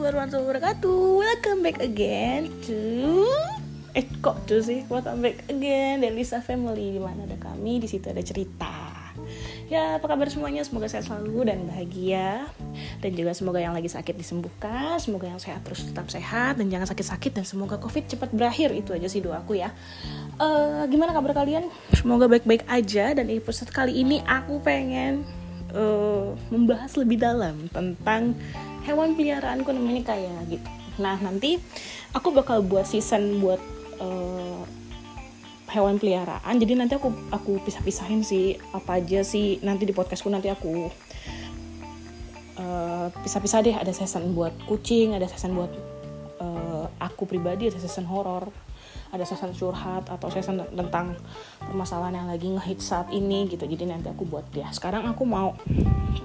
warahmatullahi 0.00 0.48
wabarakatuh. 0.48 1.00
Welcome 1.20 1.60
back 1.60 1.78
again 1.84 2.48
to 2.64 3.28
Eh 3.92 4.08
kok 4.24 4.48
tuh 4.48 4.64
sih? 4.64 4.88
Welcome 4.88 5.20
back 5.20 5.44
again 5.52 6.00
dari 6.00 6.16
Lisa 6.16 6.40
Family. 6.40 6.96
Di 6.96 7.00
mana 7.02 7.28
ada 7.28 7.36
kami, 7.36 7.84
di 7.84 7.88
situ 7.90 8.08
ada 8.08 8.24
cerita. 8.24 8.96
Ya 9.68 10.00
apa 10.00 10.08
kabar 10.08 10.32
semuanya? 10.32 10.64
Semoga 10.64 10.88
sehat 10.88 11.04
selalu 11.04 11.52
dan 11.52 11.68
bahagia. 11.68 12.48
Dan 13.04 13.12
juga 13.12 13.36
semoga 13.36 13.60
yang 13.60 13.76
lagi 13.76 13.92
sakit 13.92 14.16
disembuhkan 14.16 14.96
Semoga 14.96 15.28
yang 15.28 15.40
sehat 15.40 15.64
terus 15.64 15.88
tetap 15.88 16.06
sehat 16.12 16.60
Dan 16.60 16.68
jangan 16.68 16.86
sakit-sakit 16.86 17.32
Dan 17.32 17.44
semoga 17.48 17.76
covid 17.80 18.06
cepat 18.08 18.30
berakhir. 18.32 18.72
Itu 18.72 18.96
aja 18.96 19.08
sih 19.08 19.20
doaku 19.20 19.58
ya. 19.58 19.72
Uh, 20.40 20.86
Gimana 20.88 21.12
kabar 21.12 21.32
kalian? 21.32 21.68
Semoga 21.92 22.30
baik-baik 22.30 22.64
aja 22.68 23.12
Dan 23.12 23.28
episode 23.28 23.68
kali 23.72 24.00
ini 24.00 24.22
aku 24.24 24.60
pengen 24.64 25.26
uh, 25.74 26.36
Membahas 26.48 26.94
lebih 26.96 27.20
dalam 27.20 27.68
Tentang 27.72 28.36
hewan 28.84 29.16
peliharaanku 29.16 29.70
namanya 29.72 30.14
kayak 30.14 30.46
gitu. 30.48 30.68
Nah 31.00 31.16
nanti 31.20 31.60
aku 32.12 32.32
bakal 32.34 32.60
buat 32.64 32.84
season 32.84 33.40
buat 33.40 33.60
uh, 34.00 34.62
hewan 35.70 35.96
peliharaan. 36.02 36.54
Jadi 36.58 36.72
nanti 36.76 36.94
aku 36.98 37.12
aku 37.30 37.62
pisah-pisahin 37.62 38.26
sih 38.26 38.58
apa 38.74 38.98
aja 38.98 39.22
sih 39.22 39.62
nanti 39.62 39.86
di 39.86 39.94
podcastku 39.94 40.28
nanti 40.28 40.50
aku 40.50 40.90
uh, 42.58 43.06
pisah-pisah 43.22 43.58
deh. 43.64 43.76
Ada 43.76 43.92
season 43.94 44.34
buat 44.34 44.52
kucing 44.66 45.14
ada 45.16 45.24
season 45.30 45.54
buat 45.56 45.72
uh, 46.42 46.84
aku 46.98 47.24
pribadi 47.28 47.70
ada 47.70 47.78
season 47.78 48.08
horor 48.08 48.50
ada 49.10 49.26
season 49.26 49.50
curhat 49.50 50.06
atau 50.06 50.30
season 50.30 50.62
tentang 50.70 51.18
permasalahan 51.58 52.22
yang 52.22 52.28
lagi 52.30 52.46
ngehit 52.46 52.78
saat 52.78 53.10
ini 53.10 53.50
gitu. 53.50 53.66
Jadi 53.66 53.90
nanti 53.90 54.06
aku 54.06 54.22
buat 54.22 54.46
ya 54.54 54.70
sekarang 54.70 55.06
aku 55.10 55.26
mau 55.26 55.58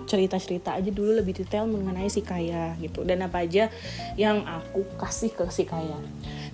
cerita-cerita 0.06 0.78
aja 0.78 0.90
dulu 0.94 1.18
lebih 1.18 1.34
detail 1.34 1.66
mengenai 1.66 2.10
si 2.10 2.22
Kaya 2.22 2.78
gitu. 2.78 3.02
Dan 3.02 3.26
apa 3.26 3.42
aja 3.42 3.74
yang 4.14 4.46
aku 4.46 4.86
kasih 5.02 5.34
ke 5.34 5.50
si 5.50 5.66
Kaya. 5.66 5.98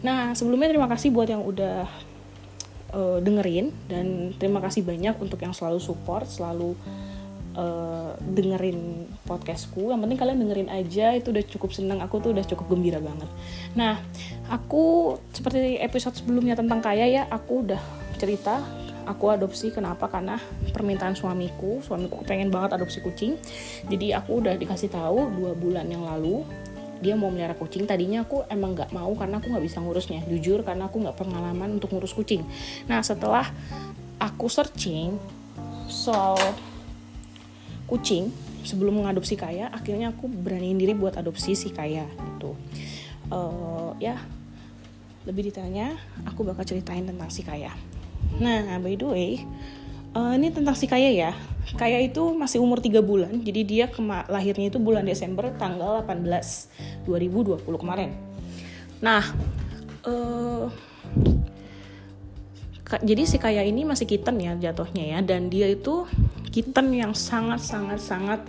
Nah 0.03 0.31
sebelumnya 0.31 0.71
terima 0.71 0.87
kasih 0.87 1.11
buat 1.11 1.27
yang 1.27 1.43
udah 1.43 1.83
uh, 2.95 3.19
dengerin. 3.19 3.75
Dan 3.91 4.31
terima 4.39 4.63
kasih 4.63 4.87
banyak 4.87 5.19
untuk 5.19 5.39
yang 5.43 5.51
selalu 5.51 5.83
support 5.83 6.31
selalu 6.31 6.79
uh, 7.55 8.15
dengerin 8.19 9.09
podcastku. 9.27 9.91
Yang 9.91 10.01
penting 10.07 10.19
kalian 10.19 10.39
dengerin 10.41 10.69
aja 10.71 11.15
itu 11.15 11.31
udah 11.31 11.43
cukup 11.47 11.71
seneng. 11.75 11.99
Aku 12.03 12.19
tuh 12.23 12.31
udah 12.35 12.45
cukup 12.45 12.71
gembira 12.71 12.99
banget. 13.03 13.29
Nah 13.75 13.99
aku 14.51 15.15
seperti 15.31 15.79
episode 15.79 16.15
sebelumnya 16.15 16.55
tentang 16.55 16.79
kaya 16.79 17.07
ya 17.07 17.23
aku 17.27 17.67
udah 17.67 17.81
cerita 18.17 18.61
aku 19.07 19.33
adopsi. 19.33 19.73
Kenapa? 19.73 20.07
Karena 20.07 20.37
permintaan 20.71 21.17
suamiku. 21.17 21.81
Suamiku 21.83 22.23
pengen 22.23 22.53
banget 22.53 22.77
adopsi 22.79 23.03
kucing. 23.03 23.35
Jadi 23.87 24.13
aku 24.15 24.43
udah 24.43 24.55
dikasih 24.55 24.91
tahu 24.91 25.31
dua 25.35 25.51
bulan 25.57 25.87
yang 25.89 26.05
lalu 26.05 26.43
dia 27.01 27.17
mau 27.17 27.33
melihara 27.33 27.57
kucing. 27.57 27.89
Tadinya 27.89 28.21
aku 28.23 28.45
emang 28.47 28.77
nggak 28.77 28.93
mau 28.93 29.09
karena 29.17 29.41
aku 29.41 29.49
nggak 29.49 29.65
bisa 29.65 29.81
ngurusnya. 29.81 30.21
Jujur 30.29 30.61
karena 30.61 30.85
aku 30.85 31.01
nggak 31.01 31.17
pengalaman 31.17 31.81
untuk 31.81 31.91
ngurus 31.91 32.13
kucing. 32.13 32.45
Nah 32.85 33.01
setelah 33.01 33.49
aku 34.21 34.45
searching 34.45 35.17
soal 35.89 36.37
kucing 37.91 38.31
sebelum 38.63 39.03
mengadopsi 39.03 39.35
Kaya 39.35 39.67
akhirnya 39.67 40.15
aku 40.15 40.31
beraniin 40.31 40.79
diri 40.79 40.95
buat 40.95 41.19
adopsi 41.19 41.59
si 41.59 41.75
Kaya 41.75 42.07
gitu. 42.07 42.55
Uh, 43.27 43.91
ya 43.99 44.15
lebih 45.27 45.51
detailnya 45.51 45.99
aku 46.23 46.47
bakal 46.47 46.63
ceritain 46.63 47.03
tentang 47.03 47.27
si 47.27 47.43
Kaya. 47.43 47.75
Nah 48.39 48.79
by 48.79 48.95
the 48.95 49.07
way 49.11 49.31
uh, 50.15 50.31
ini 50.39 50.55
tentang 50.55 50.79
si 50.79 50.87
Kaya 50.87 51.11
ya. 51.11 51.35
Kaya 51.75 51.99
itu 51.99 52.31
masih 52.31 52.63
umur 52.63 52.79
3 52.79 53.03
bulan 53.03 53.43
jadi 53.43 53.61
dia 53.67 53.85
lahirnya 54.31 54.71
itu 54.71 54.79
bulan 54.79 55.03
Desember 55.03 55.51
tanggal 55.59 55.99
18 56.07 57.03
2020 57.05 57.67
kemarin. 57.67 58.15
Nah 59.03 59.23
uh, 60.07 60.71
jadi 62.99 63.23
si 63.23 63.35
Kaya 63.35 63.63
ini 63.67 63.83
masih 63.83 64.07
kitten 64.07 64.39
ya 64.39 64.55
jatuhnya 64.55 65.17
ya 65.17 65.19
dan 65.23 65.47
dia 65.47 65.67
itu 65.71 66.07
kitten 66.51 66.91
yang 66.91 67.15
sangat 67.15 67.63
sangat 67.63 67.99
sangat 68.03 68.41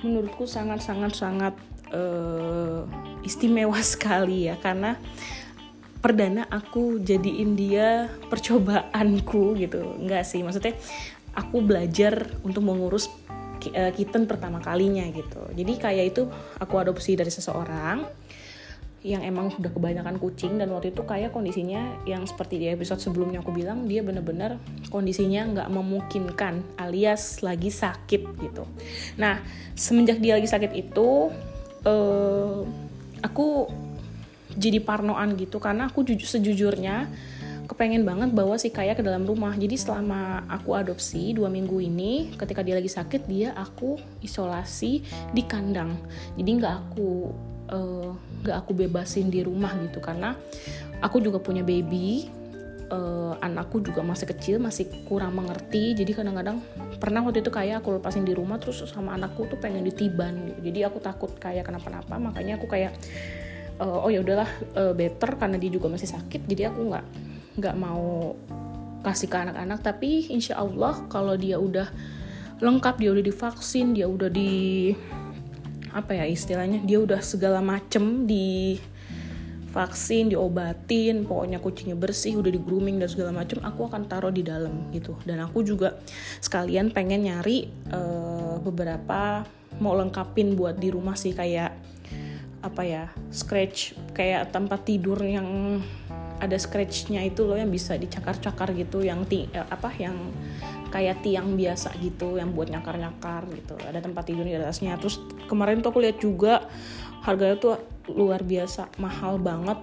menurutku 0.00 0.48
sangat 0.48 0.80
sangat 0.80 1.12
sangat 1.12 1.54
uh, 1.92 2.86
istimewa 3.26 3.76
sekali 3.92 4.48
ya. 4.48 4.56
Karena 4.56 4.96
perdana 6.00 6.48
aku 6.48 7.02
jadiin 7.02 7.58
dia 7.58 8.08
percobaanku 8.30 9.58
gitu. 9.60 10.00
Enggak 10.00 10.24
sih 10.24 10.40
maksudnya 10.40 10.72
aku 11.36 11.60
belajar 11.60 12.26
untuk 12.40 12.64
mengurus 12.64 13.12
eh, 13.70 13.92
kitten 13.92 14.24
pertama 14.24 14.58
kalinya 14.64 15.04
gitu. 15.12 15.44
Jadi 15.52 15.72
kayak 15.76 16.06
itu 16.16 16.22
aku 16.56 16.74
adopsi 16.80 17.14
dari 17.20 17.28
seseorang 17.28 18.08
yang 19.00 19.24
emang 19.24 19.48
udah 19.56 19.72
kebanyakan 19.72 20.20
kucing 20.20 20.60
dan 20.60 20.68
waktu 20.76 20.92
itu 20.92 21.00
kayak 21.08 21.32
kondisinya 21.32 22.04
yang 22.04 22.28
seperti 22.28 22.60
di 22.60 22.66
episode 22.68 23.00
sebelumnya 23.00 23.40
aku 23.40 23.48
bilang 23.48 23.88
dia 23.88 24.04
bener-bener 24.04 24.60
kondisinya 24.92 25.48
nggak 25.56 25.68
memungkinkan 25.72 26.60
alias 26.76 27.40
lagi 27.40 27.72
sakit 27.72 28.22
gitu. 28.36 28.68
Nah 29.16 29.40
semenjak 29.72 30.20
dia 30.20 30.36
lagi 30.36 30.44
sakit 30.44 30.72
itu 30.76 31.32
uh, 31.88 32.60
aku 33.24 33.72
jadi 34.52 34.84
parnoan 34.84 35.32
gitu 35.40 35.56
karena 35.56 35.88
aku 35.88 36.04
jujur 36.04 36.28
sejujurnya 36.28 37.08
kepengen 37.70 38.02
banget 38.02 38.34
bawa 38.34 38.58
si 38.58 38.68
Kaya 38.68 38.98
ke 38.98 39.00
dalam 39.00 39.24
rumah. 39.24 39.54
Jadi 39.54 39.78
selama 39.78 40.44
aku 40.50 40.74
adopsi 40.74 41.32
dua 41.32 41.46
minggu 41.48 41.78
ini 41.78 42.34
ketika 42.34 42.60
dia 42.60 42.76
lagi 42.76 42.90
sakit 42.90 43.24
dia 43.24 43.56
aku 43.56 43.96
isolasi 44.20 45.00
di 45.32 45.42
kandang. 45.46 45.96
Jadi 46.34 46.50
nggak 46.50 46.74
aku 46.84 47.30
uh, 47.70 48.10
gak 48.44 48.66
aku 48.66 48.72
bebasin 48.76 49.28
di 49.28 49.44
rumah 49.44 49.74
gitu. 49.80 49.98
Karena 50.02 50.36
aku 51.00 51.20
juga 51.20 51.40
punya 51.40 51.64
baby 51.64 52.28
uh, 52.90 53.34
anakku 53.40 53.80
juga 53.80 54.02
masih 54.04 54.26
kecil 54.28 54.56
masih 54.58 54.90
kurang 55.06 55.32
mengerti. 55.38 55.94
Jadi 55.94 56.12
kadang-kadang 56.12 56.60
pernah 56.98 57.24
waktu 57.24 57.40
itu 57.40 57.50
kayak 57.50 57.80
aku 57.80 57.96
lepasin 57.96 58.26
di 58.26 58.34
rumah 58.34 58.58
terus 58.58 58.84
sama 58.84 59.16
anakku 59.16 59.46
tuh 59.48 59.56
pengen 59.56 59.86
ditiban 59.86 60.50
gitu. 60.50 60.70
Jadi 60.70 60.78
aku 60.84 60.98
takut 61.00 61.30
kayak 61.38 61.70
kenapa-napa. 61.70 62.18
Makanya 62.18 62.58
aku 62.60 62.66
kayak 62.68 62.92
uh, 63.80 64.04
oh 64.04 64.10
ya 64.10 64.20
udahlah 64.20 64.50
uh, 64.76 64.92
better 64.92 65.38
karena 65.38 65.56
dia 65.56 65.70
juga 65.72 65.88
masih 65.88 66.10
sakit. 66.10 66.44
Jadi 66.44 66.62
aku 66.68 66.80
nggak 66.90 67.06
nggak 67.62 67.76
mau 67.78 68.34
kasih 69.00 69.30
ke 69.30 69.36
anak-anak. 69.38 69.80
Tapi 69.80 70.28
insya 70.34 70.60
Allah 70.60 71.08
kalau 71.08 71.38
dia 71.38 71.56
udah 71.56 71.88
lengkap 72.60 73.00
dia 73.00 73.10
udah 73.16 73.24
divaksin 73.24 73.96
dia 73.96 74.04
udah 74.04 74.28
di 74.28 74.92
apa 75.90 76.14
ya 76.14 76.24
istilahnya 76.26 76.82
dia 76.86 77.02
udah 77.02 77.18
segala 77.22 77.58
macem 77.58 78.26
di 78.26 78.78
vaksin 79.70 80.34
diobatin 80.34 81.22
pokoknya 81.22 81.62
kucingnya 81.62 81.94
bersih 81.94 82.42
udah 82.42 82.50
di 82.50 82.58
grooming 82.58 82.98
dan 82.98 83.06
segala 83.06 83.30
macem 83.30 83.62
aku 83.62 83.86
akan 83.86 84.10
taruh 84.10 84.34
di 84.34 84.42
dalam 84.42 84.90
gitu. 84.90 85.14
Dan 85.22 85.38
aku 85.42 85.62
juga 85.62 86.02
sekalian 86.42 86.90
pengen 86.90 87.30
nyari 87.30 87.70
uh, 87.94 88.58
beberapa 88.58 89.46
mau 89.78 89.94
lengkapin 89.94 90.58
buat 90.58 90.74
di 90.74 90.90
rumah 90.90 91.14
sih 91.14 91.30
kayak 91.30 91.70
apa 92.60 92.82
ya 92.84 93.04
scratch 93.32 93.96
kayak 94.12 94.52
tempat 94.52 94.84
tidur 94.84 95.16
yang 95.24 95.80
ada 96.40 96.56
scratchnya 96.56 97.24
itu 97.24 97.44
loh 97.44 97.56
yang 97.56 97.72
bisa 97.72 97.96
dicakar-cakar 97.96 98.72
gitu 98.76 99.00
yang 99.04 99.24
ti 99.24 99.48
eh, 99.48 99.64
apa 99.64 99.92
yang 99.96 100.16
kayak 100.90 101.22
tiang 101.22 101.54
biasa 101.54 101.94
gitu 102.02 102.36
yang 102.36 102.50
buat 102.52 102.68
nyakar-nyakar 102.68 103.46
gitu. 103.54 103.78
Ada 103.78 104.02
tempat 104.02 104.26
tidur 104.26 104.44
di 104.44 104.58
atasnya. 104.58 104.98
Terus 104.98 105.22
kemarin 105.46 105.80
tuh 105.80 105.94
aku 105.94 106.02
lihat 106.02 106.18
juga 106.18 106.66
harganya 107.22 107.56
tuh 107.56 107.74
luar 108.10 108.42
biasa 108.42 108.90
mahal 108.98 109.38
banget. 109.38 109.78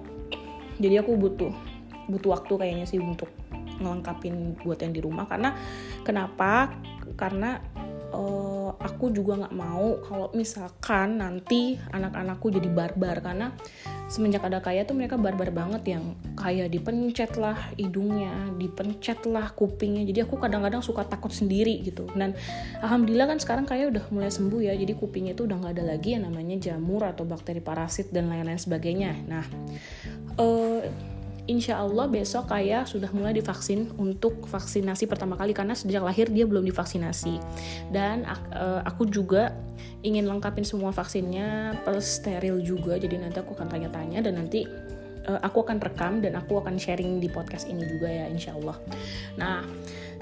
Jadi 0.77 0.95
aku 0.99 1.15
butuh 1.17 1.51
butuh 2.07 2.39
waktu 2.39 2.53
kayaknya 2.55 2.85
sih 2.87 2.99
untuk 2.99 3.27
ngelengkapin 3.79 4.59
buat 4.63 4.79
yang 4.83 4.93
di 4.93 5.01
rumah. 5.03 5.25
Karena 5.27 5.55
kenapa? 6.03 6.71
Karena 7.15 7.59
uh, 8.13 8.71
aku 8.77 9.11
juga 9.11 9.45
nggak 9.45 9.55
mau 9.55 9.99
kalau 10.05 10.27
misalkan 10.35 11.19
nanti 11.19 11.75
anak-anakku 11.91 12.51
jadi 12.53 12.69
barbar. 12.71 13.19
Karena 13.23 13.51
semenjak 14.07 14.47
ada 14.47 14.63
kaya 14.63 14.87
tuh 14.87 14.95
mereka 14.95 15.19
barbar 15.19 15.51
banget 15.51 15.97
yang 15.97 16.15
kayak 16.39 16.71
dipencet 16.71 17.35
lah 17.35 17.57
hidungnya 17.75 18.31
dipencet 18.55 19.23
lah 19.27 19.51
kupingnya. 19.51 20.07
Jadi 20.07 20.23
aku 20.23 20.39
kadang-kadang 20.39 20.79
suka 20.79 21.03
takut 21.03 21.31
sendiri 21.31 21.83
gitu. 21.83 22.07
Dan 22.15 22.37
alhamdulillah 22.79 23.35
kan 23.35 23.39
sekarang 23.41 23.65
kayak 23.67 23.95
udah 23.95 24.03
mulai 24.13 24.31
sembuh 24.31 24.61
ya. 24.63 24.73
Jadi 24.77 24.93
kupingnya 24.95 25.33
tuh 25.35 25.49
udah 25.49 25.57
nggak 25.63 25.73
ada 25.79 25.83
lagi 25.97 26.15
yang 26.15 26.27
namanya 26.27 26.55
jamur 26.59 27.03
atau 27.03 27.27
bakteri 27.27 27.59
parasit 27.59 28.11
dan 28.13 28.31
lain-lain 28.31 28.59
sebagainya. 28.59 29.11
Nah 29.27 29.45
uh, 30.39 30.81
insya 31.47 31.79
Allah 31.79 32.05
besok 32.11 32.51
kayak 32.51 32.91
sudah 32.91 33.09
mulai 33.15 33.33
divaksin 33.33 33.89
untuk 33.95 34.45
vaksinasi 34.45 35.07
pertama 35.07 35.39
kali 35.39 35.55
karena 35.55 35.73
sejak 35.73 36.03
lahir 36.03 36.27
dia 36.27 36.43
belum 36.43 36.67
divaksinasi. 36.67 37.39
Dan 37.89 38.27
uh, 38.27 38.83
aku 38.83 39.07
juga 39.07 39.55
ingin 40.05 40.27
lengkapin 40.29 40.67
semua 40.67 40.93
vaksinnya 40.93 41.81
plus 41.81 42.21
steril 42.21 42.61
juga 42.61 43.01
jadi 43.01 43.17
nanti 43.17 43.41
aku 43.41 43.57
akan 43.57 43.67
tanya-tanya 43.67 44.21
dan 44.21 44.37
nanti 44.37 44.63
uh, 45.25 45.41
aku 45.41 45.65
akan 45.65 45.81
rekam 45.81 46.21
dan 46.21 46.37
aku 46.37 46.61
akan 46.61 46.77
sharing 46.77 47.17
di 47.17 47.27
podcast 47.27 47.65
ini 47.65 47.81
juga 47.81 48.05
ya 48.05 48.29
insya 48.29 48.53
Allah 48.55 48.77
nah 49.35 49.65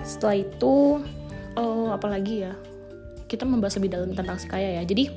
setelah 0.02 0.42
itu 0.42 1.04
uh, 1.56 1.90
apalagi 1.96 2.46
ya? 2.46 2.54
Kita 3.26 3.48
membahas 3.48 3.82
lebih 3.82 3.92
dalam 3.96 4.12
tentang 4.14 4.38
si 4.38 4.46
kaya 4.46 4.82
ya. 4.82 4.84
Jadi 4.86 5.10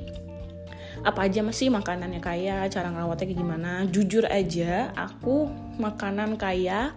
apa 0.99 1.31
aja 1.31 1.39
masih 1.39 1.71
makanannya 1.71 2.19
kaya 2.19 2.67
cara 2.67 2.91
ngerawatnya 2.91 3.25
kayak 3.31 3.39
gimana? 3.39 3.71
Jujur 3.87 4.27
aja 4.27 4.91
aku 4.95 5.47
makanan 5.79 6.35
kaya 6.35 6.91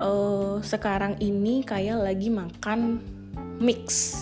uh, 0.00 0.60
sekarang 0.64 1.20
ini 1.20 1.64
kayak 1.64 2.00
lagi 2.00 2.28
makan 2.32 3.02
mix. 3.60 4.16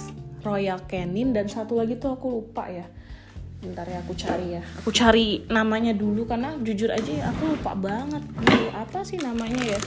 Royal 0.46 0.78
Canin 0.86 1.34
dan 1.34 1.50
satu 1.50 1.74
lagi 1.74 1.98
tuh 1.98 2.14
aku 2.14 2.30
lupa 2.30 2.70
ya. 2.70 2.86
Bentar 3.58 3.82
ya 3.90 3.98
aku 3.98 4.14
cari 4.14 4.54
ya. 4.54 4.62
Aku 4.78 4.94
cari 4.94 5.42
namanya 5.50 5.90
dulu 5.90 6.22
karena 6.22 6.54
jujur 6.62 6.86
aja 6.86 7.34
aku 7.34 7.58
lupa 7.58 7.74
banget 7.74 8.22
dulu 8.22 8.70
apa 8.70 9.02
sih 9.02 9.18
namanya 9.18 9.58
ya. 9.74 9.80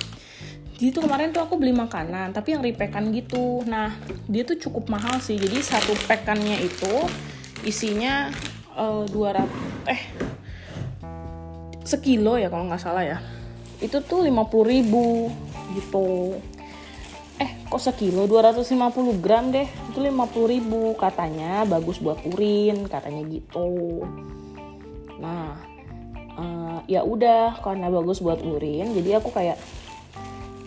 Jadi 0.76 0.96
tuh 0.96 1.08
kemarin 1.08 1.32
tuh 1.32 1.48
aku 1.48 1.56
beli 1.56 1.72
makanan 1.72 2.36
tapi 2.36 2.60
yang 2.60 2.64
ripekan 2.64 3.08
gitu. 3.16 3.64
Nah 3.64 3.96
dia 4.28 4.44
tuh 4.44 4.60
cukup 4.60 4.92
mahal 4.92 5.16
sih. 5.24 5.40
Jadi 5.40 5.64
satu 5.64 5.96
pekannya 6.12 6.60
itu 6.60 7.08
isinya 7.64 8.28
eh, 8.80 9.04
200 9.12 9.92
eh 9.92 10.02
sekilo 11.84 12.38
ya 12.38 12.48
kalau 12.54 12.70
nggak 12.70 12.82
salah 12.82 13.04
ya. 13.04 13.18
Itu 13.82 14.04
tuh 14.06 14.28
50 14.28 14.64
ribu 14.64 15.34
gitu. 15.74 16.38
Eh 17.40 17.52
kok 17.66 17.82
sekilo? 17.82 18.30
250 18.30 19.24
gram 19.24 19.50
deh. 19.50 19.66
Itu 19.90 20.00
50 20.04 20.54
ribu 20.54 20.94
katanya 20.96 21.66
bagus 21.66 21.98
buat 21.98 22.22
urin 22.24 22.86
katanya 22.86 23.26
gitu. 23.26 24.06
Nah 25.18 25.58
uh, 26.38 26.80
ya 26.86 27.02
udah 27.02 27.58
karena 27.66 27.90
bagus 27.90 28.22
buat 28.22 28.40
urin 28.40 28.94
jadi 28.94 29.18
aku 29.18 29.34
kayak 29.34 29.58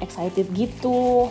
excited 0.02 0.50
gitu. 0.56 1.30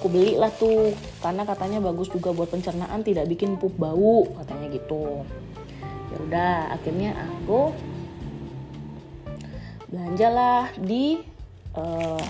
Aku 0.00 0.08
beli 0.08 0.40
lah 0.40 0.48
tuh 0.56 0.96
karena 1.20 1.44
katanya 1.44 1.76
bagus 1.84 2.08
juga 2.08 2.32
buat 2.32 2.48
pencernaan 2.48 3.04
tidak 3.04 3.28
bikin 3.28 3.60
pup 3.60 3.76
bau 3.76 4.24
katanya 4.40 4.72
gitu 4.72 5.28
udah 6.26 6.74
akhirnya 6.74 7.16
aku 7.16 7.72
belanjalah 9.90 10.70
di 10.78 11.18
uh, 11.74 12.22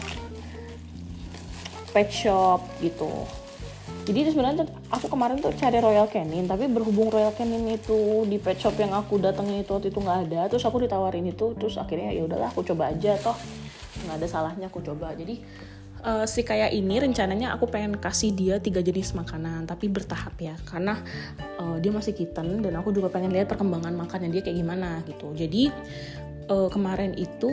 pet 1.93 2.09
shop 2.09 2.65
gitu. 2.81 3.27
Jadi 4.09 4.33
sebenarnya 4.33 4.65
aku 4.89 5.13
kemarin 5.13 5.39
tuh 5.39 5.53
cari 5.55 5.77
Royal 5.79 6.09
Canin 6.09 6.49
tapi 6.49 6.67
berhubung 6.67 7.13
Royal 7.13 7.37
Canin 7.37 7.69
itu 7.69 8.25
di 8.27 8.41
pet 8.41 8.57
shop 8.57 8.81
yang 8.81 8.97
aku 8.97 9.21
datengin 9.21 9.61
itu 9.61 9.71
waktu 9.77 9.93
itu 9.93 10.01
nggak 10.01 10.19
ada 10.31 10.41
terus 10.49 10.65
aku 10.65 10.81
ditawarin 10.83 11.29
itu 11.29 11.53
terus 11.61 11.77
akhirnya 11.77 12.11
ya 12.17 12.25
udahlah 12.25 12.49
aku 12.49 12.65
coba 12.65 12.91
aja 12.91 13.15
toh. 13.21 13.37
Nggak 14.09 14.17
ada 14.25 14.27
salahnya 14.27 14.67
aku 14.73 14.81
coba. 14.81 15.13
Jadi 15.13 15.45
uh, 16.05 16.27
si 16.29 16.45
kayak 16.45 16.73
ini 16.73 17.01
rencananya 17.01 17.55
aku 17.57 17.69
pengen 17.69 17.97
kasih 17.97 18.33
dia 18.33 18.57
tiga 18.59 18.81
jenis 18.81 19.13
makanan 19.17 19.65
tapi 19.69 19.89
bertahap 19.89 20.35
ya 20.41 20.55
karena 20.69 20.99
uh, 21.61 21.77
dia 21.81 21.93
masih 21.93 22.17
kitten 22.17 22.61
dan 22.65 22.73
aku 22.77 22.93
juga 22.93 23.13
pengen 23.13 23.33
lihat 23.33 23.49
perkembangan 23.49 23.93
makannya 23.95 24.33
dia 24.33 24.43
kayak 24.45 24.59
gimana 24.59 25.01
gitu. 25.07 25.33
Jadi 25.37 25.73
uh, 26.49 26.69
kemarin 26.69 27.17
itu 27.17 27.51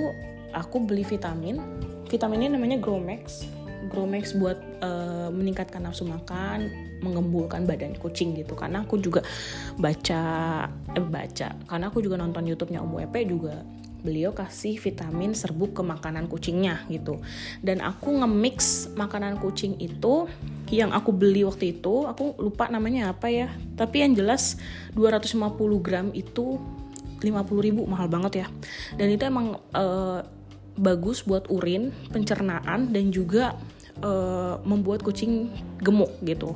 aku 0.56 0.84
beli 0.84 1.04
vitamin. 1.04 1.60
Vitaminnya 2.08 2.56
namanya 2.56 2.80
Gromex 2.80 3.58
Gromex 3.88 4.36
buat 4.36 4.60
uh, 4.84 5.32
meningkatkan 5.32 5.86
nafsu 5.86 6.04
makan 6.04 6.70
mengembulkan 7.00 7.64
badan 7.64 7.96
kucing 7.96 8.36
gitu. 8.36 8.54
Karena 8.54 8.84
aku 8.84 9.00
juga 9.00 9.24
baca 9.80 10.24
eh 10.68 11.06
baca. 11.08 11.48
Karena 11.66 11.86
aku 11.88 12.04
juga 12.04 12.20
nonton 12.20 12.44
YouTube-nya 12.46 12.84
Om 12.84 12.94
Wepe 13.00 13.24
juga 13.26 13.64
beliau 14.02 14.34
kasih 14.34 14.78
vitamin 14.78 15.34
serbuk 15.34 15.74
ke 15.78 15.82
makanan 15.82 16.30
kucingnya 16.30 16.86
gitu. 16.92 17.20
Dan 17.60 17.82
aku 17.82 18.22
nge-mix 18.22 18.90
makanan 18.94 19.42
kucing 19.42 19.78
itu 19.82 20.30
yang 20.70 20.92
aku 20.92 21.16
beli 21.16 21.48
waktu 21.48 21.80
itu 21.80 22.06
aku 22.06 22.38
lupa 22.38 22.70
namanya 22.70 23.12
apa 23.16 23.32
ya. 23.32 23.48
Tapi 23.80 24.06
yang 24.06 24.14
jelas 24.14 24.60
250 24.94 25.86
gram 25.86 26.08
itu 26.14 26.62
50 27.22 27.66
ribu 27.66 27.82
mahal 27.90 28.08
banget 28.08 28.46
ya. 28.46 28.48
Dan 28.96 29.14
itu 29.14 29.24
emang 29.26 29.58
uh, 29.74 30.22
bagus 30.78 31.26
buat 31.26 31.50
urin 31.50 31.90
pencernaan 32.14 32.94
dan 32.94 33.10
juga 33.10 33.58
uh, 34.06 34.62
membuat 34.62 35.02
kucing 35.02 35.50
gemuk 35.82 36.14
gitu. 36.22 36.54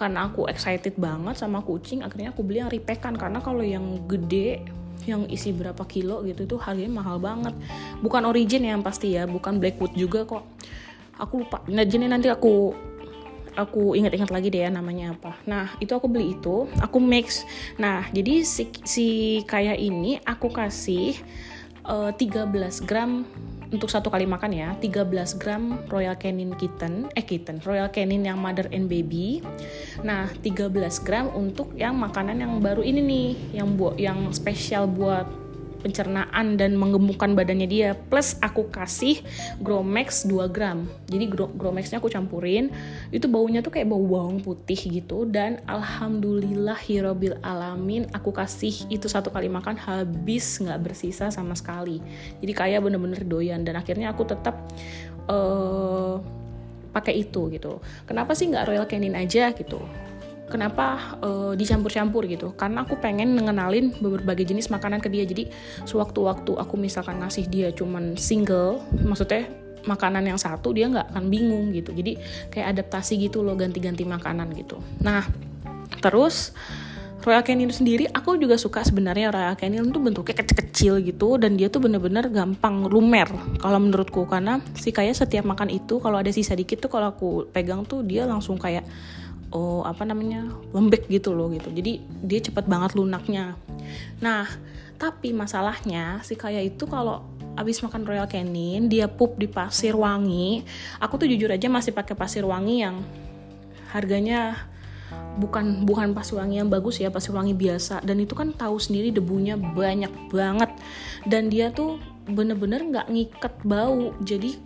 Karena 0.00 0.32
aku 0.32 0.48
excited 0.48 0.96
banget 0.96 1.36
sama 1.36 1.60
kucing 1.60 2.00
akhirnya 2.00 2.32
aku 2.32 2.40
beli 2.40 2.64
yang 2.64 2.72
ripekan. 2.72 3.12
Karena 3.20 3.44
kalau 3.44 3.60
yang 3.60 4.08
gede 4.08 4.64
yang 5.06 5.28
isi 5.28 5.54
berapa 5.54 5.80
kilo 5.86 6.24
gitu 6.26 6.44
itu 6.44 6.56
harganya 6.60 7.00
mahal 7.00 7.16
banget. 7.20 7.54
Bukan 8.04 8.24
origin 8.26 8.66
yang 8.66 8.80
pasti 8.84 9.16
ya 9.16 9.24
bukan 9.24 9.60
blackwood 9.60 9.94
juga 9.94 10.24
kok. 10.26 10.44
Aku 11.20 11.44
lupa. 11.44 11.60
Nah 11.68 11.84
jadi 11.84 12.08
nanti 12.08 12.32
aku 12.32 12.72
aku 13.58 13.98
ingat-ingat 13.98 14.30
lagi 14.30 14.48
deh 14.48 14.66
ya 14.66 14.70
namanya 14.70 15.16
apa. 15.16 15.36
Nah 15.44 15.74
itu 15.82 15.92
aku 15.92 16.06
beli 16.06 16.36
itu 16.36 16.68
aku 16.80 16.98
mix. 17.02 17.44
Nah 17.76 18.06
jadi 18.14 18.42
si, 18.46 18.68
si 18.86 19.08
kayak 19.44 19.78
ini 19.78 20.18
aku 20.24 20.48
kasih 20.52 21.18
uh, 21.86 22.12
eh, 22.12 22.16
13 22.16 22.88
gram 22.88 23.26
untuk 23.70 23.86
satu 23.86 24.10
kali 24.10 24.26
makan 24.26 24.50
ya 24.50 24.68
13 24.78 25.38
gram 25.38 25.78
Royal 25.86 26.18
Canin 26.18 26.54
Kitten 26.58 27.06
eh 27.14 27.22
Kitten 27.22 27.62
Royal 27.62 27.90
Canin 27.94 28.26
yang 28.26 28.38
mother 28.38 28.66
and 28.74 28.90
baby. 28.90 29.42
Nah 30.02 30.26
13 30.42 30.74
gram 31.06 31.30
untuk 31.30 31.70
yang 31.78 31.94
makanan 31.94 32.42
yang 32.42 32.58
baru 32.58 32.82
ini 32.82 33.00
nih 33.00 33.28
yang 33.62 33.78
buat 33.78 33.94
yang 33.96 34.34
spesial 34.34 34.90
buat 34.90 35.26
pencernaan 35.80 36.60
dan 36.60 36.76
menggemukkan 36.76 37.32
badannya 37.32 37.66
dia. 37.66 37.90
Plus 37.96 38.36
aku 38.44 38.68
kasih 38.68 39.20
Gromex 39.58 40.28
2 40.28 40.52
gram. 40.52 40.84
Jadi 41.08 41.24
Gromexnya 41.32 41.98
aku 41.98 42.12
campurin. 42.12 42.68
Itu 43.08 43.26
baunya 43.26 43.64
tuh 43.64 43.72
kayak 43.72 43.88
bau 43.88 44.04
bawang 44.04 44.44
putih 44.44 44.76
gitu. 44.76 45.24
Dan 45.24 45.64
alhamdulillah 45.64 46.76
hirobil 46.84 47.40
alamin 47.40 48.04
aku 48.12 48.30
kasih 48.30 48.86
itu 48.92 49.08
satu 49.08 49.32
kali 49.32 49.48
makan 49.48 49.80
habis 49.80 50.60
nggak 50.60 50.92
bersisa 50.92 51.32
sama 51.32 51.56
sekali. 51.56 51.98
Jadi 52.44 52.52
kayak 52.52 52.84
bener-bener 52.84 53.24
doyan. 53.24 53.64
Dan 53.64 53.80
akhirnya 53.80 54.12
aku 54.12 54.28
tetap 54.28 54.60
uh, 55.26 56.20
pakai 56.92 57.24
itu 57.24 57.48
gitu. 57.48 57.80
Kenapa 58.04 58.36
sih 58.36 58.52
nggak 58.52 58.68
Royal 58.68 58.86
Canin 58.86 59.16
aja 59.16 59.50
gitu 59.56 59.80
kenapa 60.50 61.16
uh, 61.22 61.52
dicampur-campur 61.54 62.26
gitu. 62.26 62.52
Karena 62.58 62.82
aku 62.82 62.98
pengen 62.98 63.32
mengenalin 63.38 63.94
berbagai 63.96 64.50
jenis 64.50 64.68
makanan 64.68 64.98
ke 64.98 65.08
dia. 65.08 65.22
Jadi 65.24 65.48
sewaktu-waktu 65.86 66.58
aku 66.58 66.74
misalkan 66.74 67.22
ngasih 67.22 67.46
dia 67.46 67.70
cuman 67.70 68.18
single 68.18 68.82
maksudnya 69.00 69.46
makanan 69.86 70.28
yang 70.28 70.36
satu 70.36 70.76
dia 70.76 70.90
nggak 70.90 71.14
akan 71.14 71.24
bingung 71.30 71.72
gitu. 71.72 71.94
Jadi 71.94 72.18
kayak 72.52 72.76
adaptasi 72.76 73.16
gitu 73.16 73.40
loh 73.46 73.56
ganti-ganti 73.56 74.02
makanan 74.04 74.52
gitu. 74.58 74.82
Nah 75.00 75.24
terus 76.02 76.52
Royal 77.20 77.44
Canin 77.44 77.68
sendiri 77.68 78.08
aku 78.08 78.40
juga 78.40 78.56
suka 78.56 78.80
sebenarnya 78.80 79.28
Royal 79.28 79.52
Canin 79.52 79.92
tuh 79.92 80.00
bentuknya 80.00 80.40
kecil-kecil 80.40 81.04
gitu 81.04 81.36
dan 81.36 81.52
dia 81.52 81.68
tuh 81.68 81.84
bener-bener 81.84 82.32
gampang 82.32 82.88
lumer 82.88 83.28
kalau 83.60 83.76
menurutku. 83.76 84.24
Karena 84.24 84.60
si 84.72 84.88
kayak 84.88 85.16
setiap 85.16 85.44
makan 85.44 85.68
itu 85.68 86.00
kalau 86.00 86.16
ada 86.16 86.32
sisa 86.32 86.56
dikit 86.56 86.80
tuh 86.80 86.88
kalau 86.88 87.12
aku 87.12 87.28
pegang 87.52 87.84
tuh 87.84 88.00
dia 88.00 88.24
langsung 88.24 88.56
kayak 88.56 88.88
oh 89.50 89.82
apa 89.82 90.06
namanya 90.06 90.46
lembek 90.70 91.10
gitu 91.10 91.34
loh 91.34 91.50
gitu. 91.50 91.70
Jadi 91.70 92.02
dia 92.22 92.40
cepet 92.42 92.66
banget 92.66 92.94
lunaknya. 92.94 93.58
Nah 94.22 94.46
tapi 95.00 95.32
masalahnya 95.32 96.20
si 96.20 96.36
kaya 96.36 96.60
itu 96.60 96.84
kalau 96.84 97.24
abis 97.58 97.82
makan 97.82 98.06
Royal 98.06 98.28
Canin 98.30 98.86
dia 98.86 99.10
pup 99.10 99.34
di 99.40 99.50
pasir 99.50 99.96
wangi. 99.96 100.62
Aku 101.02 101.18
tuh 101.18 101.26
jujur 101.26 101.50
aja 101.50 101.66
masih 101.66 101.90
pakai 101.90 102.14
pasir 102.14 102.46
wangi 102.46 102.84
yang 102.84 103.02
harganya 103.90 104.70
bukan 105.42 105.82
bukan 105.82 106.14
pasir 106.14 106.38
wangi 106.38 106.62
yang 106.62 106.70
bagus 106.70 107.02
ya 107.02 107.10
pasir 107.10 107.34
wangi 107.34 107.56
biasa. 107.56 108.04
Dan 108.06 108.22
itu 108.22 108.36
kan 108.38 108.54
tahu 108.54 108.78
sendiri 108.78 109.10
debunya 109.10 109.58
banyak 109.58 110.30
banget. 110.30 110.70
Dan 111.26 111.50
dia 111.50 111.74
tuh 111.74 111.98
bener-bener 112.30 112.86
nggak 112.86 113.06
-bener 113.10 113.24
ngikat 113.28 113.54
bau. 113.66 114.14
Jadi 114.22 114.60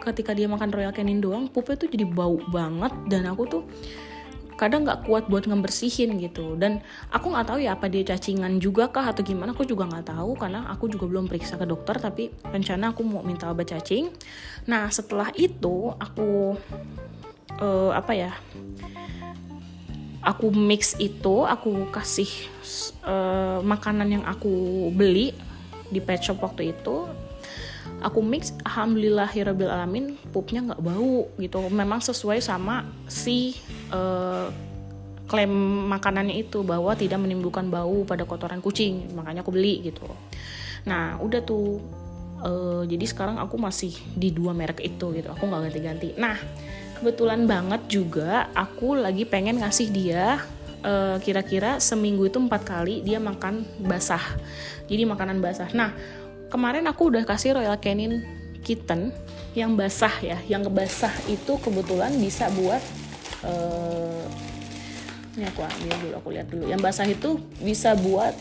ketika 0.00 0.32
dia 0.32 0.48
makan 0.48 0.70
Royal 0.72 0.94
Canin 0.94 1.20
doang 1.20 1.50
pupnya 1.50 1.76
tuh 1.76 1.88
jadi 1.90 2.06
bau 2.06 2.38
banget. 2.52 2.92
Dan 3.10 3.26
aku 3.26 3.42
tuh 3.48 3.62
kadang 4.60 4.84
nggak 4.84 5.08
kuat 5.08 5.24
buat 5.32 5.48
ngebersihin 5.48 6.20
gitu. 6.20 6.60
Dan 6.60 6.84
aku 7.08 7.32
nggak 7.32 7.48
tahu 7.48 7.58
ya 7.64 7.72
apa 7.72 7.88
dia 7.88 8.04
cacingan 8.04 8.60
juga 8.60 8.92
kah 8.92 9.08
atau 9.08 9.24
gimana 9.24 9.56
aku 9.56 9.64
juga 9.64 9.88
nggak 9.88 10.12
tahu 10.12 10.36
karena 10.36 10.68
aku 10.68 10.92
juga 10.92 11.08
belum 11.08 11.32
periksa 11.32 11.56
ke 11.56 11.64
dokter 11.64 11.96
tapi 11.96 12.28
rencana 12.44 12.92
aku 12.92 13.00
mau 13.00 13.24
minta 13.24 13.48
obat 13.48 13.72
cacing. 13.72 14.12
Nah 14.68 14.92
setelah 14.92 15.32
itu 15.32 15.96
aku 15.96 16.60
uh, 17.56 17.90
apa 17.96 18.12
ya 18.12 18.36
aku 20.20 20.52
mix 20.52 20.92
itu 21.00 21.48
aku 21.48 21.88
kasih 21.88 22.28
uh, 23.08 23.64
makanan 23.64 24.20
yang 24.20 24.24
aku 24.28 24.52
beli 24.92 25.32
di 25.88 26.04
pet 26.04 26.20
shop 26.20 26.44
waktu 26.44 26.76
itu 26.76 27.08
aku 28.04 28.20
mix 28.20 28.52
alhamdulillah 28.64 29.28
hirabil 29.32 29.68
alamin 29.68 30.16
pupnya 30.32 30.60
nggak 30.72 30.82
bau 30.84 31.28
gitu. 31.40 31.64
Memang 31.72 32.04
sesuai 32.04 32.44
sama 32.44 32.84
si 33.08 33.56
uh, 33.90 34.48
klaim 35.30 35.52
makanannya 35.86 36.42
itu 36.42 36.66
bahwa 36.66 36.90
tidak 36.98 37.22
menimbulkan 37.22 37.70
bau 37.70 38.02
pada 38.02 38.26
kotoran 38.26 38.58
kucing 38.58 39.14
makanya 39.14 39.46
aku 39.46 39.54
beli 39.54 39.78
gitu. 39.86 40.10
Nah 40.90 41.22
udah 41.22 41.40
tuh 41.46 41.78
uh, 42.42 42.82
jadi 42.82 43.06
sekarang 43.06 43.38
aku 43.38 43.54
masih 43.54 43.94
di 44.18 44.34
dua 44.34 44.50
merek 44.50 44.82
itu 44.82 45.14
gitu. 45.14 45.30
Aku 45.30 45.46
nggak 45.46 45.70
ganti-ganti. 45.70 46.18
Nah 46.18 46.34
kebetulan 46.98 47.46
banget 47.46 47.86
juga 47.86 48.50
aku 48.58 48.98
lagi 48.98 49.22
pengen 49.22 49.62
ngasih 49.62 49.88
dia 49.94 50.42
uh, 50.82 51.22
kira-kira 51.22 51.78
seminggu 51.78 52.26
itu 52.26 52.42
empat 52.42 52.66
kali 52.66 53.06
dia 53.06 53.22
makan 53.22 53.62
basah. 53.86 54.34
Jadi 54.90 55.06
makanan 55.06 55.38
basah. 55.38 55.70
Nah 55.70 55.94
kemarin 56.50 56.90
aku 56.90 57.14
udah 57.14 57.22
kasih 57.22 57.54
Royal 57.54 57.78
Canin 57.78 58.26
kitten 58.66 59.14
yang 59.54 59.78
basah 59.78 60.12
ya 60.18 60.38
yang 60.50 60.66
basah 60.68 61.14
itu 61.30 61.54
kebetulan 61.62 62.10
bisa 62.18 62.50
buat 62.54 62.82
uh, 63.44 64.24
ini 65.38 65.44
aku 65.46 65.60
ambil 65.62 65.96
dulu 66.00 66.14
aku 66.18 66.28
lihat 66.34 66.46
dulu. 66.50 66.64
Yang 66.68 66.80
basah 66.82 67.06
itu 67.06 67.30
bisa 67.62 67.94
buat 67.96 68.34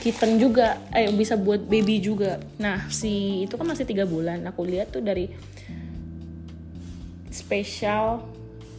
kitten 0.00 0.38
juga. 0.38 0.78
Eh 0.94 1.10
bisa 1.12 1.34
buat 1.34 1.64
baby 1.64 1.98
juga. 1.98 2.38
Nah 2.60 2.86
si 2.92 3.44
itu 3.48 3.54
kan 3.56 3.66
masih 3.66 3.84
tiga 3.88 4.04
bulan. 4.06 4.44
Aku 4.48 4.62
lihat 4.62 4.94
tuh 4.94 5.02
dari 5.02 5.32
special 7.34 8.22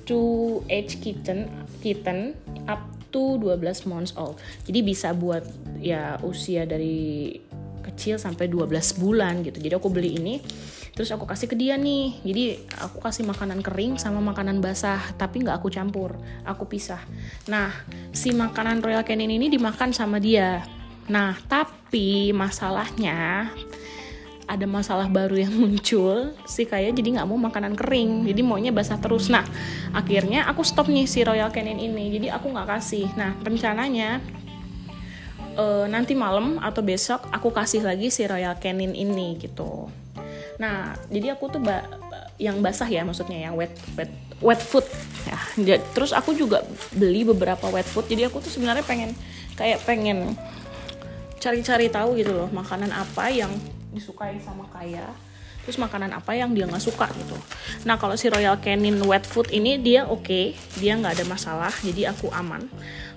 to 0.07 0.61
age 0.71 1.01
kitten 1.03 1.51
kitten 1.83 2.37
up 2.69 2.81
to 3.11 3.35
12 3.41 3.89
months 3.89 4.15
old. 4.15 4.39
Jadi 4.63 4.79
bisa 4.85 5.11
buat 5.11 5.43
ya 5.81 6.17
usia 6.23 6.63
dari 6.63 7.35
kecil 7.85 8.17
sampai 8.17 8.49
12 8.49 8.71
bulan 8.97 9.45
gitu. 9.45 9.61
Jadi 9.61 9.73
aku 9.75 9.87
beli 9.91 10.17
ini 10.17 10.41
terus 10.95 11.11
aku 11.11 11.27
kasih 11.27 11.51
ke 11.51 11.59
dia 11.59 11.75
nih. 11.75 12.23
Jadi 12.23 12.43
aku 12.79 13.03
kasih 13.03 13.27
makanan 13.27 13.59
kering 13.59 13.99
sama 13.99 14.23
makanan 14.23 14.63
basah 14.63 15.03
tapi 15.19 15.43
nggak 15.43 15.59
aku 15.59 15.67
campur. 15.67 16.15
Aku 16.47 16.65
pisah. 16.65 17.03
Nah 17.51 17.69
si 18.15 18.31
makanan 18.31 18.79
Royal 18.79 19.03
Canin 19.03 19.27
ini 19.27 19.51
dimakan 19.51 19.91
sama 19.91 20.23
dia. 20.23 20.63
Nah 21.11 21.35
tapi 21.51 22.31
masalahnya 22.31 23.51
ada 24.47 24.65
masalah 24.65 25.11
baru 25.11 25.35
yang 25.35 25.53
muncul. 25.61 26.31
Si 26.47 26.63
kaya 26.63 26.95
jadi 26.95 27.19
nggak 27.19 27.27
mau 27.27 27.37
makanan 27.37 27.75
kering. 27.75 28.23
Jadi 28.31 28.41
maunya 28.41 28.71
basah 28.71 28.95
terus. 28.95 29.27
Nah 29.27 29.43
akhirnya 29.91 30.47
aku 30.47 30.63
stop 30.63 30.87
nih 30.87 31.11
si 31.11 31.27
Royal 31.27 31.51
Canin 31.51 31.75
ini. 31.75 32.07
Jadi 32.15 32.31
aku 32.31 32.55
nggak 32.55 32.71
kasih. 32.71 33.11
Nah 33.19 33.35
rencananya 33.43 34.23
uh, 35.59 35.91
nanti 35.91 36.15
malam 36.15 36.55
atau 36.63 36.79
besok 36.79 37.27
aku 37.35 37.51
kasih 37.51 37.83
lagi 37.83 38.07
si 38.07 38.23
Royal 38.23 38.55
Canin 38.63 38.95
ini 38.95 39.35
gitu 39.43 40.04
Nah, 40.61 40.95
jadi 41.11 41.35
aku 41.35 41.51
tuh 41.51 41.61
ba 41.61 41.83
yang 42.35 42.59
basah 42.59 42.87
ya 42.87 43.07
maksudnya 43.07 43.47
yang 43.47 43.55
wet 43.55 43.71
wet 43.95 44.11
wet 44.43 44.61
food 44.61 44.87
ya. 45.27 45.77
Terus 45.95 46.11
aku 46.11 46.35
juga 46.35 46.63
beli 46.95 47.23
beberapa 47.27 47.67
wet 47.71 47.87
food. 47.87 48.07
Jadi 48.07 48.27
aku 48.27 48.43
tuh 48.43 48.51
sebenarnya 48.51 48.83
pengen 48.83 49.11
kayak 49.55 49.83
pengen 49.87 50.35
cari-cari 51.39 51.93
tahu 51.93 52.17
gitu 52.17 52.33
loh 52.33 52.49
makanan 52.49 52.89
apa 52.89 53.29
yang 53.29 53.53
disukai 53.93 54.41
sama 54.41 54.65
kaya 54.73 55.05
terus 55.65 55.81
makanan 55.81 56.13
apa 56.13 56.37
yang 56.37 56.53
dia 56.53 56.65
nggak 56.65 56.81
suka 56.81 57.05
gitu 57.13 57.37
nah 57.85 58.01
kalau 58.01 58.13
si 58.13 58.29
Royal 58.29 58.57
Canin 58.61 58.97
wet 59.05 59.25
food 59.29 59.49
ini 59.49 59.77
dia 59.77 60.09
oke 60.09 60.25
okay, 60.25 60.45
dia 60.77 60.97
nggak 60.97 61.21
ada 61.21 61.25
masalah 61.25 61.73
jadi 61.85 62.13
aku 62.13 62.33
aman 62.33 62.65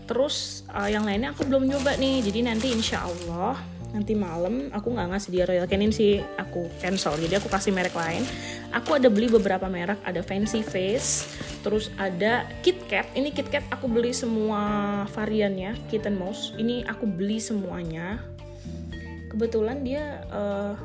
terus 0.08 0.64
uh, 0.72 0.88
yang 0.88 1.04
lainnya 1.04 1.36
aku 1.36 1.44
belum 1.44 1.68
nyoba 1.68 1.96
nih 2.00 2.24
jadi 2.24 2.52
nanti 2.52 2.72
insya 2.72 3.04
Allah 3.04 3.60
nanti 3.88 4.12
malam 4.12 4.68
aku 4.68 4.92
nggak 4.92 5.08
ngasih 5.16 5.30
dia 5.32 5.44
Royal 5.48 5.68
Canin 5.68 5.92
sih 5.92 6.20
aku 6.36 6.68
cancel. 6.80 7.16
Jadi 7.16 7.40
aku 7.40 7.48
kasih 7.48 7.72
merek 7.72 7.96
lain. 7.96 8.22
Aku 8.68 9.00
ada 9.00 9.08
beli 9.08 9.32
beberapa 9.32 9.64
merek 9.64 9.96
ada 10.04 10.20
Fancy 10.20 10.60
Face 10.60 11.24
terus 11.64 11.88
ada 11.96 12.44
KitKat 12.60 13.16
ini 13.16 13.32
KitKat 13.32 13.72
aku 13.72 13.88
beli 13.88 14.12
semua 14.12 15.04
variannya 15.16 15.76
Kitten 15.88 16.20
Mouse. 16.20 16.52
Ini 16.60 16.84
aku 16.84 17.08
beli 17.08 17.40
semuanya. 17.40 18.20
Kebetulan 19.28 19.84
dia 19.84 20.24
uh, 20.32 20.76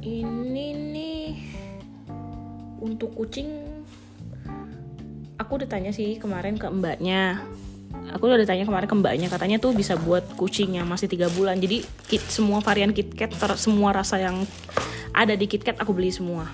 ini 0.00 0.66
nih 0.74 1.28
untuk 2.80 3.12
kucing 3.12 3.84
aku 5.36 5.60
udah 5.60 5.68
tanya 5.68 5.92
sih 5.92 6.16
kemarin 6.16 6.56
ke 6.56 6.66
mbaknya 6.68 7.44
aku 8.08 8.26
udah 8.26 8.48
tanya 8.48 8.64
kemarin 8.64 8.88
ke 8.88 8.96
mbaknya 8.96 9.28
katanya 9.28 9.56
tuh 9.62 9.76
bisa 9.76 9.94
buat 9.94 10.24
kucing 10.34 10.76
yang 10.76 10.88
masih 10.88 11.06
tiga 11.06 11.28
bulan. 11.30 11.60
Jadi 11.60 11.84
kit, 12.08 12.22
semua 12.26 12.64
varian 12.64 12.90
KitKat 12.90 13.32
ter, 13.36 13.50
semua 13.60 13.94
rasa 13.94 14.18
yang 14.18 14.42
ada 15.14 15.34
di 15.36 15.46
KitKat 15.46 15.78
aku 15.82 15.92
beli 15.92 16.10
semua. 16.10 16.48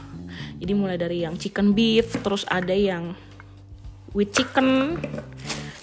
Jadi 0.56 0.72
mulai 0.72 0.96
dari 0.96 1.24
yang 1.24 1.36
chicken 1.36 1.76
beef 1.76 2.16
terus 2.24 2.48
ada 2.48 2.72
yang 2.72 3.12
with 4.16 4.32
chicken 4.32 4.96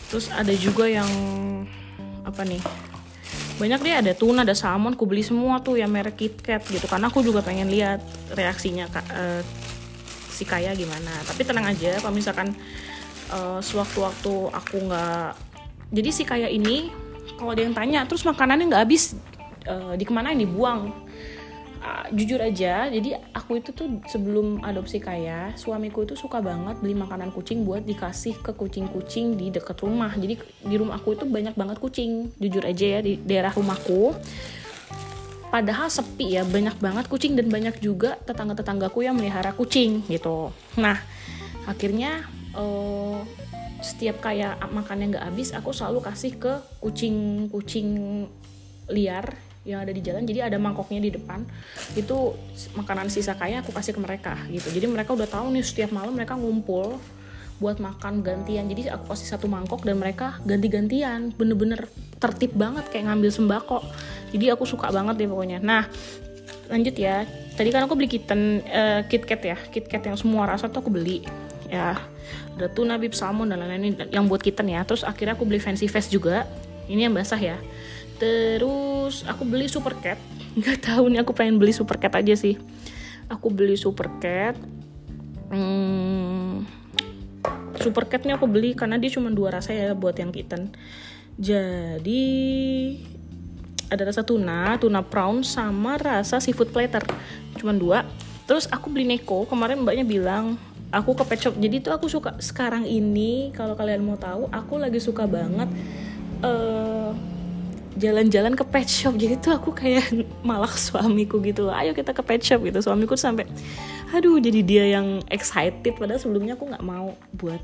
terus 0.10 0.30
ada 0.30 0.54
juga 0.54 0.90
yang 0.90 1.10
apa 2.26 2.42
nih 2.46 2.62
banyak 3.62 3.80
deh. 3.86 3.96
Ada 4.02 4.12
tuna 4.18 4.42
ada 4.42 4.58
salmon 4.58 4.98
aku 4.98 5.06
beli 5.06 5.22
semua 5.22 5.62
tuh 5.62 5.78
yang 5.78 5.94
merek 5.94 6.18
KitKat 6.18 6.62
gitu. 6.70 6.86
Karena 6.90 7.14
aku 7.14 7.22
juga 7.22 7.46
pengen 7.46 7.70
lihat 7.70 8.02
reaksinya 8.34 8.90
uh, 8.90 9.42
si 10.34 10.44
kaya 10.44 10.74
gimana. 10.74 11.14
Tapi 11.22 11.46
tenang 11.46 11.70
aja 11.70 12.02
kalau 12.02 12.18
misalkan 12.18 12.58
uh, 13.30 13.62
sewaktu-waktu 13.62 14.34
aku 14.50 14.76
nggak 14.90 15.53
jadi 15.90 16.10
si 16.14 16.24
kaya 16.24 16.48
ini 16.48 16.94
kalau 17.36 17.52
ada 17.52 17.64
yang 17.66 17.76
tanya 17.76 18.06
terus 18.08 18.24
makanannya 18.24 18.72
nggak 18.72 18.84
habis 18.88 19.18
uh, 19.68 19.98
ke 19.98 20.14
mana 20.14 20.32
ini 20.32 20.48
buang 20.48 20.92
uh, 21.84 22.06
jujur 22.16 22.40
aja 22.40 22.88
jadi 22.88 23.20
aku 23.44 23.60
itu 23.60 23.76
tuh 23.76 24.00
sebelum 24.08 24.64
adopsi 24.64 25.04
kaya 25.04 25.52
suamiku 25.60 26.08
itu 26.08 26.16
suka 26.16 26.40
banget 26.40 26.80
beli 26.80 26.96
makanan 26.96 27.36
kucing 27.36 27.68
buat 27.68 27.84
dikasih 27.84 28.40
ke 28.40 28.56
kucing-kucing 28.56 29.36
di 29.36 29.52
dekat 29.52 29.84
rumah. 29.84 30.16
Jadi 30.16 30.40
di 30.64 30.76
rumah 30.80 30.96
aku 30.96 31.20
itu 31.20 31.28
banyak 31.28 31.54
banget 31.60 31.78
kucing 31.84 32.32
jujur 32.40 32.64
aja 32.64 32.98
ya 32.98 33.00
di 33.04 33.20
daerah 33.20 33.52
rumahku. 33.52 34.16
Padahal 35.52 35.92
sepi 35.92 36.40
ya 36.40 36.48
banyak 36.48 36.82
banget 36.82 37.06
kucing 37.12 37.38
dan 37.38 37.52
banyak 37.52 37.78
juga 37.78 38.18
tetangga-tetanggaku 38.26 39.06
yang 39.06 39.20
melihara 39.20 39.54
kucing 39.54 40.02
gitu. 40.08 40.50
Nah 40.80 40.98
akhirnya 41.68 42.26
uh, 42.56 43.22
setiap 43.84 44.24
kayak 44.24 44.64
makannya 44.72 45.14
nggak 45.14 45.26
habis 45.28 45.52
aku 45.52 45.76
selalu 45.76 46.00
kasih 46.00 46.40
ke 46.40 46.54
kucing-kucing 46.80 48.26
liar 48.88 49.36
yang 49.64 49.84
ada 49.84 49.92
di 49.92 50.00
jalan. 50.04 50.24
Jadi 50.24 50.40
ada 50.44 50.58
mangkoknya 50.60 51.00
di 51.04 51.12
depan 51.12 51.44
itu 51.96 52.36
makanan 52.76 53.08
sisa 53.12 53.36
kayak 53.36 53.68
aku 53.68 53.72
kasih 53.76 53.96
ke 53.96 54.02
mereka 54.02 54.34
gitu. 54.52 54.72
Jadi 54.72 54.88
mereka 54.88 55.16
udah 55.16 55.28
tahu 55.28 55.52
nih 55.56 55.64
setiap 55.64 55.92
malam 55.92 56.16
mereka 56.16 56.36
ngumpul 56.36 57.00
buat 57.60 57.80
makan 57.80 58.24
gantian. 58.24 58.68
Jadi 58.68 58.92
aku 58.92 59.16
kasih 59.16 59.28
satu 59.36 59.48
mangkok 59.48 59.88
dan 59.88 60.00
mereka 60.00 60.40
ganti-gantian. 60.44 61.32
Bener-bener 61.36 61.88
tertib 62.20 62.56
banget 62.56 62.88
kayak 62.92 63.12
ngambil 63.12 63.32
sembako. 63.32 63.80
Jadi 64.36 64.46
aku 64.52 64.64
suka 64.68 64.92
banget 64.92 65.20
deh 65.24 65.28
pokoknya. 65.32 65.64
Nah 65.64 65.88
lanjut 66.68 66.96
ya. 66.96 67.24
Tadi 67.54 67.70
kan 67.70 67.86
aku 67.88 67.96
beli 67.96 68.10
kitten 68.12 68.64
uh, 68.68 69.06
KitKat 69.08 69.42
ya. 69.44 69.58
KitKat 69.72 70.12
yang 70.12 70.18
semua 70.20 70.44
rasa 70.44 70.68
tuh 70.68 70.84
aku 70.84 70.92
beli 70.92 71.24
ya 71.72 72.13
ada 72.58 72.68
tuna 72.70 72.96
bib 73.00 73.16
salmon 73.16 73.50
dan 73.50 73.62
lain-lain. 73.62 74.10
Yang 74.10 74.26
buat 74.30 74.42
kitten 74.42 74.70
ya. 74.70 74.82
Terus 74.84 75.02
akhirnya 75.04 75.34
aku 75.36 75.46
beli 75.48 75.60
fancy 75.60 75.90
face 75.90 76.10
juga. 76.10 76.48
Ini 76.88 77.08
yang 77.10 77.16
basah 77.16 77.40
ya. 77.40 77.58
Terus 78.22 79.26
aku 79.26 79.44
beli 79.44 79.68
super 79.68 79.96
cat. 80.00 80.20
Nggak 80.60 80.86
tahu 80.86 81.10
nih 81.10 81.26
aku 81.26 81.32
pengen 81.34 81.58
beli 81.58 81.74
super 81.74 81.98
cat 81.98 82.14
aja 82.16 82.36
sih. 82.38 82.60
Aku 83.28 83.50
beli 83.50 83.76
super 83.80 84.08
cat. 84.22 84.56
Hmm, 85.54 86.66
super 87.78 88.10
catnya 88.10 88.42
aku 88.42 88.50
beli 88.50 88.74
karena 88.74 88.98
dia 88.98 89.14
cuma 89.14 89.30
dua 89.30 89.60
rasa 89.60 89.76
ya 89.76 89.94
buat 89.94 90.18
yang 90.18 90.34
kitten. 90.34 90.74
Jadi 91.38 92.24
ada 93.90 94.10
rasa 94.10 94.26
tuna, 94.26 94.78
tuna 94.82 95.06
prawn 95.06 95.46
sama 95.46 96.02
rasa 96.02 96.42
seafood 96.42 96.74
platter. 96.74 97.06
Cuma 97.58 97.74
dua. 97.74 98.06
Terus 98.50 98.66
aku 98.70 98.90
beli 98.90 99.06
neko. 99.06 99.46
Kemarin 99.46 99.86
mbaknya 99.86 100.06
bilang 100.06 100.58
aku 100.94 101.18
ke 101.18 101.24
pet 101.26 101.40
shop. 101.42 101.58
Jadi 101.58 101.82
tuh 101.82 101.92
aku 101.98 102.06
suka 102.06 102.38
sekarang 102.38 102.86
ini 102.86 103.50
kalau 103.58 103.74
kalian 103.74 104.06
mau 104.06 104.16
tahu 104.16 104.46
aku 104.54 104.78
lagi 104.78 105.02
suka 105.02 105.26
banget 105.26 105.68
eh, 106.46 107.10
jalan-jalan 107.98 108.54
ke 108.54 108.64
pet 108.70 108.86
shop. 108.86 109.18
Jadi 109.22 109.42
tuh 109.42 109.58
aku 109.58 109.74
kayak 109.74 110.14
malah 110.46 110.72
suamiku 110.86 111.42
gitu 111.42 111.74
ayo 111.74 111.98
kita 111.98 112.14
ke 112.14 112.22
pet 112.22 112.46
shop 112.46 112.62
gitu. 112.62 112.80
Suamiku 112.86 113.18
sampai 113.18 113.50
aduh 114.14 114.38
jadi 114.38 114.62
dia 114.62 114.86
yang 114.94 115.26
excited. 115.34 115.98
Padahal 115.98 116.22
sebelumnya 116.22 116.54
aku 116.54 116.70
nggak 116.70 116.86
mau 116.86 117.18
buat 117.34 117.60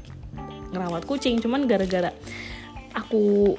ngerawat 0.74 1.06
kucing. 1.06 1.38
Cuman 1.38 1.70
gara-gara 1.70 2.10
aku 2.98 3.54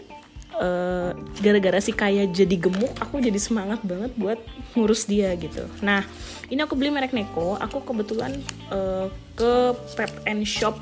eh, 0.58 1.14
gara-gara 1.38 1.78
si 1.78 1.94
kaya 1.94 2.26
jadi 2.26 2.58
gemuk 2.58 2.90
aku 2.98 3.22
jadi 3.22 3.38
semangat 3.38 3.78
banget 3.86 4.10
buat 4.18 4.42
ngurus 4.74 5.06
dia 5.06 5.30
gitu. 5.38 5.70
Nah 5.86 6.02
ini 6.50 6.58
aku 6.66 6.74
beli 6.74 6.90
merek 6.90 7.14
Neko. 7.14 7.54
Aku 7.62 7.86
kebetulan 7.86 8.34
uh, 8.74 9.06
ke 9.40 9.72
pet 9.96 10.12
and 10.28 10.44
shop 10.44 10.76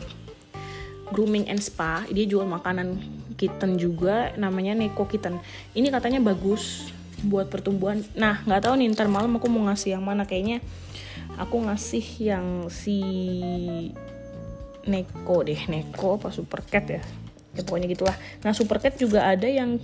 grooming 1.14 1.46
and 1.46 1.62
spa. 1.62 2.02
Dia 2.10 2.26
jual 2.26 2.42
makanan 2.50 2.98
kitten 3.38 3.78
juga 3.78 4.34
namanya 4.34 4.74
Neko 4.74 5.06
Kitten. 5.06 5.38
Ini 5.78 5.94
katanya 5.94 6.18
bagus 6.18 6.90
buat 7.22 7.46
pertumbuhan. 7.46 8.02
Nah 8.18 8.42
nggak 8.42 8.66
tahu 8.66 8.74
nih 8.82 8.90
ntar 8.98 9.06
malam 9.06 9.38
aku 9.38 9.46
mau 9.46 9.70
ngasih 9.70 9.94
yang 9.94 10.02
mana. 10.02 10.26
Kayaknya 10.26 10.58
aku 11.38 11.62
ngasih 11.70 12.04
yang 12.18 12.66
si 12.66 12.98
Neko 14.90 15.46
deh. 15.46 15.62
Neko 15.70 16.18
apa 16.18 16.34
Super 16.34 16.66
Cat 16.66 16.90
ya? 16.90 17.02
Ya 17.54 17.62
pokoknya 17.62 17.90
gitulah. 17.90 18.14
Nah 18.46 18.54
super 18.54 18.78
cat 18.78 18.94
juga 18.94 19.26
ada 19.26 19.50
yang 19.50 19.82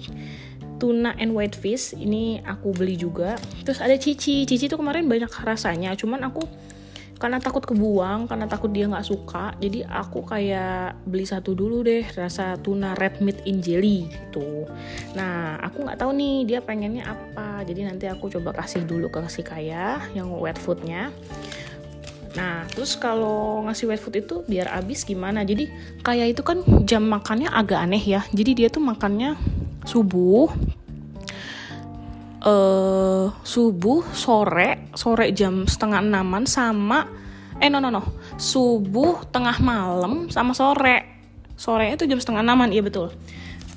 tuna 0.79 1.11
and 1.19 1.35
white 1.35 1.59
fish. 1.59 1.91
Ini 1.91 2.47
aku 2.47 2.71
beli 2.71 2.95
juga. 2.95 3.35
Terus 3.67 3.83
ada 3.83 3.99
cici. 3.99 4.47
Cici 4.47 4.71
tuh 4.71 4.79
kemarin 4.79 5.11
banyak 5.11 5.31
rasanya. 5.43 5.99
Cuman 5.99 6.23
aku 6.23 6.47
karena 7.25 7.41
takut 7.41 7.65
kebuang 7.65 8.29
karena 8.29 8.45
takut 8.45 8.69
dia 8.69 8.85
nggak 8.85 9.09
suka 9.09 9.57
jadi 9.57 9.89
aku 9.89 10.29
kayak 10.29 11.09
beli 11.09 11.25
satu 11.25 11.57
dulu 11.57 11.81
deh 11.81 12.05
rasa 12.13 12.61
tuna 12.61 12.93
red 13.01 13.25
meat 13.25 13.41
in 13.49 13.65
jelly 13.65 14.05
gitu 14.13 14.69
nah 15.17 15.57
aku 15.65 15.89
nggak 15.89 16.05
tahu 16.05 16.13
nih 16.13 16.45
dia 16.45 16.61
pengennya 16.61 17.17
apa 17.17 17.65
jadi 17.65 17.89
nanti 17.89 18.13
aku 18.13 18.29
coba 18.29 18.53
kasih 18.53 18.85
dulu 18.85 19.09
ke 19.09 19.25
si 19.33 19.41
kaya 19.41 20.05
yang 20.13 20.29
wet 20.37 20.61
foodnya 20.61 21.09
Nah, 22.35 22.67
terus 22.67 22.99
kalau 22.99 23.63
ngasih 23.63 23.95
wet 23.95 24.03
food 24.03 24.19
itu 24.19 24.43
biar 24.51 24.67
abis 24.75 25.07
gimana? 25.07 25.47
Jadi 25.47 25.71
kayak 26.03 26.35
itu 26.35 26.43
kan 26.43 26.67
jam 26.83 27.07
makannya 27.07 27.47
agak 27.47 27.79
aneh 27.79 28.03
ya. 28.03 28.27
Jadi 28.35 28.59
dia 28.59 28.69
tuh 28.75 28.83
makannya 28.83 29.39
subuh, 29.87 30.51
uh, 32.45 33.33
subuh, 33.43 34.05
sore, 34.13 34.93
sore 34.95 35.33
jam 35.33 35.65
setengah 35.65 36.05
enaman 36.05 36.45
sama 36.45 37.09
eh 37.59 37.71
no 37.71 37.79
no 37.79 37.89
no 37.89 38.03
subuh, 38.37 39.27
tengah 39.31 39.59
malam 39.63 40.29
sama 40.29 40.53
sore. 40.53 41.17
Sore 41.55 41.95
itu 41.95 42.05
jam 42.05 42.19
setengah 42.19 42.43
enaman, 42.43 42.75
iya 42.75 42.83
betul. 42.83 43.15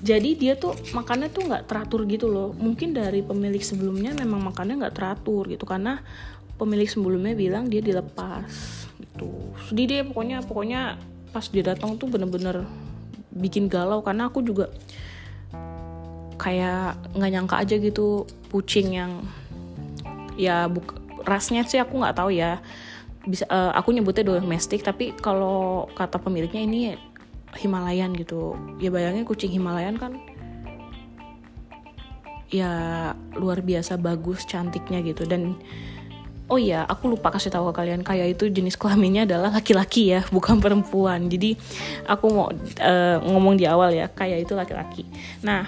Jadi 0.02 0.38
dia 0.38 0.58
tuh 0.58 0.78
makannya 0.94 1.30
tuh 1.30 1.46
nggak 1.46 1.70
teratur 1.70 2.06
gitu 2.10 2.26
loh. 2.30 2.54
Mungkin 2.58 2.94
dari 2.94 3.22
pemilik 3.22 3.62
sebelumnya 3.62 4.18
memang 4.18 4.50
makannya 4.50 4.82
nggak 4.82 4.96
teratur 4.98 5.46
gitu 5.50 5.66
karena 5.66 6.02
pemilik 6.58 6.90
sebelumnya 6.90 7.38
bilang 7.38 7.70
dia 7.70 7.80
dilepas 7.80 8.50
gitu 8.98 9.30
sedih 9.70 9.86
deh 9.86 10.02
pokoknya 10.10 10.42
pokoknya 10.44 10.82
pas 11.30 11.46
dia 11.54 11.64
datang 11.64 11.96
tuh 12.02 12.10
bener-bener 12.10 12.66
bikin 13.30 13.70
galau 13.70 14.02
karena 14.02 14.28
aku 14.28 14.42
juga 14.42 14.74
kayak 16.38 16.98
nggak 17.18 17.32
nyangka 17.34 17.56
aja 17.62 17.76
gitu 17.78 18.24
kucing 18.54 18.96
yang 18.96 19.26
ya 20.38 20.70
buk 20.70 20.96
rasnya 21.26 21.66
sih 21.68 21.82
aku 21.82 22.00
nggak 22.00 22.16
tahu 22.16 22.32
ya 22.32 22.62
bisa 23.28 23.44
uh, 23.52 23.76
aku 23.76 23.92
nyebutnya 23.92 24.24
domestik 24.24 24.86
tapi 24.86 25.12
kalau 25.18 25.90
kata 25.98 26.22
pemiliknya 26.22 26.64
ini 26.64 26.80
Himalayan 27.58 28.14
gitu 28.16 28.56
ya 28.80 28.94
bayangin 28.94 29.28
kucing 29.28 29.52
Himalayan 29.52 30.00
kan 30.00 30.16
ya 32.48 32.72
luar 33.36 33.60
biasa 33.60 34.00
bagus 34.00 34.48
cantiknya 34.48 35.04
gitu 35.04 35.28
dan 35.28 35.60
Oh 36.48 36.56
iya, 36.56 36.88
aku 36.88 37.12
lupa 37.12 37.28
kasih 37.28 37.52
tahu 37.52 37.76
ke 37.76 37.84
kalian 37.84 38.08
kayak 38.08 38.40
itu 38.40 38.48
jenis 38.48 38.80
kelaminnya 38.80 39.28
adalah 39.28 39.60
laki-laki 39.60 40.16
ya, 40.16 40.24
bukan 40.32 40.64
perempuan. 40.64 41.28
Jadi 41.28 41.60
aku 42.08 42.26
mau 42.32 42.48
uh, 42.48 43.18
ngomong 43.20 43.60
di 43.60 43.68
awal 43.68 43.92
ya, 43.92 44.08
kayak 44.08 44.48
itu 44.48 44.56
laki-laki. 44.56 45.04
Nah, 45.44 45.68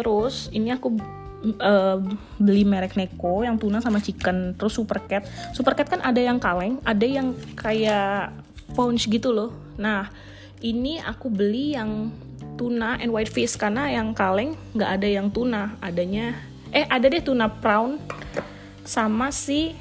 terus 0.00 0.48
ini 0.56 0.72
aku 0.72 0.96
uh, 1.60 1.98
beli 2.40 2.64
merek 2.64 2.96
Neko 2.96 3.44
yang 3.44 3.60
tuna 3.60 3.84
sama 3.84 4.00
chicken, 4.00 4.56
terus 4.56 4.76
Super 4.76 5.04
Cat. 5.04 5.28
Super 5.52 5.76
Cat 5.76 5.88
kan 5.92 6.00
ada 6.00 6.20
yang 6.20 6.40
kaleng, 6.40 6.80
ada 6.84 7.06
yang 7.06 7.36
kayak 7.56 8.32
pounce 8.72 9.04
gitu 9.04 9.32
loh. 9.32 9.52
Nah, 9.76 10.08
ini 10.64 11.00
aku 11.00 11.28
beli 11.28 11.76
yang 11.76 12.12
tuna 12.60 13.00
and 13.00 13.12
white 13.12 13.32
fish 13.32 13.56
karena 13.56 13.88
yang 13.88 14.12
kaleng 14.12 14.56
nggak 14.76 14.90
ada 15.00 15.08
yang 15.08 15.32
tuna, 15.32 15.76
adanya 15.80 16.36
eh 16.70 16.86
ada 16.86 17.10
deh 17.10 17.24
tuna 17.24 17.50
prawn 17.50 17.98
sama 18.86 19.34
si 19.34 19.74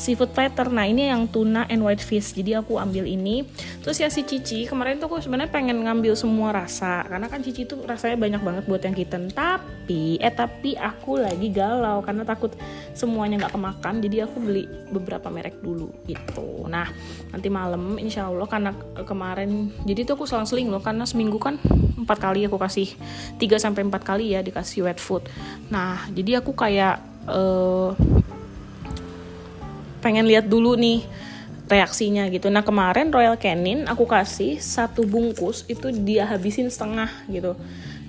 seafood 0.00 0.32
platter. 0.32 0.72
Nah 0.72 0.88
ini 0.88 1.12
yang 1.12 1.28
tuna 1.28 1.68
and 1.68 1.84
white 1.84 2.00
fish. 2.00 2.32
Jadi 2.32 2.56
aku 2.56 2.80
ambil 2.80 3.04
ini. 3.04 3.44
Terus 3.84 4.00
ya 4.00 4.08
si 4.08 4.24
Cici 4.24 4.64
kemarin 4.64 4.96
tuh 4.96 5.12
aku 5.12 5.20
sebenarnya 5.20 5.52
pengen 5.52 5.84
ngambil 5.84 6.16
semua 6.16 6.56
rasa 6.56 7.04
karena 7.04 7.28
kan 7.28 7.44
Cici 7.44 7.68
tuh 7.68 7.84
rasanya 7.84 8.16
banyak 8.16 8.40
banget 8.40 8.64
buat 8.64 8.80
yang 8.80 8.96
kitten. 8.96 9.28
Tapi 9.28 10.16
eh 10.16 10.32
tapi 10.32 10.80
aku 10.80 11.20
lagi 11.20 11.52
galau 11.52 12.00
karena 12.00 12.24
takut 12.24 12.56
semuanya 12.96 13.44
nggak 13.44 13.52
kemakan. 13.52 13.94
Jadi 14.00 14.16
aku 14.24 14.36
beli 14.40 14.64
beberapa 14.88 15.28
merek 15.28 15.60
dulu 15.60 15.92
gitu. 16.08 16.64
Nah 16.64 16.88
nanti 17.30 17.52
malam 17.52 18.00
insya 18.00 18.32
Allah 18.32 18.48
karena 18.48 18.72
kemarin 19.04 19.68
jadi 19.84 20.08
tuh 20.08 20.16
aku 20.16 20.24
selang-seling 20.24 20.72
loh 20.72 20.80
karena 20.80 21.04
seminggu 21.04 21.36
kan 21.36 21.60
empat 22.00 22.16
kali 22.16 22.48
aku 22.48 22.56
kasih 22.56 22.88
3 23.36 23.60
sampai 23.60 23.84
empat 23.84 24.02
kali 24.02 24.32
ya 24.32 24.40
dikasih 24.40 24.88
wet 24.88 24.96
food. 24.96 25.28
Nah 25.68 26.08
jadi 26.08 26.40
aku 26.40 26.56
kayak 26.56 27.04
uh, 27.28 27.92
pengen 30.00 30.26
lihat 30.26 30.48
dulu 30.48 30.74
nih 30.76 31.04
reaksinya 31.70 32.26
gitu. 32.34 32.50
Nah 32.50 32.66
kemarin 32.66 33.14
Royal 33.14 33.38
Canin 33.38 33.86
aku 33.86 34.02
kasih 34.02 34.58
satu 34.58 35.06
bungkus 35.06 35.62
itu 35.70 35.94
dia 35.94 36.26
habisin 36.26 36.66
setengah 36.66 37.08
gitu. 37.30 37.54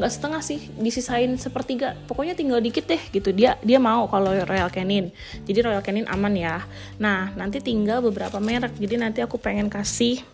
Nggak 0.01 0.11
setengah 0.17 0.41
sih, 0.41 0.59
disisain 0.81 1.29
sepertiga. 1.37 1.93
Pokoknya 2.09 2.33
tinggal 2.33 2.57
dikit 2.57 2.89
deh 2.89 2.99
gitu. 3.13 3.29
Dia 3.29 3.61
dia 3.61 3.77
mau 3.77 4.09
kalau 4.09 4.33
Royal 4.33 4.73
Canin. 4.73 5.13
Jadi 5.45 5.59
Royal 5.61 5.85
Canin 5.85 6.09
aman 6.09 6.33
ya. 6.33 6.65
Nah 6.97 7.29
nanti 7.37 7.61
tinggal 7.61 8.01
beberapa 8.01 8.41
merek. 8.41 8.73
Jadi 8.81 8.97
nanti 8.97 9.21
aku 9.21 9.37
pengen 9.37 9.69
kasih 9.69 10.25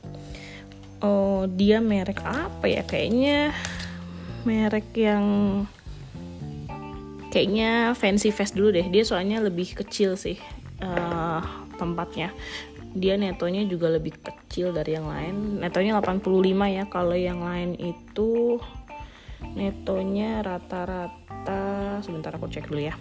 oh 1.03 1.45
dia 1.45 1.77
merek 1.83 2.23
apa 2.25 2.65
ya 2.65 2.81
kayaknya 2.81 3.53
merek 4.47 4.87
yang 4.97 5.25
kayaknya 7.27 7.91
fancy 7.91 8.31
fest 8.31 8.55
dulu 8.55 8.71
deh. 8.71 8.87
Dia 8.87 9.03
soalnya 9.03 9.43
lebih 9.43 9.75
kecil 9.75 10.15
sih 10.15 10.39
uh, 10.81 11.41
tempatnya. 11.77 12.33
Dia 12.97 13.13
netonya 13.19 13.67
juga 13.69 13.93
lebih 13.93 14.17
kecil 14.17 14.73
dari 14.73 14.97
yang 14.97 15.05
lain. 15.05 15.61
Netonya 15.61 16.01
85 16.01 16.23
ya. 16.73 16.83
Kalau 16.89 17.17
yang 17.17 17.45
lain 17.45 17.77
itu 17.77 18.57
netonya 19.53 20.41
rata-rata 20.41 22.01
sebentar 22.01 22.33
aku 22.33 22.49
cek 22.49 22.69
dulu 22.69 22.81
ya. 22.89 22.95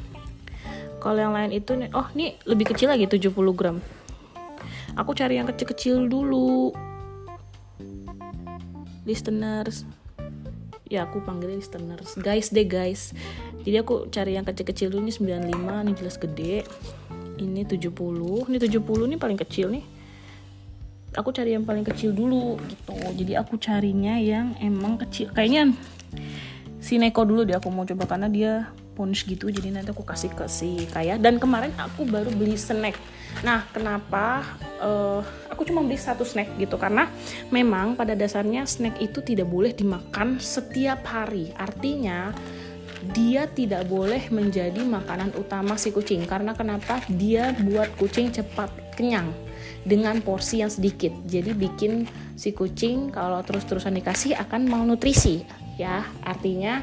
Kalau 1.00 1.18
yang 1.20 1.32
lain 1.32 1.52
itu 1.54 1.76
oh 1.96 2.08
ini 2.12 2.36
lebih 2.44 2.72
kecil 2.74 2.92
lagi 2.92 3.08
70 3.08 3.32
gram. 3.56 3.80
Aku 4.96 5.12
cari 5.12 5.36
yang 5.36 5.48
kecil-kecil 5.48 6.08
dulu. 6.08 6.72
Listeners. 9.04 9.84
Ya 10.86 11.04
aku 11.04 11.20
panggil 11.20 11.56
listeners. 11.56 12.16
Guys 12.16 12.48
deh 12.48 12.64
guys. 12.64 13.12
Jadi 13.66 13.76
aku 13.82 14.08
cari 14.08 14.38
yang 14.38 14.46
kecil-kecil 14.46 14.88
dulu 14.94 15.10
ini 15.10 15.14
95 15.14 15.84
ini 15.84 15.92
jelas 15.98 16.16
gede 16.16 16.56
ini 17.38 17.62
70 17.64 17.92
ini 18.48 18.58
70 18.58 19.08
ini 19.08 19.16
paling 19.16 19.38
kecil 19.38 19.72
nih. 19.72 19.84
Aku 21.16 21.32
cari 21.32 21.56
yang 21.56 21.64
paling 21.64 21.84
kecil 21.86 22.12
dulu 22.12 22.60
gitu. 22.68 22.92
Jadi 22.92 23.32
aku 23.40 23.56
carinya 23.56 24.20
yang 24.20 24.52
emang 24.60 25.00
kecil. 25.00 25.32
Kayaknya 25.32 25.72
si 26.76 27.00
Neko 27.00 27.24
dulu 27.24 27.48
deh 27.48 27.56
aku 27.56 27.72
mau 27.72 27.88
coba 27.88 28.04
karena 28.04 28.28
dia 28.28 28.52
punch 28.96 29.24
gitu. 29.28 29.48
Jadi 29.48 29.72
nanti 29.72 29.92
aku 29.92 30.04
kasih 30.04 30.32
ke 30.32 30.44
si 30.48 30.84
Kaya. 30.88 31.16
Dan 31.16 31.40
kemarin 31.40 31.72
aku 31.76 32.04
baru 32.04 32.28
beli 32.32 32.56
snack. 32.56 32.96
Nah 33.44 33.64
kenapa 33.72 34.44
uh, 34.80 35.20
aku 35.48 35.68
cuma 35.68 35.80
beli 35.84 36.00
satu 36.00 36.24
snack 36.24 36.56
gitu? 36.56 36.76
Karena 36.80 37.08
memang 37.48 37.96
pada 37.96 38.16
dasarnya 38.16 38.68
snack 38.68 39.00
itu 39.00 39.20
tidak 39.20 39.48
boleh 39.48 39.76
dimakan 39.76 40.36
setiap 40.36 41.00
hari. 41.08 41.52
Artinya 41.56 42.32
dia 43.12 43.46
tidak 43.50 43.86
boleh 43.86 44.26
menjadi 44.32 44.82
makanan 44.82 45.34
utama 45.36 45.78
si 45.78 45.92
kucing. 45.92 46.24
Karena 46.24 46.56
kenapa? 46.56 47.02
Dia 47.12 47.54
buat 47.54 47.92
kucing 48.00 48.32
cepat 48.32 48.72
kenyang 48.96 49.30
dengan 49.86 50.18
porsi 50.24 50.64
yang 50.64 50.72
sedikit. 50.72 51.12
Jadi 51.26 51.54
bikin 51.54 52.08
si 52.34 52.50
kucing 52.50 53.14
kalau 53.14 53.42
terus-terusan 53.44 53.94
dikasih 53.94 54.34
akan 54.34 54.66
malnutrisi 54.66 55.46
ya. 55.78 56.02
Artinya 56.24 56.82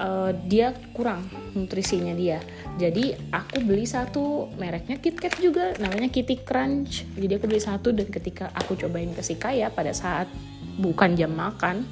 uh, 0.00 0.32
dia 0.48 0.72
kurang 0.96 1.28
nutrisinya 1.52 2.16
dia. 2.16 2.40
Jadi 2.80 3.12
aku 3.28 3.60
beli 3.60 3.84
satu 3.84 4.48
mereknya 4.56 4.96
KitKat 4.96 5.34
juga 5.42 5.76
namanya 5.76 6.08
Kitty 6.08 6.40
Crunch. 6.40 7.04
Jadi 7.18 7.32
aku 7.36 7.44
beli 7.50 7.60
satu 7.60 7.92
dan 7.92 8.08
ketika 8.08 8.48
aku 8.56 8.78
cobain 8.80 9.12
ke 9.12 9.20
si 9.20 9.36
Kaya 9.36 9.68
pada 9.68 9.92
saat 9.92 10.30
bukan 10.80 11.12
jam 11.12 11.36
makan 11.36 11.84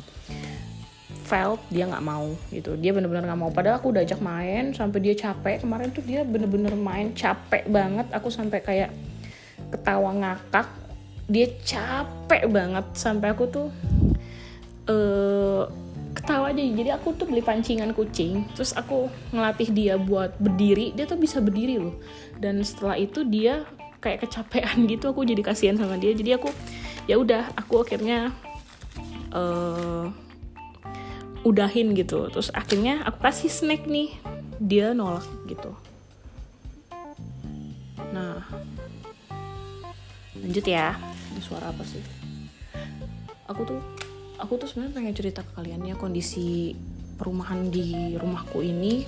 felt 1.29 1.61
dia 1.69 1.85
nggak 1.85 2.01
mau 2.01 2.33
gitu. 2.49 2.73
Dia 2.81 2.97
bener-bener 2.97 3.29
nggak 3.29 3.41
mau. 3.41 3.53
Padahal 3.53 3.77
aku 3.77 3.93
udah 3.93 4.01
ajak 4.01 4.25
main 4.25 4.73
sampai 4.73 4.99
dia 5.05 5.13
capek. 5.13 5.61
Kemarin 5.61 5.93
tuh 5.93 6.01
dia 6.01 6.25
bener-bener 6.25 6.73
main 6.73 7.13
capek 7.13 7.69
banget. 7.69 8.09
Aku 8.17 8.33
sampai 8.33 8.65
kayak 8.65 8.91
ketawa 9.69 10.17
ngakak. 10.17 10.67
Dia 11.29 11.53
capek 11.61 12.49
banget. 12.49 12.85
Sampai 12.97 13.37
aku 13.37 13.45
tuh 13.53 13.69
uh, 14.89 15.69
ketawa 16.17 16.49
aja. 16.49 16.65
Jadi 16.65 16.91
aku 16.97 17.13
tuh 17.13 17.29
beli 17.29 17.45
pancingan 17.45 17.93
kucing. 17.93 18.49
Terus 18.57 18.73
aku 18.73 19.13
ngelatih 19.29 19.69
dia 19.69 20.01
buat 20.01 20.33
berdiri. 20.41 20.97
Dia 20.97 21.05
tuh 21.05 21.21
bisa 21.21 21.45
berdiri 21.45 21.77
loh. 21.77 22.01
Dan 22.41 22.65
setelah 22.65 22.97
itu 22.97 23.21
dia 23.29 23.69
kayak 24.01 24.25
kecapean 24.25 24.89
gitu. 24.89 25.13
Aku 25.13 25.29
jadi 25.29 25.45
kasihan 25.45 25.77
sama 25.77 26.01
dia. 26.01 26.17
Jadi 26.17 26.33
aku 26.33 26.49
ya 27.05 27.21
udah 27.21 27.53
aku 27.53 27.85
akhirnya 27.85 28.33
uh, 29.37 30.09
udahin 31.49 31.97
gitu. 31.97 32.29
Terus 32.29 32.53
akhirnya 32.53 33.03
aku 33.09 33.25
kasih 33.25 33.49
snack 33.49 33.89
nih. 33.89 34.13
Dia 34.61 34.93
nolak 34.93 35.25
gitu. 35.49 35.73
Nah. 38.13 38.45
Lanjut 40.39 40.65
ya. 40.69 40.95
Ini 41.35 41.41
suara 41.43 41.73
apa 41.73 41.83
sih? 41.83 42.05
Aku 43.49 43.65
tuh 43.65 43.81
aku 44.39 44.55
tuh 44.61 44.71
sebenarnya 44.71 44.95
pengen 44.95 45.15
cerita 45.17 45.41
ke 45.43 45.51
kalian 45.59 45.83
ya 45.83 45.99
kondisi 45.99 46.77
perumahan 47.19 47.73
di 47.73 48.15
rumahku 48.15 48.63
ini. 48.63 49.03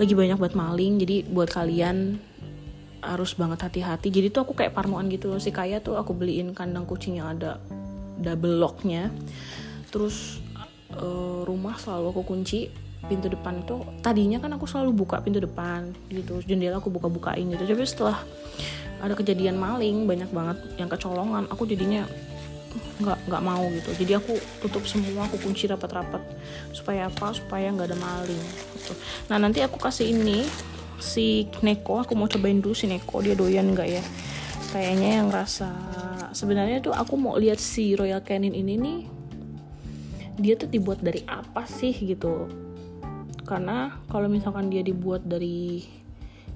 Lagi 0.00 0.12
banyak 0.18 0.36
buat 0.40 0.58
maling 0.58 0.98
jadi 0.98 1.16
buat 1.30 1.52
kalian 1.52 2.18
harus 3.04 3.36
banget 3.36 3.62
hati-hati. 3.62 4.08
Jadi 4.10 4.32
tuh 4.32 4.48
aku 4.48 4.56
kayak 4.58 4.74
parnoan 4.74 5.06
gitu 5.12 5.30
loh. 5.30 5.38
Si 5.38 5.54
kaya 5.54 5.78
tuh 5.78 5.94
aku 5.94 6.16
beliin 6.16 6.56
kandang 6.56 6.88
kucing 6.88 7.20
yang 7.20 7.38
ada 7.38 7.60
double 8.18 8.58
locknya. 8.58 9.12
Terus 9.92 10.42
uh, 10.98 11.40
rumah 11.46 11.78
selalu 11.78 12.14
aku 12.14 12.22
kunci 12.34 12.70
pintu 13.04 13.28
depan 13.28 13.60
itu 13.60 13.84
tadinya 14.00 14.40
kan 14.40 14.56
aku 14.56 14.64
selalu 14.64 15.04
buka 15.04 15.20
pintu 15.20 15.36
depan 15.36 15.92
gitu 16.08 16.40
jendela 16.44 16.80
aku 16.80 16.88
buka-bukain 16.88 17.44
gitu. 17.52 17.64
Tapi 17.68 17.84
setelah 17.84 18.18
ada 19.04 19.12
kejadian 19.12 19.60
maling 19.60 20.08
banyak 20.08 20.30
banget 20.32 20.58
yang 20.80 20.88
kecolongan 20.88 21.44
aku 21.52 21.68
jadinya 21.68 22.08
nggak 22.98 23.18
nggak 23.28 23.42
mau 23.44 23.64
gitu. 23.70 23.90
Jadi 24.00 24.12
aku 24.18 24.34
tutup 24.64 24.84
semua 24.88 25.28
aku 25.28 25.36
kunci 25.38 25.68
rapat-rapat 25.68 26.22
supaya 26.72 27.12
apa? 27.12 27.34
Supaya 27.36 27.70
nggak 27.70 27.92
ada 27.92 27.98
maling 27.98 28.44
gitu. 28.80 28.92
Nah 29.28 29.36
nanti 29.36 29.60
aku 29.60 29.76
kasih 29.76 30.10
ini 30.10 30.46
si 30.96 31.50
Neko 31.60 32.00
aku 32.00 32.16
mau 32.16 32.30
cobain 32.30 32.58
dulu 32.62 32.72
si 32.72 32.88
Neko 32.88 33.20
dia 33.20 33.36
doyan 33.36 33.76
nggak 33.76 33.88
ya? 33.88 34.02
Kayaknya 34.72 35.10
yang 35.22 35.28
rasa 35.30 35.70
sebenarnya 36.34 36.82
tuh 36.82 36.90
aku 36.90 37.14
mau 37.14 37.38
lihat 37.38 37.62
si 37.62 37.94
Royal 37.94 38.18
Canin 38.26 38.56
ini 38.56 38.74
nih 38.74 38.98
dia 40.38 40.54
tuh 40.58 40.66
dibuat 40.70 41.00
dari 41.00 41.22
apa 41.26 41.66
sih 41.66 41.94
gitu? 41.94 42.48
Karena 43.44 44.00
kalau 44.08 44.26
misalkan 44.26 44.72
dia 44.72 44.80
dibuat 44.80 45.22
dari 45.24 45.84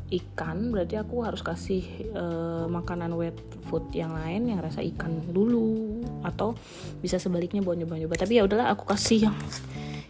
ikan 0.08 0.72
berarti 0.72 0.96
aku 0.96 1.20
harus 1.20 1.44
kasih 1.44 1.84
uh, 2.16 2.64
makanan 2.64 3.12
wet 3.12 3.36
food 3.68 3.92
yang 3.92 4.16
lain 4.16 4.48
yang 4.48 4.60
rasa 4.64 4.80
ikan 4.80 5.20
dulu. 5.30 6.00
Atau 6.24 6.56
bisa 7.04 7.20
sebaliknya 7.20 7.60
buat 7.60 7.76
nyoba-nyoba. 7.76 8.16
Tapi 8.16 8.40
ya 8.40 8.48
udahlah 8.48 8.72
aku 8.72 8.88
kasih 8.88 9.28
yang 9.28 9.36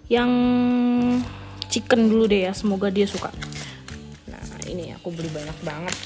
yang 0.08 0.30
chicken 1.68 2.08
dulu 2.08 2.24
deh 2.24 2.48
ya 2.48 2.52
semoga 2.56 2.88
dia 2.88 3.04
suka. 3.04 3.28
Nah 4.30 4.40
ini 4.64 4.96
aku 4.96 5.12
beli 5.12 5.28
banyak 5.28 5.58
banget. 5.66 5.96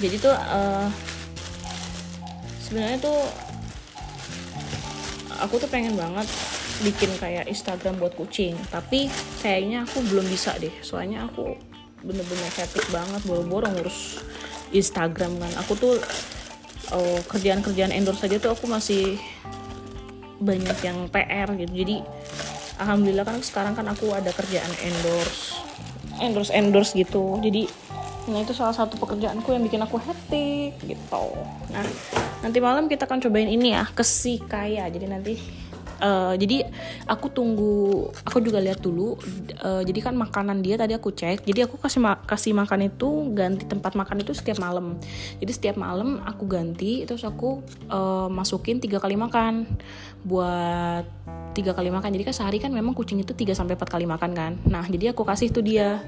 Jadi 0.00 0.16
tuh 0.18 0.34
uh, 0.34 0.88
sebenarnya 2.64 2.98
tuh 3.04 3.20
aku 5.40 5.62
tuh 5.62 5.70
pengen 5.70 5.94
banget 5.98 6.26
bikin 6.82 7.10
kayak 7.18 7.46
Instagram 7.46 7.96
buat 8.02 8.14
kucing 8.18 8.58
tapi 8.68 9.06
kayaknya 9.40 9.86
aku 9.86 10.02
belum 10.06 10.26
bisa 10.26 10.54
deh. 10.58 10.72
Soalnya 10.82 11.26
aku 11.26 11.54
bener-bener 12.04 12.50
hectic 12.52 12.84
banget 12.92 13.20
boro-boro 13.24 13.70
ngurus 13.70 14.20
Instagram 14.74 15.40
kan. 15.40 15.52
Aku 15.64 15.72
tuh 15.78 15.96
oh, 16.92 17.18
kerjaan-kerjaan 17.30 17.94
endorse 17.94 18.26
saja 18.26 18.36
tuh 18.36 18.52
aku 18.52 18.68
masih 18.68 19.16
banyak 20.42 20.78
yang 20.84 21.08
PR 21.08 21.48
gitu. 21.56 21.72
Jadi 21.72 21.96
alhamdulillah 22.82 23.24
kan 23.24 23.38
sekarang 23.40 23.74
kan 23.78 23.86
aku 23.86 24.10
ada 24.12 24.34
kerjaan 24.34 24.70
endorse 24.82 25.56
endorse 26.20 26.52
endorse 26.52 26.92
gitu. 26.92 27.38
Jadi 27.40 27.70
nah 28.24 28.40
itu 28.40 28.56
salah 28.56 28.72
satu 28.72 28.96
pekerjaanku 28.96 29.52
yang 29.52 29.62
bikin 29.64 29.84
aku 29.84 30.00
hectic 30.00 30.80
gitu. 30.80 31.26
Nah 31.72 31.84
nanti 32.44 32.60
malam 32.60 32.84
kita 32.92 33.08
akan 33.08 33.24
cobain 33.24 33.48
ini 33.48 33.72
ya 33.72 33.88
kesi 33.96 34.36
kaya 34.44 34.84
jadi 34.92 35.08
nanti 35.08 35.64
uh, 36.04 36.34
jadi 36.36 36.68
aku 37.08 37.32
tunggu 37.32 38.08
aku 38.24 38.44
juga 38.44 38.60
lihat 38.60 38.84
dulu 38.84 39.16
uh, 39.62 39.82
jadi 39.84 40.10
kan 40.10 40.14
makanan 40.16 40.60
dia 40.64 40.76
tadi 40.76 40.92
aku 40.96 41.12
cek. 41.12 41.44
Jadi 41.44 41.60
aku 41.64 41.80
kasih 41.80 42.00
ma 42.04 42.20
kasih 42.24 42.52
makan 42.56 42.90
itu 42.92 43.08
ganti 43.32 43.64
tempat 43.68 43.96
makan 43.96 44.24
itu 44.24 44.32
setiap 44.36 44.58
malam. 44.60 44.98
Jadi 45.38 45.52
setiap 45.52 45.76
malam 45.80 46.20
aku 46.24 46.44
ganti 46.48 47.04
terus 47.08 47.22
aku 47.24 47.64
uh, 47.88 48.28
masukin 48.28 48.80
tiga 48.80 48.98
kali 48.98 49.16
makan. 49.16 49.68
Buat 50.24 51.06
tiga 51.54 51.72
kali 51.76 51.88
makan. 51.92 52.10
Jadi 52.10 52.24
kan 52.26 52.34
sehari 52.34 52.58
kan 52.58 52.74
memang 52.74 52.96
kucing 52.96 53.22
itu 53.22 53.30
3 53.30 53.54
sampai 53.54 53.78
empat 53.78 53.88
kali 53.88 54.04
makan 54.08 54.30
kan. 54.34 54.52
Nah 54.66 54.84
jadi 54.90 55.14
aku 55.14 55.22
kasih 55.22 55.54
tuh 55.54 55.62
dia 55.62 56.02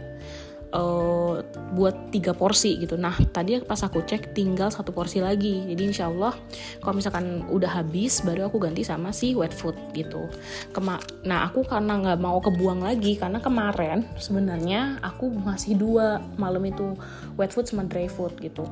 uh, 0.72 1.42
buat 1.74 2.11
tiga 2.11 2.33
porsi 2.33 2.81
gitu. 2.81 2.96
Nah 2.98 3.14
tadi 3.31 3.59
pas 3.62 3.79
aku 3.79 4.02
cek 4.02 4.33
tinggal 4.33 4.72
satu 4.72 4.90
porsi 4.90 5.22
lagi. 5.22 5.62
Jadi 5.68 5.83
insya 5.83 6.09
Allah 6.11 6.35
kalau 6.81 6.94
misalkan 6.98 7.46
udah 7.50 7.83
habis 7.83 8.24
baru 8.24 8.48
aku 8.48 8.59
ganti 8.62 8.83
sama 8.83 9.12
si 9.12 9.37
wet 9.37 9.52
food 9.52 9.76
gitu. 9.92 10.26
Kema 10.72 10.98
nah 11.26 11.46
aku 11.46 11.62
karena 11.66 12.00
nggak 12.00 12.20
mau 12.22 12.38
kebuang 12.40 12.83
lagi 12.83 13.18
karena 13.18 13.38
kemarin 13.38 14.07
sebenarnya 14.16 14.98
aku 15.02 15.31
masih 15.31 15.76
dua 15.76 16.22
malam 16.40 16.62
itu 16.66 16.96
wet 17.37 17.52
food 17.52 17.68
sama 17.68 17.85
dry 17.87 18.09
food 18.09 18.35
gitu. 18.40 18.64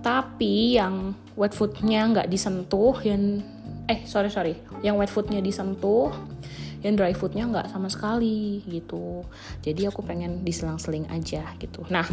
Tapi 0.00 0.78
yang 0.78 1.16
wet 1.34 1.52
foodnya 1.56 2.08
nggak 2.12 2.28
disentuh 2.28 2.96
yang 3.02 3.42
eh 3.90 4.06
sorry 4.06 4.30
sorry 4.30 4.54
yang 4.86 4.94
wet 4.94 5.10
foodnya 5.10 5.42
disentuh 5.42 6.14
yang 6.82 6.98
dry 6.98 7.14
foodnya 7.14 7.46
nggak 7.46 7.70
sama 7.70 7.86
sekali 7.86 8.62
gitu. 8.66 9.22
Jadi 9.62 9.86
aku 9.86 10.02
pengen 10.02 10.42
diselang-seling 10.42 11.06
aja 11.08 11.46
gitu. 11.62 11.86
Nah 11.88 12.06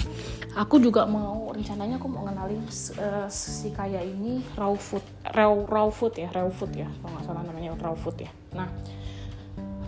aku 0.54 0.78
juga 0.78 1.10
mau 1.10 1.50
rencananya 1.50 1.98
aku 1.98 2.08
mau 2.08 2.26
ngenalin 2.30 2.64
uh, 3.02 3.28
si 3.30 3.74
kaya 3.74 4.06
ini 4.06 4.46
raw 4.54 4.74
food 4.78 5.04
raw 5.34 5.54
raw 5.66 5.90
food 5.90 6.16
ya 6.22 6.30
raw 6.30 6.48
food 6.48 6.72
ya 6.78 6.88
kalau 7.02 7.12
nggak 7.18 7.26
salah 7.26 7.44
namanya 7.44 7.74
raw 7.82 7.98
food 7.98 8.18
ya. 8.22 8.32
Nah 8.54 8.70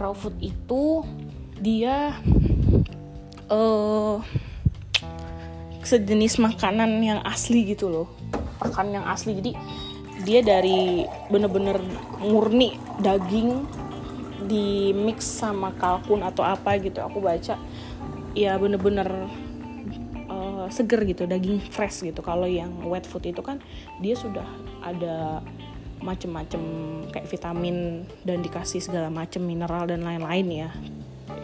raw 0.01 0.13
food 0.17 0.35
itu 0.41 1.05
dia 1.61 2.17
uh, 3.53 4.17
sejenis 5.85 6.41
makanan 6.41 7.01
yang 7.05 7.19
asli 7.21 7.69
gitu 7.69 7.89
loh. 7.89 8.07
Makan 8.61 8.97
yang 8.97 9.05
asli. 9.05 9.37
Jadi 9.37 9.53
dia 10.21 10.45
dari 10.45 11.05
bener-bener 11.33 11.81
murni 12.21 12.77
daging 13.01 13.65
di 14.45 14.91
mix 14.91 15.25
sama 15.25 15.73
kalkun 15.77 16.25
atau 16.25 16.41
apa 16.41 16.77
gitu 16.81 16.99
aku 17.01 17.21
baca 17.21 17.55
ya 18.31 18.55
bener-bener 18.55 19.07
uh, 20.31 20.65
seger 20.71 21.03
gitu 21.03 21.27
daging 21.27 21.59
fresh 21.59 22.03
gitu. 22.03 22.23
Kalau 22.23 22.47
yang 22.47 22.71
wet 22.87 23.03
food 23.03 23.27
itu 23.27 23.43
kan 23.43 23.59
dia 23.99 24.15
sudah 24.15 24.45
ada 24.81 25.43
macem-macem 26.01 26.61
kayak 27.13 27.29
vitamin 27.29 28.07
dan 28.25 28.41
dikasih 28.41 28.81
segala 28.81 29.13
macem 29.13 29.45
mineral 29.45 29.85
dan 29.85 30.01
lain-lain 30.01 30.47
ya. 30.49 30.69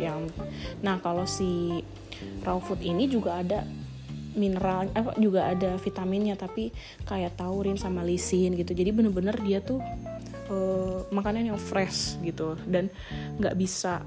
Yang 0.02 0.34
nah 0.82 0.98
kalau 1.04 1.30
si 1.30 1.82
raw 2.42 2.58
food 2.58 2.82
ini 2.82 3.06
juga 3.06 3.38
ada 3.38 3.68
mineral 4.38 4.90
eh, 4.94 5.06
juga 5.18 5.50
ada 5.50 5.78
vitaminnya 5.82 6.38
tapi 6.38 6.70
kayak 7.06 7.38
taurin 7.38 7.78
sama 7.78 8.02
lisin 8.02 8.58
gitu. 8.58 8.74
Jadi 8.74 8.90
bener-bener 8.94 9.38
dia 9.46 9.62
tuh 9.62 9.82
uh, 10.50 11.04
makanan 11.14 11.54
yang 11.54 11.60
fresh 11.60 12.20
gitu. 12.24 12.60
Dan 12.68 12.90
nggak 13.38 13.56
bisa 13.56 14.04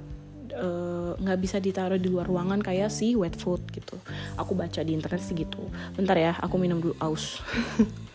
eh, 0.51 1.13
nggak 1.15 1.39
uh, 1.39 1.43
bisa 1.43 1.63
ditaruh 1.63 2.01
di 2.01 2.11
luar 2.11 2.27
ruangan 2.27 2.59
kayak 2.59 2.91
si 2.91 3.15
wet 3.15 3.39
food 3.39 3.63
gitu. 3.71 3.97
Aku 4.37 4.59
baca 4.59 4.83
di 4.83 4.93
internet 4.97 5.23
sih 5.23 5.37
gitu 5.37 5.63
bentar 5.95 6.19
ya 6.19 6.35
aku 6.41 6.59
minum 6.59 6.81
dulu 6.83 6.97
aus. 6.99 7.39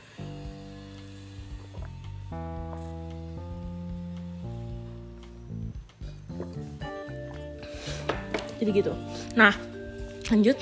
Jadi 8.59 8.71
gitu. 8.71 8.93
Nah 9.35 9.53
lanjut. 10.31 10.57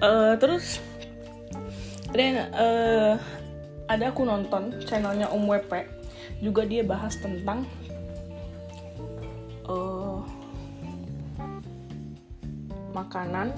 Uh, 0.00 0.32
terus 0.40 0.80
dan 2.10 2.48
uh, 2.56 3.14
ada 3.90 4.14
aku 4.14 4.22
nonton 4.22 4.70
channelnya 4.86 5.26
Om 5.34 5.50
WP 5.50 5.72
juga 6.38 6.62
dia 6.62 6.86
bahas 6.86 7.18
tentang 7.18 7.66
uh, 9.66 10.22
makanan 12.94 13.50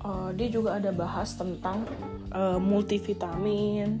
uh, 0.00 0.32
dia 0.32 0.48
juga 0.48 0.80
ada 0.80 0.88
bahas 0.96 1.36
tentang 1.36 1.84
uh, 2.32 2.56
multivitamin 2.56 4.00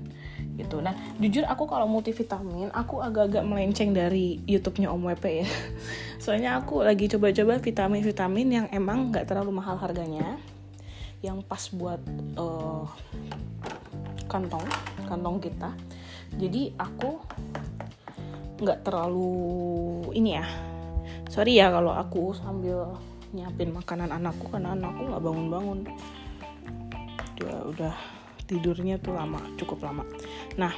gitu. 0.56 0.80
Nah, 0.80 0.96
jujur 1.20 1.44
aku 1.44 1.68
kalau 1.68 1.84
multivitamin, 1.84 2.72
aku 2.72 3.04
agak-agak 3.04 3.44
melenceng 3.44 3.92
dari 3.92 4.40
YouTube-nya 4.48 4.88
Om 4.88 5.12
WP 5.12 5.44
ya. 5.44 5.48
Soalnya 6.24 6.56
aku 6.56 6.80
lagi 6.80 7.12
coba-coba 7.12 7.60
vitamin-vitamin 7.60 8.48
yang 8.48 8.66
emang 8.72 9.12
nggak 9.12 9.28
terlalu 9.28 9.60
mahal 9.60 9.76
harganya 9.76 10.40
yang 11.26 11.42
pas 11.42 11.58
buat 11.74 11.98
uh, 12.38 12.86
kantong 14.30 14.62
kantong 15.10 15.42
kita. 15.42 15.74
Jadi 16.38 16.70
aku 16.78 17.18
nggak 18.62 18.86
terlalu 18.86 19.34
ini 20.14 20.38
ya. 20.38 20.46
Sorry 21.26 21.58
ya 21.58 21.74
kalau 21.74 21.90
aku 21.90 22.30
sambil 22.38 22.94
nyiapin 23.34 23.74
makanan 23.74 24.14
anakku 24.14 24.46
karena 24.46 24.78
anakku 24.78 25.02
nggak 25.10 25.22
bangun-bangun. 25.26 25.78
Dia 27.36 27.56
udah 27.66 27.94
tidurnya 28.46 29.02
tuh 29.02 29.18
lama 29.18 29.42
cukup 29.58 29.82
lama. 29.82 30.06
Nah 30.54 30.72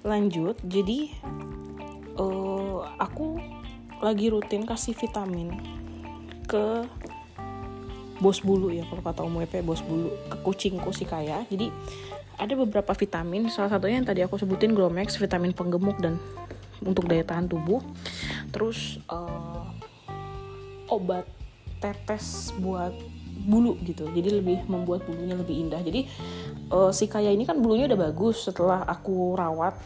lanjut. 0.00 0.56
Jadi 0.64 1.12
uh, 2.16 2.88
aku 2.96 3.36
lagi 4.00 4.32
rutin 4.32 4.64
kasih 4.64 4.96
vitamin 4.96 5.52
ke 6.48 6.88
bos 8.20 8.44
bulu 8.44 8.68
ya 8.70 8.84
kalau 8.86 9.02
kata 9.02 9.20
Om 9.24 9.40
WP 9.42 9.64
bos 9.64 9.82
bulu. 9.82 10.12
Ke 10.28 10.36
kucingku 10.44 10.92
si 10.92 11.08
kaya 11.08 11.42
jadi 11.48 11.72
ada 12.40 12.52
beberapa 12.56 12.92
vitamin. 12.96 13.48
Salah 13.52 13.76
satunya 13.76 14.00
yang 14.00 14.08
tadi 14.08 14.20
aku 14.24 14.40
sebutin 14.40 14.72
Gromex 14.72 15.16
vitamin 15.20 15.52
penggemuk 15.52 16.00
dan 16.00 16.16
untuk 16.80 17.08
daya 17.08 17.24
tahan 17.24 17.48
tubuh. 17.48 17.84
Terus 18.52 19.00
uh, 19.12 19.68
obat 20.88 21.28
tetes 21.80 22.52
buat 22.60 22.92
bulu 23.44 23.76
gitu. 23.84 24.08
Jadi 24.12 24.40
lebih 24.40 24.64
membuat 24.68 25.04
bulunya 25.08 25.36
lebih 25.36 25.56
indah. 25.56 25.80
Jadi 25.80 26.08
uh, 26.72 26.92
si 26.92 27.08
kaya 27.08 27.32
ini 27.32 27.48
kan 27.48 27.56
bulunya 27.56 27.88
udah 27.88 28.12
bagus 28.12 28.44
setelah 28.44 28.84
aku 28.84 29.36
rawat. 29.36 29.76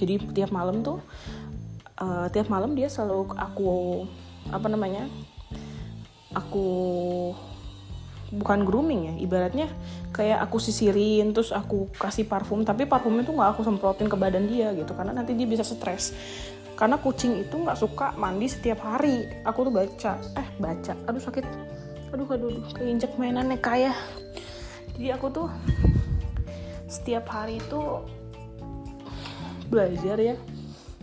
Jadi 0.00 0.20
tiap 0.34 0.50
malam 0.50 0.82
tuh 0.82 0.98
uh, 2.00 2.26
tiap 2.30 2.50
malam 2.50 2.74
dia 2.74 2.90
selalu 2.90 3.30
aku 3.36 3.70
apa 4.50 4.66
namanya 4.68 5.08
aku 6.34 6.68
bukan 8.34 8.66
grooming 8.66 9.00
ya 9.06 9.14
ibaratnya 9.22 9.70
kayak 10.10 10.42
aku 10.42 10.58
sisirin 10.58 11.30
terus 11.30 11.54
aku 11.54 11.86
kasih 11.94 12.26
parfum 12.26 12.66
tapi 12.66 12.82
parfumnya 12.82 13.22
tuh 13.22 13.38
nggak 13.38 13.50
aku 13.54 13.62
semprotin 13.62 14.10
ke 14.10 14.16
badan 14.18 14.50
dia 14.50 14.74
gitu 14.74 14.90
karena 14.92 15.14
nanti 15.14 15.32
dia 15.38 15.46
bisa 15.46 15.62
stres. 15.62 16.12
Karena 16.74 16.98
kucing 16.98 17.38
itu 17.38 17.54
nggak 17.54 17.78
suka 17.78 18.18
mandi 18.18 18.50
setiap 18.50 18.82
hari. 18.82 19.30
Aku 19.46 19.62
tuh 19.62 19.72
baca 19.72 20.18
eh 20.34 20.48
baca. 20.58 20.92
Aduh 21.06 21.22
sakit. 21.22 21.46
Aduh 22.10 22.26
aduh, 22.26 22.50
aduh. 22.50 22.62
Keinjak 22.74 23.14
mainannya 23.14 23.62
kayak 23.62 23.94
jadi 24.94 25.18
aku 25.18 25.26
tuh 25.30 25.48
setiap 26.86 27.26
hari 27.30 27.58
itu 27.58 27.80
belajar 29.70 30.18
ya. 30.18 30.34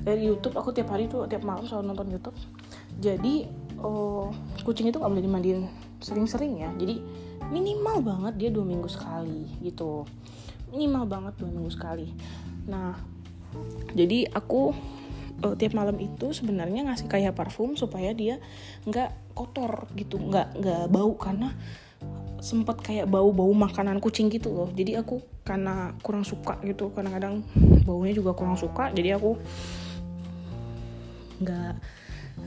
Dari 0.02 0.28
YouTube 0.28 0.60
aku 0.60 0.76
tiap 0.76 0.92
hari 0.92 1.08
tuh 1.12 1.28
tiap 1.28 1.44
malam 1.44 1.68
selalu 1.68 1.92
nonton 1.92 2.08
YouTube. 2.12 2.38
Jadi 3.00 3.48
oh, 3.82 4.26
kucing 4.64 4.90
itu 4.90 4.98
nggak 5.02 5.12
boleh 5.12 5.26
dimandiin. 5.26 5.62
Sering-sering 6.02 6.62
ya. 6.62 6.70
Jadi 6.78 7.02
minimal 7.52 8.00
banget 8.02 8.34
dia 8.40 8.50
dua 8.50 8.64
minggu 8.64 8.88
sekali 8.88 9.46
gitu. 9.62 10.08
Minimal 10.72 11.04
banget 11.06 11.34
dua 11.38 11.50
minggu 11.52 11.72
sekali. 11.74 12.08
Nah 12.70 12.96
jadi 13.92 14.32
aku 14.32 14.72
uh, 15.44 15.56
tiap 15.60 15.76
malam 15.76 16.00
itu 16.00 16.32
sebenarnya 16.32 16.88
ngasih 16.88 17.12
kayak 17.12 17.36
parfum 17.36 17.76
supaya 17.76 18.16
dia 18.16 18.40
nggak 18.88 19.36
kotor 19.36 19.92
gitu. 20.00 20.18
Nggak 20.18 20.58
nggak 20.58 20.84
bau 20.88 21.14
karena 21.20 21.52
sempat 22.42 22.82
kayak 22.82 23.06
bau-bau 23.06 23.54
makanan 23.54 24.02
kucing 24.02 24.32
gitu 24.34 24.50
loh. 24.50 24.70
Jadi 24.74 24.98
aku 24.98 25.22
karena 25.46 25.94
kurang 26.02 26.26
suka 26.26 26.58
gitu. 26.66 26.90
Kadang-kadang 26.96 27.46
baunya 27.86 28.16
juga 28.16 28.34
kurang 28.34 28.58
suka. 28.58 28.90
Jadi 28.96 29.14
aku 29.14 29.38
nggak 31.42 32.01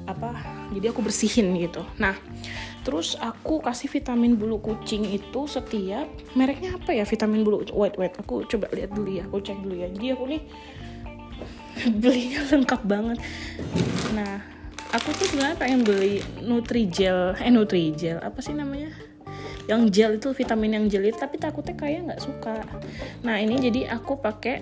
apa 0.05 0.37
jadi 0.73 0.93
aku 0.93 1.01
bersihin 1.05 1.57
gitu. 1.57 1.85
Nah 1.97 2.17
terus 2.85 3.17
aku 3.17 3.65
kasih 3.65 3.89
vitamin 3.89 4.37
bulu 4.37 4.61
kucing 4.61 5.09
itu 5.09 5.49
setiap 5.49 6.05
mereknya 6.37 6.77
apa 6.77 6.93
ya 6.93 7.05
vitamin 7.09 7.41
bulu? 7.43 7.65
Wait 7.73 7.97
wait 7.97 8.15
aku 8.17 8.45
coba 8.45 8.69
lihat 8.77 8.93
dulu 8.93 9.11
ya 9.11 9.25
aku 9.25 9.41
cek 9.41 9.59
dulu 9.65 9.75
ya. 9.77 9.89
Jadi 9.89 10.07
aku 10.13 10.25
nih 10.29 10.43
belinya 12.03 12.41
lengkap 12.53 12.83
banget. 12.85 13.19
Nah 14.13 14.45
aku 14.93 15.09
tuh 15.17 15.27
sebenarnya 15.33 15.57
pengen 15.59 15.81
beli 15.83 16.21
Nutrijel 16.45 17.35
eh 17.41 17.51
Nutrijel 17.51 18.21
apa 18.21 18.39
sih 18.45 18.53
namanya? 18.53 18.93
Yang 19.65 19.83
gel 19.97 20.11
itu 20.21 20.29
vitamin 20.37 20.77
yang 20.77 20.85
gel 20.93 21.09
tapi 21.17 21.41
takutnya 21.41 21.73
kayak 21.73 22.13
nggak 22.13 22.21
suka. 22.21 22.61
Nah 23.25 23.41
ini 23.41 23.57
jadi 23.57 23.97
aku 23.97 24.21
pakai 24.21 24.61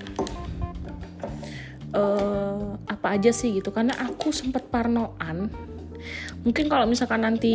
uh, 1.95 2.77
apa 2.89 3.07
aja 3.17 3.31
sih 3.31 3.61
gitu. 3.61 3.71
Karena 3.73 3.97
aku 3.97 4.33
sempat 4.33 4.69
parnoan. 4.69 5.53
Mungkin 6.43 6.67
kalau 6.67 6.85
misalkan 6.91 7.23
nanti 7.23 7.55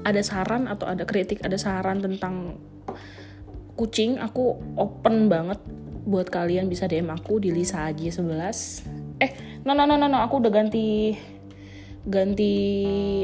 ada 0.00 0.20
saran 0.24 0.68
atau 0.68 0.88
ada 0.88 1.04
kritik 1.04 1.44
ada 1.44 1.60
saran 1.60 2.00
tentang 2.00 2.56
kucing 3.76 4.16
aku 4.20 4.56
open 4.76 5.32
banget 5.32 5.60
buat 6.04 6.28
kalian. 6.28 6.68
Bisa 6.68 6.84
DM 6.90 7.08
aku 7.08 7.40
di 7.40 7.54
Lisa 7.54 7.88
Aji 7.88 8.12
11 8.12 9.00
eh 9.20 9.60
no 9.68 9.76
no 9.76 9.84
no 9.84 10.00
no, 10.00 10.08
no. 10.08 10.18
aku 10.24 10.40
udah 10.40 10.48
ganti 10.48 11.12
ganti 12.08 12.54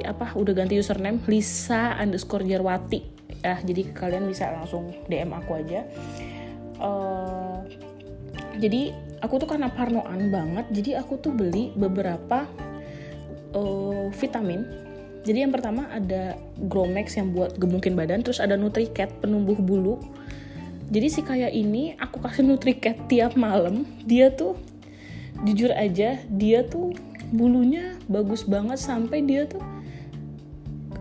apa 0.04 0.36
udah 0.36 0.52
ganti 0.52 0.76
username 0.76 1.24
Lisa 1.24 1.96
underscore 1.96 2.44
Jarwati. 2.44 3.00
Ya 3.40 3.56
jadi 3.64 3.88
kalian 3.92 4.28
bisa 4.28 4.52
langsung 4.52 4.92
DM 5.08 5.32
aku 5.32 5.56
aja. 5.56 5.88
Uh, 6.76 7.64
jadi 8.60 8.92
aku 9.24 9.40
tuh 9.40 9.48
karena 9.48 9.72
parnoan 9.72 10.28
banget 10.28 10.66
jadi 10.72 11.00
aku 11.00 11.20
tuh 11.20 11.32
beli 11.32 11.72
beberapa 11.76 12.44
uh, 13.56 14.08
vitamin. 14.12 14.64
Jadi 15.26 15.42
yang 15.42 15.50
pertama 15.50 15.90
ada 15.90 16.38
Gromex 16.70 17.18
yang 17.18 17.34
buat 17.34 17.58
gemukin 17.58 17.98
badan 17.98 18.22
terus 18.22 18.38
ada 18.38 18.54
Nutricat 18.54 19.10
penumbuh 19.18 19.58
bulu. 19.58 19.98
Jadi 20.86 21.06
si 21.10 21.20
kayak 21.26 21.50
ini 21.50 21.98
aku 21.98 22.22
kasih 22.22 22.46
nutricat 22.46 23.10
tiap 23.10 23.34
malam 23.34 23.82
dia 24.06 24.30
tuh 24.30 24.54
jujur 25.42 25.74
aja 25.74 26.14
dia 26.30 26.62
tuh 26.62 26.94
bulunya 27.34 27.98
bagus 28.06 28.46
banget 28.46 28.78
sampai 28.78 29.26
dia 29.26 29.50
tuh 29.50 29.58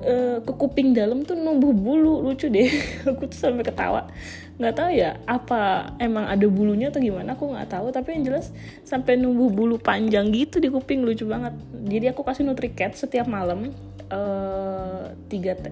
uh, 0.01 0.41
ke 0.41 0.53
kuping 0.57 0.97
dalam 0.97 1.21
tuh 1.21 1.37
numbuh 1.37 1.69
bulu 1.69 2.25
lucu 2.25 2.49
deh. 2.49 2.65
Aku 3.13 3.29
tuh 3.29 3.37
sampai 3.37 3.61
ketawa 3.61 4.09
nggak 4.55 4.75
tahu 4.75 4.89
ya 4.95 5.19
apa 5.27 5.91
emang 5.99 6.31
ada 6.31 6.47
bulunya 6.47 6.87
atau 6.87 7.03
gimana 7.03 7.35
aku 7.35 7.51
nggak 7.51 7.69
tahu. 7.71 7.91
Tapi 7.91 8.19
yang 8.19 8.23
jelas 8.33 8.55
sampai 8.87 9.19
numbuh 9.19 9.51
bulu 9.51 9.75
panjang 9.75 10.31
gitu 10.31 10.63
di 10.63 10.71
kuping 10.71 11.03
lucu 11.03 11.27
banget. 11.27 11.53
Jadi 11.85 12.05
aku 12.11 12.21
kasih 12.23 12.47
nutricat 12.47 12.95
setiap 12.95 13.27
malam 13.27 13.71
uh, 14.11 15.11
tiga 15.27 15.59
te 15.59 15.69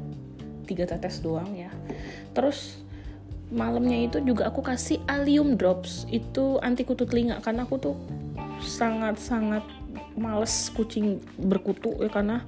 tiga 0.67 0.83
tetes 0.87 1.23
doang 1.23 1.51
ya. 1.55 1.71
Terus 2.35 2.83
malamnya 3.53 4.09
itu 4.09 4.17
juga 4.23 4.51
aku 4.51 4.59
kasih 4.59 4.99
alium 5.07 5.55
drops. 5.55 6.03
Itu 6.11 6.59
anti 6.59 6.83
kutu 6.83 7.07
telinga 7.07 7.39
karena 7.39 7.63
aku 7.63 7.75
tuh 7.79 7.95
sangat 8.63 9.19
sangat 9.19 9.63
males 10.13 10.69
kucing 10.73 11.21
berkutu 11.37 11.97
ya 12.01 12.09
karena 12.09 12.45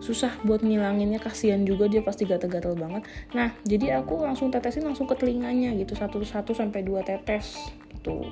susah 0.00 0.32
buat 0.48 0.64
ngilanginnya 0.64 1.20
kasihan 1.20 1.60
juga 1.62 1.84
dia 1.86 2.00
pasti 2.00 2.24
gatel-gatel 2.24 2.72
banget. 2.74 3.04
Nah 3.36 3.52
jadi 3.68 4.00
aku 4.00 4.24
langsung 4.24 4.48
tetesin 4.48 4.88
langsung 4.88 5.04
ke 5.04 5.14
telinganya 5.14 5.76
gitu 5.76 5.92
satu 5.92 6.24
satu 6.24 6.56
sampai 6.56 6.80
dua 6.80 7.04
tetes 7.04 7.60
gitu. 7.92 8.24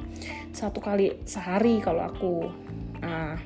Satu 0.57 0.81
kali 0.81 1.20
sehari 1.28 1.78
kalau 1.85 2.09
aku. 2.09 2.37
Nah 3.04 3.37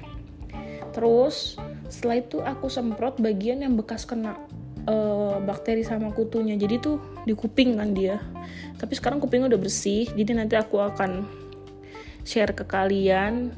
terus 0.95 1.59
setelah 1.91 2.23
itu 2.23 2.39
aku 2.41 2.71
semprot 2.71 3.19
bagian 3.19 3.67
yang 3.67 3.75
bekas 3.75 4.07
kena 4.07 4.39
uh, 4.87 5.43
bakteri 5.43 5.83
sama 5.83 6.15
kutunya. 6.15 6.55
Jadi 6.55 6.79
tuh 6.79 7.03
di 7.27 7.35
kuping 7.35 7.75
kan 7.75 7.91
dia. 7.91 8.23
Tapi 8.79 8.95
sekarang 8.95 9.19
kupingnya 9.19 9.51
udah 9.51 9.61
bersih 9.61 10.07
jadi 10.15 10.39
nanti 10.39 10.55
aku 10.55 10.79
akan 10.79 11.27
share 12.23 12.55
ke 12.55 12.63
kalian 12.71 13.51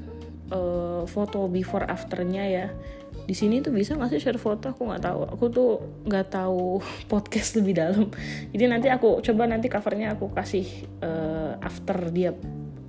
uh, 0.49 1.05
foto 1.05 1.53
before 1.53 1.85
afternya 1.85 2.45
ya 2.49 2.67
di 3.25 3.35
sini 3.37 3.65
tuh 3.65 3.73
bisa 3.73 3.97
nggak 3.97 4.13
sih 4.13 4.21
share 4.21 4.41
foto? 4.41 4.73
Aku 4.73 4.89
nggak 4.89 5.03
tahu. 5.05 5.21
Aku 5.33 5.45
tuh 5.49 5.71
nggak 6.05 6.27
tahu 6.33 6.81
podcast 7.13 7.57
lebih 7.57 7.75
dalam. 7.77 8.09
Jadi 8.53 8.65
nanti 8.69 8.89
aku 8.93 9.25
coba 9.25 9.49
nanti 9.49 9.67
covernya 9.69 10.17
aku 10.17 10.33
kasih 10.33 10.67
uh, 11.01 11.57
after 11.61 12.13
dia 12.13 12.37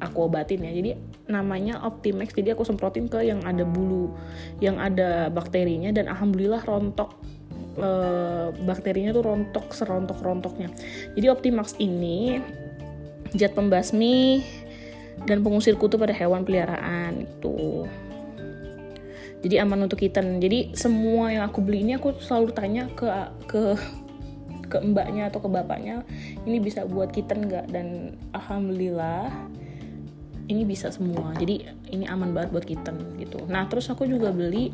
aku 0.04 0.28
obatin 0.28 0.68
ya. 0.68 0.72
Jadi 0.76 1.16
namanya 1.26 1.82
Optimax 1.82 2.38
jadi 2.38 2.54
aku 2.54 2.66
semprotin 2.66 3.10
ke 3.10 3.26
yang 3.26 3.42
ada 3.42 3.66
bulu 3.66 4.14
yang 4.62 4.78
ada 4.78 5.34
bakterinya 5.34 5.90
dan 5.90 6.06
alhamdulillah 6.06 6.62
rontok 6.62 7.18
uh, 7.82 8.54
bakterinya 8.66 9.10
tuh 9.10 9.26
rontok 9.26 9.74
serontok 9.74 10.22
rontoknya 10.22 10.70
jadi 11.18 11.34
Optimax 11.34 11.82
ini 11.82 12.38
zat 13.34 13.58
pembasmi 13.58 14.46
dan 15.26 15.42
pengusir 15.42 15.80
kutu 15.80 15.98
pada 15.98 16.14
hewan 16.14 16.46
peliharaan 16.46 17.26
itu 17.26 17.90
jadi 19.46 19.62
aman 19.62 19.86
untuk 19.86 20.02
kitten 20.02 20.42
jadi 20.42 20.74
semua 20.74 21.30
yang 21.30 21.46
aku 21.46 21.62
beli 21.62 21.86
ini 21.86 22.02
aku 22.02 22.18
selalu 22.18 22.50
tanya 22.52 22.90
ke 22.98 23.06
ke 23.46 23.78
ke 24.66 24.82
mbaknya 24.82 25.30
atau 25.30 25.40
ke 25.40 25.50
bapaknya 25.50 26.02
ini 26.44 26.58
bisa 26.58 26.84
buat 26.84 27.14
kitten 27.14 27.48
nggak? 27.48 27.70
Dan 27.70 28.18
alhamdulillah 28.34 29.30
ini 30.46 30.62
bisa 30.66 30.94
semua. 30.94 31.34
Jadi 31.38 31.66
ini 31.90 32.06
aman 32.06 32.34
banget 32.34 32.50
buat 32.54 32.66
kitten 32.66 33.18
gitu. 33.22 33.46
Nah 33.50 33.66
terus 33.70 33.90
aku 33.90 34.06
juga 34.10 34.34
beli 34.34 34.74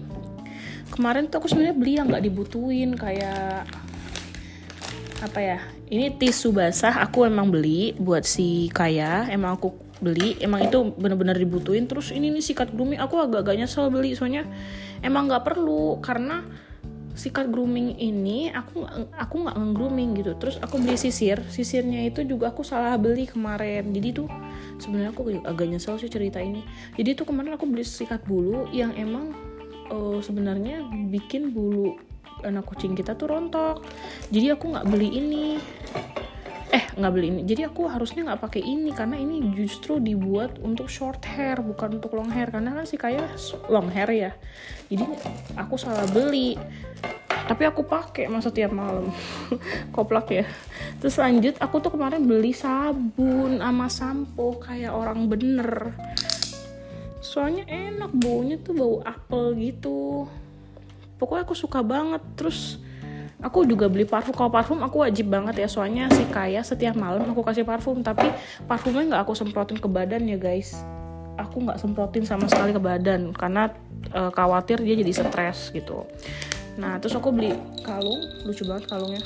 kemarin 0.92 1.32
tuh 1.32 1.44
aku 1.44 1.48
sebenarnya 1.48 1.78
beli 1.78 1.94
yang 2.00 2.08
nggak 2.12 2.24
dibutuhin 2.28 2.92
kayak 2.96 3.64
apa 5.22 5.40
ya 5.40 5.60
ini 5.92 6.12
tisu 6.16 6.56
basah. 6.56 7.04
Aku 7.04 7.28
emang 7.28 7.52
beli 7.52 7.96
buat 8.00 8.24
si 8.24 8.72
kaya 8.72 9.28
emang 9.30 9.60
aku 9.60 9.91
beli 10.02 10.36
emang 10.42 10.66
itu 10.66 10.92
bener-bener 10.98 11.38
dibutuhin. 11.38 11.86
Terus 11.86 12.12
ini 12.12 12.34
nih 12.34 12.44
sikat 12.44 12.74
grooming 12.74 13.00
aku 13.00 13.22
agak-agak 13.22 13.62
nyesel 13.62 13.88
beli 13.94 14.18
soalnya 14.18 14.44
emang 15.06 15.30
nggak 15.30 15.46
perlu. 15.46 16.02
Karena 16.02 16.42
sikat 17.12 17.52
grooming 17.52 18.00
ini 18.00 18.50
aku 18.50 18.88
aku 19.16 19.36
nggak 19.46 19.58
grooming 19.78 20.18
gitu. 20.18 20.34
Terus 20.36 20.58
aku 20.58 20.82
beli 20.82 20.98
sisir 20.98 21.40
sisirnya 21.48 22.02
itu 22.04 22.26
juga 22.26 22.52
aku 22.52 22.66
salah 22.66 22.98
beli 22.98 23.30
kemarin. 23.30 23.94
Jadi 23.94 24.10
tuh 24.12 24.28
sebenarnya 24.82 25.14
aku 25.14 25.30
agak 25.46 25.68
nyesel 25.70 26.02
sih 26.02 26.10
cerita 26.10 26.42
ini. 26.42 26.66
Jadi 26.98 27.16
tuh 27.16 27.30
kemarin 27.30 27.56
aku 27.56 27.70
beli 27.70 27.86
sikat 27.86 28.26
bulu 28.26 28.68
yang 28.74 28.92
emang 28.98 29.32
uh, 29.94 30.20
sebenarnya 30.20 30.82
bikin 31.14 31.54
bulu 31.54 31.96
anak 32.42 32.66
kucing 32.66 32.98
kita 32.98 33.14
tuh 33.14 33.30
rontok. 33.30 33.86
Jadi 34.34 34.58
aku 34.58 34.74
nggak 34.74 34.88
beli 34.90 35.10
ini 35.14 35.46
eh 36.72 36.84
nggak 36.96 37.12
beli 37.12 37.28
ini. 37.36 37.42
Jadi 37.44 37.68
aku 37.68 37.92
harusnya 37.92 38.24
nggak 38.32 38.42
pakai 38.48 38.64
ini 38.64 38.96
karena 38.96 39.20
ini 39.20 39.44
justru 39.52 40.00
dibuat 40.00 40.56
untuk 40.64 40.88
short 40.88 41.20
hair 41.28 41.60
bukan 41.60 42.00
untuk 42.00 42.16
long 42.16 42.32
hair. 42.32 42.48
Karena 42.48 42.72
kan 42.72 42.88
sih 42.88 42.96
kayak 42.96 43.36
long 43.68 43.92
hair 43.92 44.10
ya. 44.10 44.32
Jadi 44.88 45.04
aku 45.60 45.76
salah 45.76 46.08
beli. 46.10 46.56
Tapi 47.42 47.68
aku 47.68 47.84
pakai 47.84 48.32
masa 48.32 48.48
tiap 48.56 48.72
malam. 48.72 49.12
Koplak 49.96 50.32
ya. 50.32 50.48
Terus 51.04 51.20
lanjut 51.20 51.60
aku 51.60 51.84
tuh 51.84 51.92
kemarin 51.92 52.24
beli 52.24 52.56
sabun 52.56 53.60
sama 53.60 53.92
sampo 53.92 54.56
kayak 54.64 54.96
orang 54.96 55.28
bener. 55.28 55.92
Soalnya 57.20 57.68
enak 57.68 58.16
baunya 58.16 58.56
tuh 58.64 58.74
bau 58.76 58.96
apel 59.04 59.60
gitu. 59.60 60.32
Pokoknya 61.20 61.44
aku 61.44 61.56
suka 61.60 61.84
banget. 61.84 62.24
Terus 62.40 62.80
aku 63.42 63.66
juga 63.66 63.90
beli 63.90 64.06
parfum. 64.06 64.34
Kalau 64.34 64.54
parfum 64.54 64.80
aku 64.86 65.04
wajib 65.04 65.28
banget 65.34 65.66
ya. 65.66 65.68
Soalnya 65.68 66.08
si 66.14 66.24
kaya 66.30 66.62
setiap 66.62 66.94
malam 66.96 67.26
aku 67.26 67.42
kasih 67.42 67.66
parfum 67.66 68.06
tapi 68.06 68.30
parfumnya 68.70 69.18
nggak 69.18 69.22
aku 69.26 69.34
semprotin 69.34 69.82
ke 69.82 69.90
badan 69.90 70.30
ya 70.30 70.38
guys. 70.38 70.78
Aku 71.42 71.66
nggak 71.66 71.82
semprotin 71.82 72.24
sama 72.24 72.46
sekali 72.46 72.72
ke 72.72 72.82
badan 72.82 73.34
karena 73.34 73.74
e, 74.14 74.22
khawatir 74.32 74.78
dia 74.86 74.94
jadi 74.94 75.26
stres 75.26 75.74
gitu. 75.74 76.06
Nah 76.78 77.02
terus 77.02 77.18
aku 77.18 77.34
beli 77.34 77.58
kalung. 77.82 78.22
Lucu 78.46 78.64
banget 78.64 78.86
kalungnya. 78.88 79.22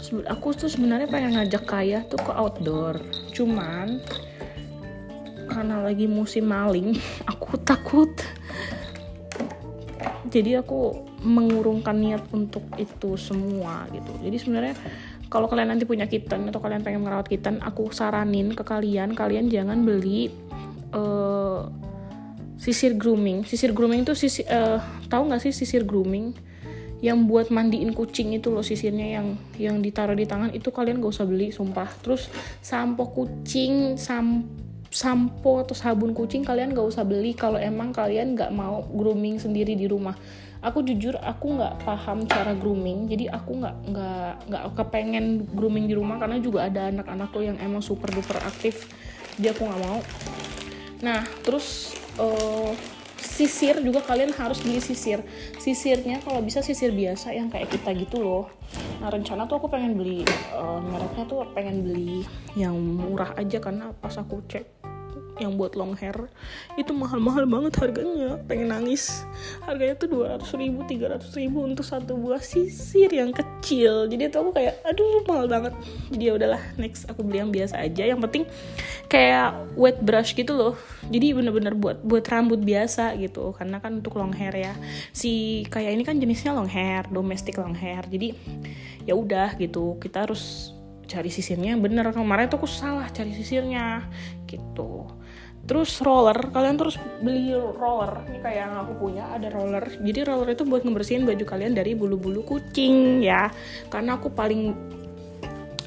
Terus 0.00 0.24
aku 0.26 0.56
tuh 0.56 0.72
sebenarnya 0.72 1.06
pengen 1.06 1.36
ngajak 1.36 1.68
kaya 1.68 2.00
tuh 2.08 2.18
ke 2.18 2.32
outdoor. 2.32 2.96
Cuman 3.36 4.00
karena 5.50 5.82
lagi 5.84 6.08
musim 6.08 6.48
maling 6.48 6.96
aku 7.30 7.60
takut. 7.60 8.10
Jadi 10.30 10.54
aku 10.56 11.09
mengurungkan 11.20 11.96
niat 12.00 12.24
untuk 12.32 12.64
itu 12.80 13.16
semua 13.20 13.84
gitu. 13.92 14.12
Jadi 14.24 14.36
sebenarnya 14.40 14.74
kalau 15.30 15.46
kalian 15.46 15.76
nanti 15.76 15.84
punya 15.86 16.10
kitten 16.10 16.48
atau 16.48 16.58
kalian 16.58 16.82
pengen 16.82 17.06
merawat 17.06 17.30
kitten 17.30 17.62
aku 17.62 17.92
saranin 17.94 18.50
ke 18.56 18.64
kalian 18.66 19.14
kalian 19.14 19.46
jangan 19.46 19.84
beli 19.84 20.32
uh, 20.96 21.68
sisir 22.56 22.96
grooming. 22.96 23.44
Sisir 23.44 23.76
grooming 23.76 24.02
itu 24.02 24.16
sisir 24.16 24.48
uh, 24.48 24.80
tahu 25.06 25.30
nggak 25.30 25.40
sih 25.44 25.52
sisir 25.52 25.84
grooming? 25.84 26.34
Yang 27.00 27.18
buat 27.24 27.46
mandiin 27.48 27.96
kucing 27.96 28.36
itu 28.36 28.52
loh 28.52 28.60
sisirnya 28.60 29.20
yang 29.20 29.40
yang 29.56 29.80
ditaruh 29.80 30.12
di 30.12 30.28
tangan 30.28 30.52
itu 30.52 30.68
kalian 30.68 31.00
gak 31.00 31.16
usah 31.16 31.24
beli 31.24 31.48
sumpah. 31.48 31.88
Terus 32.04 32.28
sampo 32.60 33.08
kucing 33.08 33.96
sam 33.96 34.44
sampo 34.92 35.64
atau 35.64 35.72
sabun 35.72 36.12
kucing 36.12 36.44
kalian 36.44 36.76
gak 36.76 36.84
usah 36.84 37.06
beli 37.06 37.32
kalau 37.32 37.56
emang 37.56 37.94
kalian 37.94 38.36
gak 38.36 38.52
mau 38.52 38.84
grooming 38.84 39.40
sendiri 39.40 39.78
di 39.78 39.88
rumah 39.88 40.12
aku 40.60 40.84
jujur 40.84 41.16
aku 41.20 41.56
nggak 41.56 41.84
paham 41.84 42.24
cara 42.28 42.52
grooming. 42.52 43.08
Jadi 43.08 43.28
aku 43.28 43.60
nggak 43.60 43.76
nggak 43.90 44.32
nggak 44.48 44.62
kepengen 44.76 45.26
grooming 45.56 45.88
di 45.88 45.94
rumah 45.96 46.20
karena 46.20 46.40
juga 46.40 46.68
ada 46.68 46.92
anak-anakku 46.92 47.40
yang 47.40 47.56
emang 47.60 47.80
super 47.80 48.12
duper 48.12 48.36
aktif. 48.44 48.88
Jadi 49.40 49.56
aku 49.56 49.62
nggak 49.66 49.80
mau. 49.80 49.98
Nah 51.00 51.24
terus 51.42 51.96
uh, 52.20 52.72
sisir 53.20 53.80
juga 53.80 54.04
kalian 54.04 54.36
harus 54.36 54.60
beli 54.60 54.80
sisir. 54.84 55.24
Sisirnya 55.56 56.20
kalau 56.20 56.44
bisa 56.44 56.60
sisir 56.60 56.92
biasa 56.92 57.32
yang 57.32 57.48
kayak 57.48 57.72
kita 57.72 57.96
gitu 57.96 58.20
loh. 58.20 58.52
Nah 59.00 59.08
rencana 59.08 59.48
tuh 59.48 59.60
aku 59.60 59.68
pengen 59.72 59.96
beli 59.96 60.24
uh, 60.52 60.80
mereknya 60.80 61.24
tuh 61.24 61.44
pengen 61.56 61.84
beli 61.84 62.24
yang 62.52 62.76
murah 62.76 63.32
aja 63.36 63.56
karena 63.60 63.96
pas 63.96 64.12
aku 64.20 64.44
cek 64.44 64.79
yang 65.40 65.56
buat 65.56 65.72
long 65.74 65.96
hair 65.96 66.28
itu 66.76 66.92
mahal-mahal 66.92 67.48
banget 67.48 67.72
harganya. 67.80 68.38
Pengen 68.44 68.70
nangis. 68.70 69.24
Harganya 69.64 69.96
tuh 69.96 70.08
200 70.12 70.44
ribu 70.60 70.84
300 70.84 71.40
ribu 71.40 71.64
untuk 71.64 71.82
satu 71.82 72.14
buah 72.14 72.44
sisir 72.44 73.10
yang 73.10 73.32
kecil. 73.32 74.06
Jadi 74.06 74.28
itu 74.28 74.36
aku 74.36 74.52
kayak 74.54 74.78
aduh 74.84 75.24
mahal 75.24 75.46
banget. 75.48 75.74
Jadi 76.12 76.22
ya 76.22 76.32
udahlah 76.36 76.62
next 76.76 77.08
aku 77.08 77.24
beli 77.24 77.40
yang 77.40 77.50
biasa 77.50 77.80
aja. 77.80 78.04
Yang 78.04 78.20
penting 78.28 78.44
kayak 79.08 79.56
wet 79.74 79.98
brush 80.04 80.36
gitu 80.36 80.52
loh. 80.52 80.74
Jadi 81.08 81.32
bener-bener 81.32 81.74
buat 81.74 82.04
buat 82.04 82.24
rambut 82.28 82.60
biasa 82.60 83.16
gitu. 83.18 83.56
Karena 83.56 83.80
kan 83.80 83.98
untuk 84.04 84.20
long 84.20 84.36
hair 84.36 84.54
ya. 84.54 84.74
Si 85.10 85.64
kayak 85.72 85.90
ini 85.96 86.02
kan 86.04 86.20
jenisnya 86.20 86.52
long 86.52 86.68
hair 86.70 87.08
domestic 87.08 87.56
long 87.56 87.74
hair. 87.74 88.04
Jadi 88.06 88.36
ya 89.08 89.16
udah 89.16 89.56
gitu. 89.56 89.96
Kita 89.98 90.28
harus 90.28 90.76
cari 91.10 91.32
sisirnya. 91.32 91.74
Bener 91.74 92.14
kemarin 92.14 92.46
tuh 92.46 92.62
aku 92.62 92.70
salah 92.70 93.08
cari 93.10 93.34
sisirnya. 93.34 94.06
Gitu 94.46 95.19
terus 95.70 96.02
roller 96.02 96.34
kalian 96.50 96.74
terus 96.74 96.98
beli 97.22 97.54
roller. 97.54 98.26
Ini 98.26 98.42
kayak 98.42 98.58
yang 98.58 98.74
aku 98.82 98.92
punya 99.06 99.30
ada 99.30 99.46
roller. 99.54 99.86
Jadi 100.02 100.26
roller 100.26 100.50
itu 100.50 100.66
buat 100.66 100.82
ngebersihin 100.82 101.22
baju 101.22 101.44
kalian 101.46 101.78
dari 101.78 101.94
bulu-bulu 101.94 102.42
kucing 102.42 103.22
ya. 103.22 103.54
Karena 103.86 104.18
aku 104.18 104.34
paling 104.34 104.74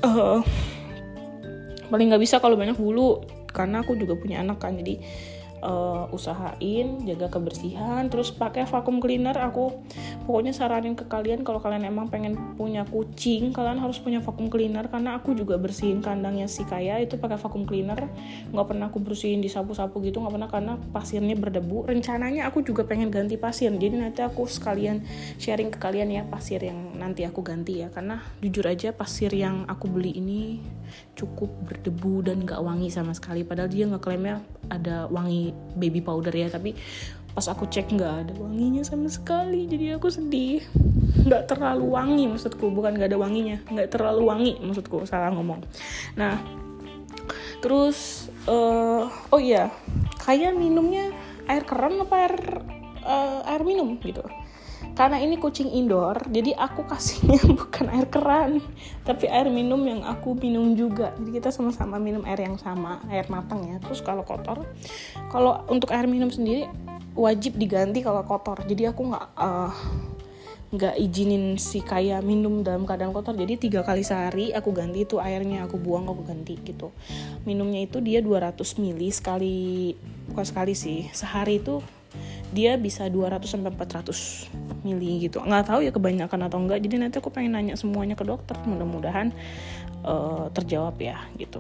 uh, 0.08 0.40
paling 1.92 2.06
nggak 2.08 2.24
bisa 2.24 2.40
kalau 2.40 2.56
banyak 2.56 2.80
bulu. 2.80 3.20
Karena 3.52 3.84
aku 3.84 4.00
juga 4.00 4.16
punya 4.16 4.40
anak 4.40 4.64
kan 4.64 4.80
jadi 4.80 5.04
uh, 5.64 6.06
usahain 6.12 7.08
jaga 7.08 7.32
kebersihan 7.32 8.12
terus 8.12 8.30
pakai 8.36 8.68
vacuum 8.68 9.00
cleaner 9.00 9.34
aku 9.40 9.72
pokoknya 10.28 10.52
saranin 10.52 10.94
ke 10.94 11.08
kalian 11.08 11.48
kalau 11.48 11.64
kalian 11.64 11.88
emang 11.88 12.12
pengen 12.12 12.36
punya 12.60 12.84
kucing 12.84 13.56
kalian 13.56 13.80
harus 13.80 13.98
punya 14.04 14.20
vacuum 14.20 14.52
cleaner 14.52 14.92
karena 14.92 15.16
aku 15.18 15.34
juga 15.34 15.56
bersihin 15.56 16.04
kandangnya 16.04 16.52
si 16.52 16.68
kaya 16.68 17.00
itu 17.00 17.16
pakai 17.16 17.40
vacuum 17.40 17.64
cleaner 17.64 18.12
nggak 18.52 18.68
pernah 18.68 18.92
aku 18.92 19.00
bersihin 19.00 19.40
disapu-sapu 19.40 20.04
gitu 20.04 20.20
nggak 20.20 20.34
pernah 20.36 20.50
karena 20.52 20.74
pasirnya 20.92 21.34
berdebu. 21.40 21.88
Rencananya 21.88 22.46
aku 22.52 22.62
juga 22.62 22.84
pengen 22.84 23.10
ganti 23.10 23.40
pasir 23.40 23.72
jadi 23.72 23.96
nanti 23.96 24.22
aku 24.22 24.46
sekalian 24.46 25.02
sharing 25.40 25.72
ke 25.72 25.80
kalian 25.80 26.12
ya 26.12 26.24
pasir 26.28 26.60
yang 26.60 26.98
nanti 27.00 27.24
aku 27.24 27.40
ganti 27.42 27.86
ya 27.86 27.88
karena 27.90 28.20
jujur 28.44 28.68
aja 28.68 28.92
pasir 28.92 29.32
yang 29.32 29.64
aku 29.70 29.88
beli 29.88 30.12
ini 30.18 30.60
cukup 31.14 31.50
berdebu 31.70 32.26
dan 32.26 32.42
gak 32.44 32.62
wangi 32.62 32.90
sama 32.90 33.14
sekali 33.14 33.46
padahal 33.46 33.70
dia 33.70 33.86
ngeklaimnya 33.90 34.42
ada 34.70 35.06
wangi 35.10 35.53
baby 35.74 36.00
powder 36.04 36.34
ya 36.34 36.52
tapi 36.52 36.78
pas 37.34 37.50
aku 37.50 37.66
cek 37.66 37.98
nggak 37.98 38.14
ada 38.30 38.34
wanginya 38.38 38.86
sama 38.86 39.10
sekali 39.10 39.66
jadi 39.66 39.98
aku 39.98 40.14
sedih. 40.14 40.62
Nggak 41.24 41.50
terlalu 41.50 41.86
wangi 41.90 42.26
maksudku 42.30 42.70
bukan 42.70 42.94
nggak 42.94 43.10
ada 43.10 43.20
wanginya 43.20 43.58
nggak 43.74 43.90
terlalu 43.90 44.22
wangi 44.30 44.54
maksudku 44.62 45.06
salah 45.10 45.34
ngomong. 45.34 45.66
Nah 46.14 46.38
terus 47.64 48.28
uh, 48.46 49.08
oh 49.08 49.42
iya 49.42 49.72
kayak 50.20 50.54
minumnya 50.54 51.16
air 51.48 51.64
keran 51.64 51.96
apa 52.04 52.16
air 52.28 52.36
uh, 53.08 53.40
air 53.48 53.64
minum 53.64 53.96
gitu 54.04 54.24
karena 54.94 55.18
ini 55.18 55.42
kucing 55.42 55.74
indoor 55.74 56.22
jadi 56.30 56.54
aku 56.54 56.86
kasihnya 56.86 57.42
bukan 57.60 57.86
air 57.90 58.08
keran 58.10 58.62
tapi 59.04 59.28
air 59.28 59.52
minum 59.52 59.80
yang 59.84 60.02
aku 60.08 60.34
minum 60.40 60.74
juga. 60.74 61.12
Jadi 61.20 61.40
kita 61.40 61.52
sama-sama 61.52 62.00
minum 62.00 62.24
air 62.24 62.48
yang 62.48 62.56
sama 62.56 63.04
air 63.12 63.28
matang 63.28 63.68
ya. 63.68 63.78
Terus 63.84 64.00
kalau 64.00 64.24
kotor 64.24 64.64
kalau 65.28 65.60
untuk 65.68 65.92
air 65.92 66.08
minum 66.08 66.32
sendiri 66.32 66.72
wajib 67.14 67.60
diganti 67.60 68.00
kalau 68.00 68.24
kotor. 68.24 68.64
Jadi 68.64 68.88
aku 68.88 69.12
nggak 69.12 69.28
uh, 69.36 69.74
nggak 70.74 70.96
izinin 70.98 71.62
si 71.62 71.86
kaya 71.86 72.24
minum 72.24 72.64
dalam 72.64 72.88
keadaan 72.88 73.12
kotor. 73.12 73.36
Jadi 73.36 73.60
tiga 73.60 73.84
kali 73.84 74.02
sehari 74.08 74.56
aku 74.56 74.72
ganti 74.72 75.04
itu 75.04 75.20
airnya 75.20 75.68
aku 75.68 75.76
buang 75.76 76.08
aku 76.08 76.24
ganti 76.24 76.56
gitu. 76.64 76.96
Minumnya 77.44 77.84
itu 77.84 78.00
dia 78.00 78.24
200 78.24 78.56
ml 78.80 79.02
sekali 79.12 79.94
bukan 80.32 80.46
sekali 80.48 80.74
sih 80.74 81.12
sehari 81.12 81.60
itu 81.60 81.84
dia 82.54 82.78
bisa 82.78 83.10
200 83.10 83.44
sampai 83.50 83.74
400 83.74 84.86
mili 84.86 85.26
gitu. 85.26 85.42
Nggak 85.42 85.74
tahu 85.74 85.80
ya 85.82 85.92
kebanyakan 85.92 86.40
atau 86.46 86.58
enggak 86.62 86.80
jadi 86.86 86.96
nanti 87.02 87.18
aku 87.18 87.34
pengen 87.34 87.58
nanya 87.58 87.74
semuanya 87.74 88.14
ke 88.14 88.24
dokter 88.24 88.56
mudah-mudahan 88.64 89.34
uh, 90.06 90.48
terjawab 90.54 90.96
ya 91.02 91.18
gitu. 91.42 91.60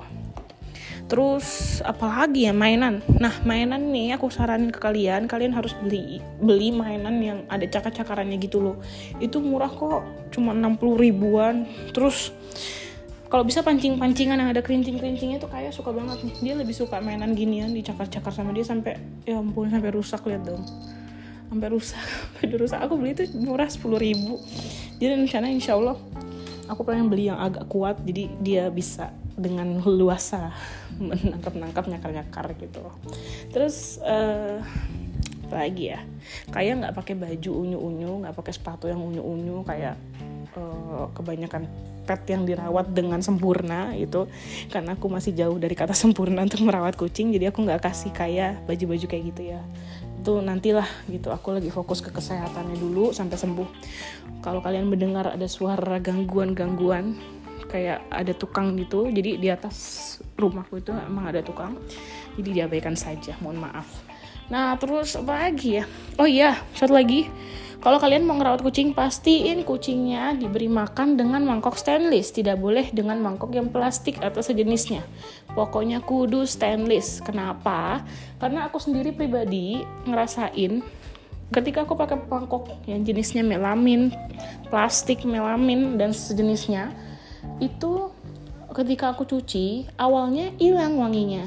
Terus 1.10 1.80
apalagi 1.84 2.48
ya 2.48 2.54
mainan. 2.56 3.04
Nah 3.20 3.34
mainan 3.44 3.92
nih 3.92 4.16
aku 4.16 4.32
saranin 4.32 4.72
ke 4.72 4.80
kalian 4.80 5.28
kalian 5.28 5.52
harus 5.52 5.76
beli 5.84 6.24
beli 6.40 6.72
mainan 6.72 7.20
yang 7.20 7.40
ada 7.52 7.68
cakar-cakarannya 7.68 8.40
gitu 8.40 8.64
loh. 8.64 8.78
Itu 9.20 9.44
murah 9.44 9.74
kok 9.74 10.32
cuma 10.32 10.56
60 10.56 10.80
ribuan. 10.96 11.68
Terus 11.92 12.32
kalau 13.34 13.50
bisa 13.50 13.66
pancing-pancingan 13.66 14.38
yang 14.38 14.54
ada 14.54 14.62
kerincing-kerincingnya 14.62 15.42
tuh 15.42 15.50
kayak 15.50 15.74
suka 15.74 15.90
banget 15.90 16.22
nih. 16.22 16.36
Dia 16.46 16.54
lebih 16.54 16.78
suka 16.78 17.02
mainan 17.02 17.34
ginian 17.34 17.74
dicakar-cakar 17.74 18.30
sama 18.30 18.54
dia 18.54 18.62
sampai 18.62 19.02
ya 19.26 19.42
ampun 19.42 19.74
sampai 19.74 19.90
rusak 19.90 20.22
lihat 20.30 20.46
dong. 20.46 20.62
Sampai 21.50 21.74
rusak 21.74 21.98
sampai 22.38 22.58
rusak 22.62 22.78
aku 22.78 22.94
beli 22.94 23.18
itu 23.18 23.26
murah 23.42 23.66
sepuluh 23.66 23.98
ribu. 23.98 24.38
Jadi 25.02 25.18
rencana 25.18 25.50
insya 25.50 25.74
Allah. 25.74 25.98
Aku 26.70 26.86
pengen 26.86 27.10
beli 27.10 27.34
yang 27.34 27.42
agak 27.42 27.66
kuat 27.74 28.06
jadi 28.06 28.30
dia 28.38 28.64
bisa 28.70 29.10
dengan 29.34 29.82
luasa 29.82 30.54
menangkap-nangkap 31.02 31.90
nyakar-nyakar 31.90 32.54
gitu. 32.62 32.86
Terus 33.50 33.98
uh, 34.06 34.62
lagi 35.50 35.90
ya? 35.90 36.06
Kayak 36.54 36.86
nggak 36.86 36.94
pakai 37.02 37.18
baju 37.18 37.52
unyu-unyu 37.66 38.30
nggak 38.30 38.38
pakai 38.38 38.54
sepatu 38.54 38.86
yang 38.86 39.02
unyu-unyu 39.02 39.66
kayak 39.66 39.98
uh, 40.54 41.10
kebanyakan 41.18 41.66
pet 42.04 42.22
yang 42.30 42.44
dirawat 42.44 42.92
dengan 42.92 43.24
sempurna 43.24 43.96
itu 43.96 44.28
karena 44.70 44.96
aku 45.00 45.08
masih 45.08 45.32
jauh 45.34 45.56
dari 45.56 45.74
kata 45.74 45.96
sempurna 45.96 46.44
untuk 46.44 46.62
merawat 46.64 47.00
kucing 47.00 47.32
jadi 47.32 47.50
aku 47.50 47.64
nggak 47.64 47.82
kasih 47.84 48.12
kayak 48.12 48.60
baju-baju 48.68 49.06
kayak 49.08 49.24
gitu 49.34 49.42
ya. 49.56 49.62
Itu 50.24 50.40
nantilah 50.40 50.88
gitu 51.12 51.32
aku 51.32 51.60
lagi 51.60 51.68
fokus 51.68 52.00
ke 52.00 52.12
kesehatannya 52.12 52.80
dulu 52.80 53.12
sampai 53.12 53.36
sembuh. 53.36 53.70
Kalau 54.44 54.60
kalian 54.60 54.88
mendengar 54.88 55.32
ada 55.32 55.48
suara 55.48 56.00
gangguan-gangguan 56.00 57.16
kayak 57.74 58.06
ada 58.14 58.38
tukang 58.38 58.78
gitu 58.78 59.10
jadi 59.10 59.42
di 59.42 59.50
atas 59.50 60.22
rumahku 60.38 60.78
itu 60.78 60.94
emang 60.94 61.34
ada 61.34 61.42
tukang 61.42 61.74
jadi 62.38 62.62
diabaikan 62.62 62.94
saja 62.94 63.34
mohon 63.42 63.58
maaf. 63.58 63.88
Nah 64.52 64.78
terus 64.78 65.18
apa 65.18 65.50
lagi 65.50 65.82
ya? 65.82 65.86
Oh 66.22 66.28
iya 66.30 66.60
satu 66.78 66.94
lagi 66.94 67.26
Kalau 67.84 68.00
kalian 68.00 68.24
mau 68.24 68.40
ngerawat 68.40 68.64
kucing, 68.64 68.96
pastiin 68.96 69.68
kucingnya 69.68 70.32
diberi 70.40 70.72
makan 70.72 71.20
dengan 71.20 71.44
mangkok 71.44 71.76
stainless. 71.76 72.32
Tidak 72.32 72.56
boleh 72.56 72.88
dengan 72.96 73.20
mangkok 73.20 73.52
yang 73.52 73.68
plastik 73.68 74.24
atau 74.24 74.40
sejenisnya. 74.40 75.04
Pokoknya 75.52 76.00
kudu 76.00 76.48
stainless. 76.48 77.20
Kenapa? 77.20 78.08
Karena 78.40 78.72
aku 78.72 78.80
sendiri 78.80 79.12
pribadi 79.12 79.84
ngerasain 80.08 80.80
ketika 81.52 81.84
aku 81.84 82.00
pakai 82.00 82.24
mangkok 82.24 82.72
yang 82.88 83.04
jenisnya 83.04 83.44
melamin, 83.44 84.16
plastik 84.72 85.28
melamin 85.28 86.00
dan 86.00 86.16
sejenisnya, 86.16 86.96
itu 87.60 88.10
ketika 88.72 89.12
aku 89.12 89.28
cuci 89.28 89.92
awalnya 90.00 90.56
hilang 90.56 90.98
wanginya. 90.98 91.46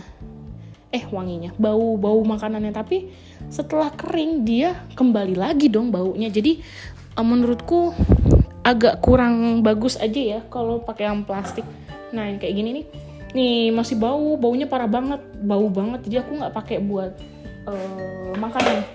Eh 0.95 1.05
wanginya, 1.11 1.51
bau 1.59 1.99
bau 1.99 2.21
makanannya. 2.23 2.73
Tapi 2.73 3.11
setelah 3.51 3.91
kering 3.93 4.47
dia 4.47 4.87
kembali 4.95 5.35
lagi 5.35 5.67
dong 5.71 5.91
baunya. 5.91 6.31
Jadi 6.31 6.63
uh, 7.19 7.27
menurutku 7.27 7.95
agak 8.67 8.99
kurang 8.99 9.63
bagus 9.63 9.95
aja 9.99 10.39
ya 10.39 10.41
kalau 10.51 10.83
pakai 10.83 11.07
yang 11.07 11.23
plastik. 11.23 11.67
Nah 12.11 12.27
yang 12.31 12.39
kayak 12.39 12.55
gini 12.55 12.71
nih. 12.83 12.87
Nih 13.37 13.59
masih 13.75 13.99
bau 13.99 14.39
baunya 14.39 14.67
parah 14.67 14.89
banget 14.89 15.21
bau 15.43 15.67
banget. 15.69 16.07
Jadi 16.07 16.17
aku 16.23 16.31
nggak 16.39 16.55
pakai 16.55 16.79
buat 16.83 17.13
uh, 17.67 18.33
makanan. 18.39 18.87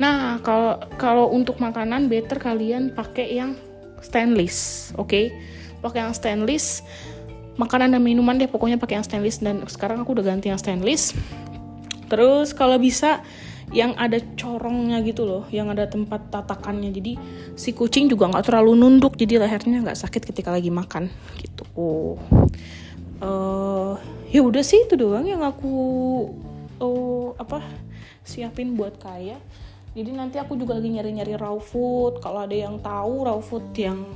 Nah 0.00 0.40
kalau 0.40 0.80
kalau 0.96 1.26
untuk 1.32 1.60
makanan 1.60 2.08
better 2.08 2.40
kalian 2.40 2.92
pakai 2.92 3.36
yang 3.36 3.56
stainless 4.00 4.90
oke? 4.96 5.08
Okay? 5.08 5.32
pakai 5.80 6.04
yang 6.04 6.14
stainless 6.14 6.84
makanan 7.58 7.96
dan 7.96 8.02
minuman 8.02 8.38
deh 8.38 8.50
pokoknya 8.50 8.76
pakai 8.76 9.00
yang 9.00 9.06
stainless. 9.06 9.42
Dan 9.42 9.64
sekarang 9.66 10.02
aku 10.02 10.14
udah 10.14 10.26
ganti 10.26 10.52
yang 10.52 10.60
stainless. 10.60 11.16
Terus 12.10 12.54
kalau 12.54 12.76
bisa 12.78 13.22
yang 13.70 13.94
ada 13.94 14.18
corongnya 14.34 14.98
gitu 15.06 15.22
loh 15.22 15.46
yang 15.54 15.70
ada 15.70 15.86
tempat 15.86 16.26
tatakannya. 16.30 16.90
Jadi 16.90 17.12
si 17.54 17.70
kucing 17.70 18.10
juga 18.10 18.26
nggak 18.26 18.50
terlalu 18.50 18.74
nunduk 18.74 19.14
jadi 19.14 19.38
lehernya 19.46 19.86
nggak 19.86 19.98
sakit 19.98 20.22
ketika 20.26 20.50
lagi 20.50 20.74
makan 20.74 21.06
gitu. 21.38 21.62
Oh 21.78 22.18
uh, 23.22 23.94
ya 24.28 24.40
udah 24.42 24.64
sih 24.64 24.84
itu 24.84 24.98
doang 24.98 25.28
yang 25.28 25.44
aku 25.44 25.72
oh 26.80 27.36
apa 27.38 27.62
siapin 28.24 28.74
buat 28.74 28.98
kaya. 28.98 29.38
Jadi 29.90 30.10
nanti 30.14 30.36
aku 30.38 30.54
juga 30.54 30.78
lagi 30.78 30.86
nyari-nyari 30.86 31.34
raw 31.34 31.58
food. 31.58 32.22
Kalau 32.22 32.46
ada 32.46 32.54
yang 32.54 32.78
tahu 32.78 33.26
raw 33.26 33.38
food 33.42 33.74
yang 33.74 34.06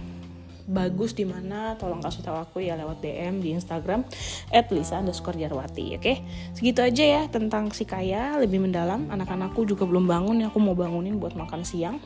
bagus 0.64 1.12
di 1.12 1.28
mana 1.28 1.76
tolong 1.76 2.00
kasih 2.00 2.24
tahu 2.24 2.40
aku 2.40 2.56
ya 2.64 2.72
lewat 2.74 3.04
DM 3.04 3.44
di 3.44 3.52
Instagram 3.52 4.00
at 4.48 4.72
Lisa 4.72 4.96
underscore 4.96 5.36
Jarwati 5.36 5.96
oke? 5.96 6.00
Okay? 6.00 6.16
segitu 6.56 6.80
aja 6.80 7.04
ya 7.04 7.22
tentang 7.28 7.68
si 7.76 7.84
Kaya 7.84 8.40
lebih 8.40 8.64
mendalam. 8.64 9.08
Anak-anakku 9.12 9.68
juga 9.68 9.84
belum 9.84 10.08
bangun 10.08 10.40
ya 10.40 10.48
aku 10.48 10.58
mau 10.60 10.72
bangunin 10.72 11.20
buat 11.20 11.36
makan 11.36 11.62
siang. 11.68 12.00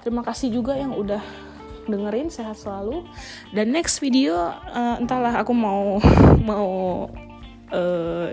Terima 0.00 0.24
kasih 0.24 0.50
juga 0.50 0.74
yang 0.74 0.96
udah 0.96 1.20
dengerin 1.86 2.32
sehat 2.32 2.58
selalu. 2.58 3.04
Dan 3.52 3.74
next 3.74 4.00
video 4.00 4.34
uh, 4.50 4.96
entahlah 4.98 5.42
aku 5.42 5.52
mau 5.52 6.00
mau 6.50 7.06
uh, 7.70 8.28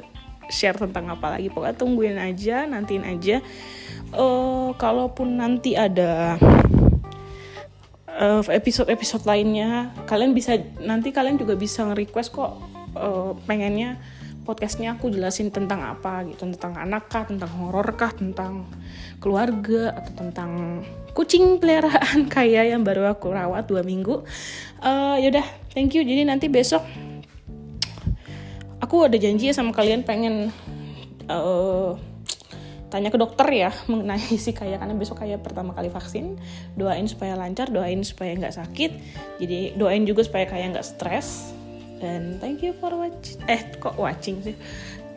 share 0.49 0.78
tentang 0.78 1.12
apa 1.12 1.38
lagi. 1.38 1.51
Pokoknya 1.51 1.76
tungguin 1.78 2.18
aja 2.18 2.66
nantiin 2.66 3.05
aja. 3.05 3.43
Uh, 4.10 4.74
kalaupun 4.82 5.38
nanti 5.38 5.78
ada 5.78 6.41
episode-episode 8.51 9.24
lainnya. 9.24 9.95
Kalian 10.03 10.36
bisa 10.36 10.59
nanti 10.84 11.15
kalian 11.15 11.39
juga 11.39 11.55
bisa 11.55 11.88
nge-request 11.88 12.30
kok 12.36 12.51
uh, 12.99 13.32
pengennya 13.47 13.95
podcastnya 14.43 14.97
aku 14.97 15.13
jelasin 15.13 15.53
tentang 15.53 15.80
apa 15.86 16.28
gitu. 16.28 16.43
Tentang 16.51 16.76
anak 16.76 17.07
kah 17.07 17.24
tentang 17.24 17.47
horor 17.55 17.88
kah 17.95 18.11
tentang 18.11 18.67
keluarga 19.24 19.95
atau 19.95 20.11
tentang 20.20 20.84
kucing 21.15 21.63
peliharaan 21.63 22.28
kayak 22.36 22.76
yang 22.76 22.84
baru 22.84 23.07
aku 23.07 23.32
rawat 23.32 23.63
dua 23.72 23.88
minggu. 23.88 24.26
Uh, 24.84 25.15
yaudah 25.22 25.45
thank 25.72 25.95
you. 25.95 26.03
Jadi 26.03 26.28
nanti 26.28 26.51
besok 26.51 26.84
aku 28.84 29.05
ada 29.05 29.15
janji 29.15 29.47
ya 29.47 29.55
sama 29.55 29.72
kalian 29.72 30.03
pengen 30.03 30.51
uh, 31.32 31.93
tanya 32.90 33.14
ke 33.14 33.18
dokter 33.22 33.48
ya 33.50 33.72
mengenai 33.88 34.36
si 34.44 34.52
kayak 34.52 34.82
karena 34.82 34.94
besok 34.98 35.22
kayak 35.22 35.46
pertama 35.46 35.72
kali 35.78 35.88
vaksin. 35.88 36.36
Doain 36.76 37.06
supaya 37.06 37.38
lancar 37.38 37.70
doain 37.70 38.02
supaya 38.02 38.36
nggak 38.36 38.58
sakit. 38.58 38.92
Jadi 39.40 39.78
doain 39.78 40.04
juga 40.04 40.26
supaya 40.26 40.50
kayak 40.50 40.78
nggak 40.78 40.86
stres. 40.86 41.54
Dan 42.00 42.40
thank 42.40 42.64
you 42.64 42.72
for 42.80 42.92
watching 42.96 43.40
eh 43.48 43.62
kok 43.78 43.96
watching 43.96 44.42
sih? 44.44 44.56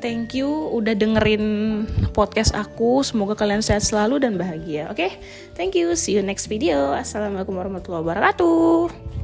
Thank 0.03 0.35
you 0.35 0.51
udah 0.75 0.99
dengerin 0.99 1.47
podcast 2.11 2.59
aku. 2.59 3.07
Semoga 3.07 3.39
kalian 3.39 3.63
sehat 3.63 3.87
selalu 3.87 4.19
dan 4.19 4.35
bahagia 4.35 4.91
oke? 4.91 4.99
Okay? 4.99 5.23
thank 5.55 5.79
you 5.79 5.95
see 5.95 6.19
you 6.19 6.23
next 6.27 6.51
video. 6.51 6.91
Assalamualaikum 6.91 7.55
warahmatullahi 7.55 8.03
wabarakatuh 8.03 9.22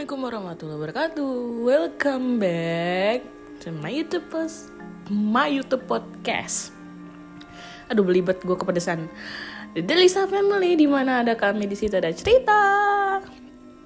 Assalamualaikum 0.00 0.32
warahmatullahi 0.32 0.78
wabarakatuh. 0.80 1.32
Welcome 1.60 2.40
back 2.40 3.20
to 3.60 3.68
my 3.68 3.92
YouTube 3.92 4.32
post, 4.32 4.72
my 5.12 5.44
YouTube 5.44 5.84
podcast. 5.84 6.72
Aduh 7.92 8.00
belibet 8.00 8.40
gue 8.40 8.56
kepedesan. 8.56 9.12
The 9.76 9.84
Delisa 9.84 10.24
Family 10.24 10.80
di 10.80 10.88
mana 10.88 11.20
ada 11.20 11.36
kami 11.36 11.68
di 11.68 11.76
situ 11.76 12.00
ada 12.00 12.08
cerita. 12.16 12.56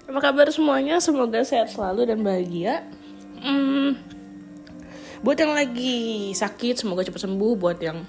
Apa 0.07 0.19
kabar 0.23 0.47
semuanya? 0.55 1.03
Semoga 1.03 1.43
sehat 1.43 1.75
selalu 1.75 2.07
dan 2.07 2.23
bahagia. 2.23 2.87
Hmm, 3.43 3.99
buat 5.19 5.35
yang 5.35 5.51
lagi 5.51 6.31
sakit 6.31 6.79
semoga 6.79 7.03
cepat 7.03 7.27
sembuh. 7.27 7.59
Buat 7.59 7.83
yang 7.83 8.07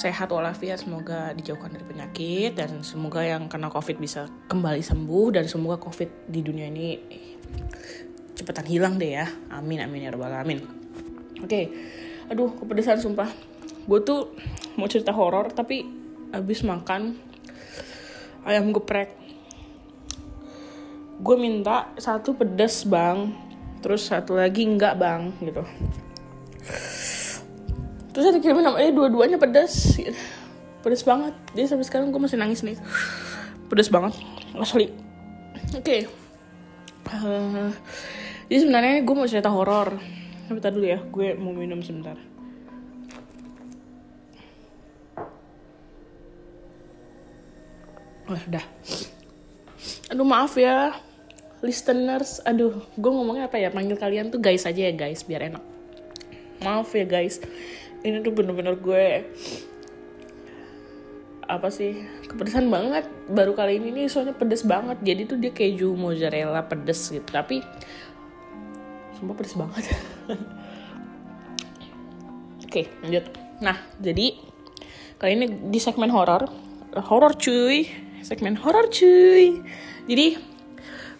sehat 0.00 0.32
walafiat 0.32 0.80
semoga 0.80 1.36
dijauhkan 1.36 1.76
dari 1.76 1.84
penyakit 1.84 2.56
dan 2.56 2.80
semoga 2.80 3.20
yang 3.20 3.52
kena 3.52 3.68
covid 3.68 4.00
bisa 4.00 4.24
kembali 4.48 4.80
sembuh 4.80 5.36
dan 5.36 5.44
semoga 5.44 5.76
covid 5.76 6.08
di 6.24 6.40
dunia 6.40 6.72
ini 6.72 6.96
cepetan 8.32 8.64
hilang 8.64 8.96
deh 8.96 9.20
ya. 9.20 9.28
Amin 9.52 9.84
amin 9.84 10.08
ya 10.08 10.10
robbal 10.16 10.32
amin 10.32 10.64
oke 11.44 11.44
okay. 11.44 11.68
aduh 12.32 12.48
kepedesan 12.56 12.96
sumpah. 13.04 13.28
Gue 13.84 14.00
tuh 14.00 14.32
mau 14.80 14.88
cerita 14.88 15.12
horor 15.12 15.52
tapi 15.52 15.84
abis 16.32 16.64
makan 16.64 17.20
ayam 18.48 18.72
geprek. 18.72 19.12
Gue 21.20 21.36
minta 21.36 21.92
satu 22.00 22.32
pedas 22.32 22.88
bang. 22.88 23.36
Terus 23.84 24.08
satu 24.08 24.40
lagi 24.40 24.64
enggak 24.64 24.96
bang 24.96 25.36
gitu 25.44 25.64
terus 28.20 28.36
saya 28.36 28.36
dikirimin 28.36 28.68
namanya 28.68 28.92
dua-duanya 28.92 29.40
pedas 29.40 29.96
pedas 30.84 31.00
banget 31.08 31.32
jadi 31.56 31.72
sampai 31.72 31.88
sekarang 31.88 32.12
gue 32.12 32.20
masih 32.20 32.36
nangis 32.36 32.60
nih 32.60 32.76
pedas 33.72 33.88
banget 33.88 34.12
asli 34.60 34.92
oke 35.72 35.80
okay. 35.80 36.04
uh, 37.16 37.72
jadi 38.52 38.58
sebenarnya 38.60 39.08
gue 39.08 39.14
mau 39.16 39.24
cerita 39.24 39.48
horor 39.48 39.96
tapi 40.52 40.60
dulu 40.60 40.84
ya 40.84 41.00
gue 41.00 41.32
mau 41.40 41.56
minum 41.56 41.80
sebentar 41.80 42.20
Oh, 48.30 48.38
udah. 48.46 48.62
Aduh 50.14 50.22
maaf 50.22 50.54
ya, 50.54 50.94
listeners. 51.66 52.38
Aduh, 52.46 52.78
gue 52.94 53.10
ngomongnya 53.10 53.50
apa 53.50 53.58
ya? 53.58 53.74
Panggil 53.74 53.98
kalian 53.98 54.30
tuh 54.30 54.38
guys 54.38 54.70
aja 54.70 54.86
ya 54.86 54.94
guys, 54.94 55.26
biar 55.26 55.50
enak. 55.50 55.58
Maaf 56.62 56.94
ya 56.94 57.02
guys 57.10 57.42
ini 58.00 58.24
tuh 58.24 58.32
bener-bener 58.32 58.80
gue 58.80 59.28
apa 61.50 61.68
sih 61.68 62.06
kepedesan 62.30 62.70
banget. 62.70 63.10
Baru 63.26 63.58
kali 63.58 63.82
ini 63.82 63.90
nih 63.90 64.06
soalnya 64.06 64.38
pedes 64.38 64.62
banget. 64.62 65.02
Jadi 65.02 65.22
tuh 65.26 65.36
dia 65.36 65.50
keju 65.50 65.98
mozzarella 65.98 66.62
pedes 66.64 67.10
gitu. 67.10 67.26
Tapi 67.26 67.58
semua 69.18 69.34
pedes 69.34 69.58
banget. 69.58 69.90
Oke 72.64 72.86
lanjut. 73.02 73.26
Nah 73.58 73.76
jadi 73.98 74.38
kali 75.18 75.32
ini 75.36 75.46
di 75.68 75.78
segmen 75.82 76.14
horor 76.14 76.46
horor 76.94 77.34
cuy. 77.34 77.90
Segmen 78.22 78.54
horor 78.54 78.86
cuy. 78.88 79.58
Jadi 80.06 80.49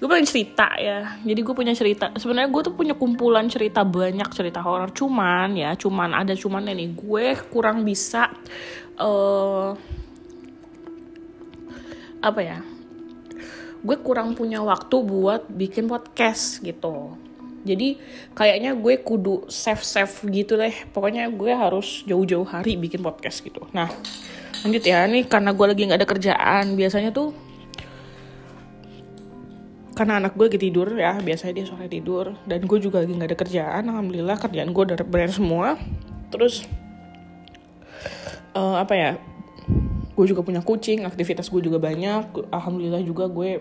gue 0.00 0.08
pengen 0.08 0.24
cerita 0.24 0.72
ya. 0.80 1.20
Jadi 1.20 1.40
gue 1.44 1.52
punya 1.52 1.76
cerita 1.76 2.08
sebenarnya 2.16 2.48
gue 2.48 2.62
tuh 2.64 2.72
punya 2.72 2.96
kumpulan 2.96 3.44
cerita 3.52 3.84
banyak 3.84 4.32
cerita 4.32 4.64
horor. 4.64 4.88
Cuman 4.96 5.52
ya 5.52 5.76
cuman 5.76 6.16
ada 6.16 6.32
cuman 6.32 6.72
nih. 6.72 6.96
Gue 6.96 7.36
kurang 7.52 7.84
bisa 7.84 8.32
uh, 8.96 9.76
apa 12.24 12.40
ya? 12.40 12.64
Gue 13.84 13.96
kurang 14.00 14.32
punya 14.32 14.64
waktu 14.64 14.96
buat 15.04 15.52
bikin 15.52 15.84
podcast 15.84 16.64
gitu. 16.64 17.12
Jadi 17.60 18.00
kayaknya 18.32 18.72
gue 18.72 19.04
kudu 19.04 19.52
save 19.52 19.84
save 19.84 20.16
gitu 20.32 20.56
deh. 20.56 20.72
Pokoknya 20.96 21.28
gue 21.28 21.52
harus 21.52 22.08
jauh-jauh 22.08 22.48
hari 22.48 22.80
bikin 22.80 23.04
podcast 23.04 23.44
gitu. 23.44 23.68
Nah 23.76 23.92
lanjut 24.64 24.80
ya. 24.80 25.04
Nih 25.04 25.28
karena 25.28 25.52
gue 25.52 25.66
lagi 25.68 25.84
nggak 25.84 26.00
ada 26.00 26.08
kerjaan 26.08 26.72
biasanya 26.72 27.12
tuh 27.12 27.49
karena 30.00 30.16
anak 30.16 30.32
gue 30.32 30.48
lagi 30.48 30.56
tidur 30.56 30.96
ya 30.96 31.20
biasanya 31.20 31.60
dia 31.60 31.68
sore 31.68 31.84
tidur 31.84 32.32
dan 32.48 32.64
gue 32.64 32.78
juga 32.80 33.04
lagi 33.04 33.12
nggak 33.12 33.36
ada 33.36 33.36
kerjaan 33.36 33.84
alhamdulillah 33.84 34.40
kerjaan 34.40 34.72
gue 34.72 34.82
udah 34.88 34.96
beres 35.04 35.36
semua. 35.36 35.76
Terus 36.32 36.64
uh, 38.56 38.80
apa 38.80 38.96
ya 38.96 39.10
gue 40.16 40.24
juga 40.24 40.40
punya 40.40 40.64
kucing 40.64 41.04
aktivitas 41.04 41.52
gue 41.52 41.60
juga 41.60 41.76
banyak 41.76 42.32
alhamdulillah 42.48 43.04
juga 43.04 43.28
gue 43.28 43.60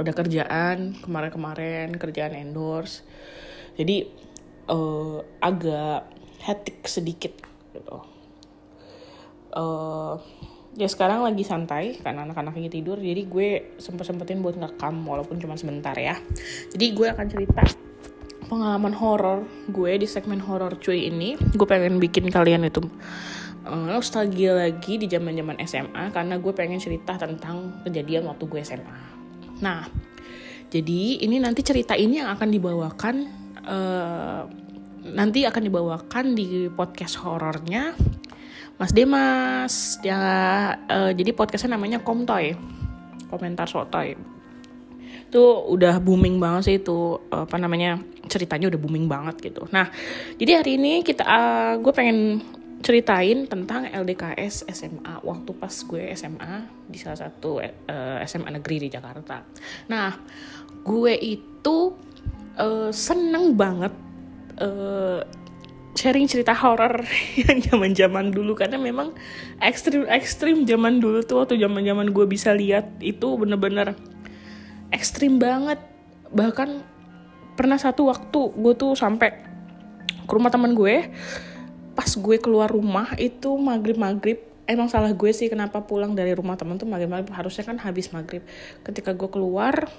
ada 0.00 0.16
kerjaan 0.16 0.96
kemarin-kemarin 1.04 1.92
kerjaan 2.00 2.32
endorse. 2.40 3.04
Jadi 3.76 4.08
uh, 4.64 5.20
agak 5.44 6.08
hectic 6.40 6.88
sedikit 6.88 7.36
gitu. 7.76 8.00
Uh, 9.52 10.16
ya 10.78 10.86
sekarang 10.86 11.26
lagi 11.26 11.42
santai 11.42 11.98
karena 11.98 12.22
anak-anak 12.22 12.54
lagi 12.54 12.70
tidur 12.70 12.94
jadi 13.02 13.26
gue 13.26 13.48
sempet 13.82 14.06
sempetin 14.06 14.38
buat 14.38 14.54
ngekam 14.54 15.02
walaupun 15.02 15.38
cuma 15.42 15.58
sebentar 15.58 15.94
ya. 15.98 16.18
Jadi 16.70 16.86
gue 16.94 17.06
akan 17.10 17.26
cerita 17.26 17.62
pengalaman 18.46 18.94
horor 18.94 19.46
gue 19.70 19.92
di 19.98 20.06
segmen 20.06 20.42
horor 20.42 20.78
cuy 20.78 21.10
ini. 21.10 21.34
Gue 21.38 21.66
pengen 21.66 21.98
bikin 21.98 22.30
kalian 22.30 22.66
itu 22.66 22.86
uh, 23.66 23.86
nostalgia 23.88 24.56
lagi 24.56 24.96
di 24.96 25.06
zaman 25.10 25.36
zaman 25.36 25.56
SMA 25.64 26.04
karena 26.14 26.34
gue 26.40 26.52
pengen 26.54 26.80
cerita 26.80 27.16
tentang 27.20 27.84
kejadian 27.84 28.28
waktu 28.28 28.44
gue 28.48 28.60
SMA 28.64 29.00
nah 29.60 29.84
jadi 30.70 31.26
ini 31.26 31.42
nanti 31.42 31.60
cerita 31.60 31.98
ini 31.98 32.22
yang 32.22 32.30
akan 32.32 32.48
dibawakan 32.48 33.16
uh, 33.66 34.42
nanti 35.10 35.44
akan 35.44 35.62
dibawakan 35.66 36.36
di 36.36 36.70
podcast 36.72 37.20
horornya 37.20 37.96
Mas 38.80 38.96
Demas 38.96 40.00
ya 40.00 40.16
uh, 40.88 41.12
jadi 41.12 41.36
podcastnya 41.36 41.76
namanya 41.76 42.00
Komtoy. 42.00 42.56
Komentar 43.28 43.68
sotoy. 43.68 44.16
Itu 45.28 45.68
udah 45.68 46.00
booming 46.00 46.40
banget 46.40 46.62
sih 46.64 46.76
itu 46.80 47.20
apa 47.28 47.60
namanya 47.60 48.00
ceritanya 48.24 48.72
udah 48.72 48.80
booming 48.80 49.04
banget 49.04 49.52
gitu. 49.52 49.68
Nah 49.68 49.92
jadi 50.40 50.64
hari 50.64 50.80
ini 50.80 51.04
kita 51.04 51.28
uh, 51.28 51.76
gue 51.76 51.92
pengen 51.92 52.40
ceritain 52.80 53.44
tentang 53.44 53.84
LDKS 53.84 54.64
SMA 54.72 55.20
waktu 55.28 55.50
pas 55.60 55.74
gue 55.84 56.16
SMA 56.16 56.54
di 56.88 56.96
salah 56.96 57.28
satu 57.28 57.60
uh, 57.60 58.16
SMA 58.24 58.48
negeri 58.56 58.88
di 58.88 58.88
Jakarta. 58.88 59.44
Nah 59.92 60.16
gue 60.80 61.12
itu 61.20 61.76
uh, 62.56 62.88
seneng 62.88 63.52
banget 63.52 63.92
sharing 65.94 66.30
cerita 66.30 66.54
horor 66.54 67.02
yang 67.40 67.58
zaman 67.62 67.90
zaman 67.94 68.26
dulu. 68.30 68.54
Karena 68.54 68.78
memang 68.78 69.14
ekstrim 69.58 70.06
ekstrim 70.06 70.64
zaman 70.66 71.02
dulu 71.02 71.22
tuh 71.24 71.42
waktu 71.44 71.58
zaman 71.58 71.82
zaman 71.82 72.06
gue 72.14 72.26
bisa 72.26 72.54
lihat 72.54 73.00
itu 73.02 73.26
bener-bener 73.36 73.96
ekstrim 74.94 75.38
banget. 75.38 75.78
Bahkan 76.30 76.68
pernah 77.58 77.78
satu 77.78 78.08
waktu 78.08 78.40
gue 78.56 78.74
tuh 78.78 78.94
sampai 78.96 79.34
ke 80.24 80.32
rumah 80.32 80.48
teman 80.48 80.72
gue 80.72 81.10
pas 81.92 82.06
gue 82.06 82.36
keluar 82.38 82.70
rumah 82.70 83.12
itu 83.18 83.50
maghrib 83.58 83.98
maghrib 83.98 84.38
emang 84.64 84.86
salah 84.86 85.10
gue 85.10 85.34
sih 85.34 85.50
kenapa 85.50 85.82
pulang 85.82 86.14
dari 86.14 86.32
rumah 86.32 86.54
teman 86.54 86.78
tuh 86.78 86.86
maghrib 86.86 87.10
maghrib 87.10 87.34
harusnya 87.34 87.66
kan 87.66 87.76
habis 87.82 88.14
maghrib. 88.14 88.46
Ketika 88.86 89.12
gue 89.12 89.28
keluar 89.28 89.90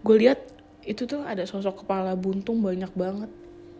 gue 0.00 0.16
lihat 0.16 0.40
itu 0.86 1.04
tuh 1.04 1.26
ada 1.26 1.42
sosok 1.44 1.84
kepala 1.84 2.14
buntung 2.14 2.62
banyak 2.62 2.88
banget 2.94 3.30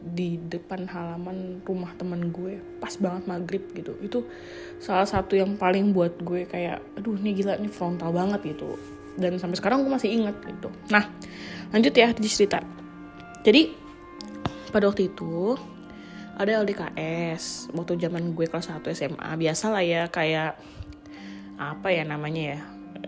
di 0.02 0.38
depan 0.38 0.86
halaman 0.86 1.60
rumah 1.66 1.90
temen 1.98 2.30
gue 2.30 2.60
pas 2.78 2.92
banget 2.96 3.22
maghrib 3.26 3.64
gitu. 3.74 3.96
Itu 3.98 4.28
salah 4.78 5.08
satu 5.08 5.34
yang 5.34 5.58
paling 5.58 5.90
buat 5.96 6.20
gue 6.22 6.46
kayak 6.46 7.00
aduh 7.00 7.16
ini 7.18 7.34
gila 7.36 7.58
ini 7.58 7.68
frontal 7.68 8.12
banget 8.14 8.56
gitu. 8.56 8.78
Dan 9.16 9.40
sampai 9.40 9.56
sekarang 9.56 9.82
gue 9.82 9.92
masih 9.92 10.12
inget 10.12 10.36
gitu. 10.44 10.68
Nah 10.92 11.08
lanjut 11.72 11.94
ya 11.96 12.12
di 12.12 12.28
cerita. 12.28 12.62
Jadi 13.42 13.72
pada 14.70 14.90
waktu 14.90 15.08
itu 15.08 15.56
ada 16.36 16.60
LDKS 16.60 17.72
waktu 17.72 17.96
zaman 17.96 18.36
gue 18.36 18.44
kelas 18.44 18.68
1 18.68 18.84
SMA 18.92 19.30
biasa 19.40 19.72
lah 19.72 19.80
ya 19.80 20.02
kayak 20.12 20.60
apa 21.56 21.88
ya 21.88 22.04
namanya 22.04 22.42
ya 22.52 22.58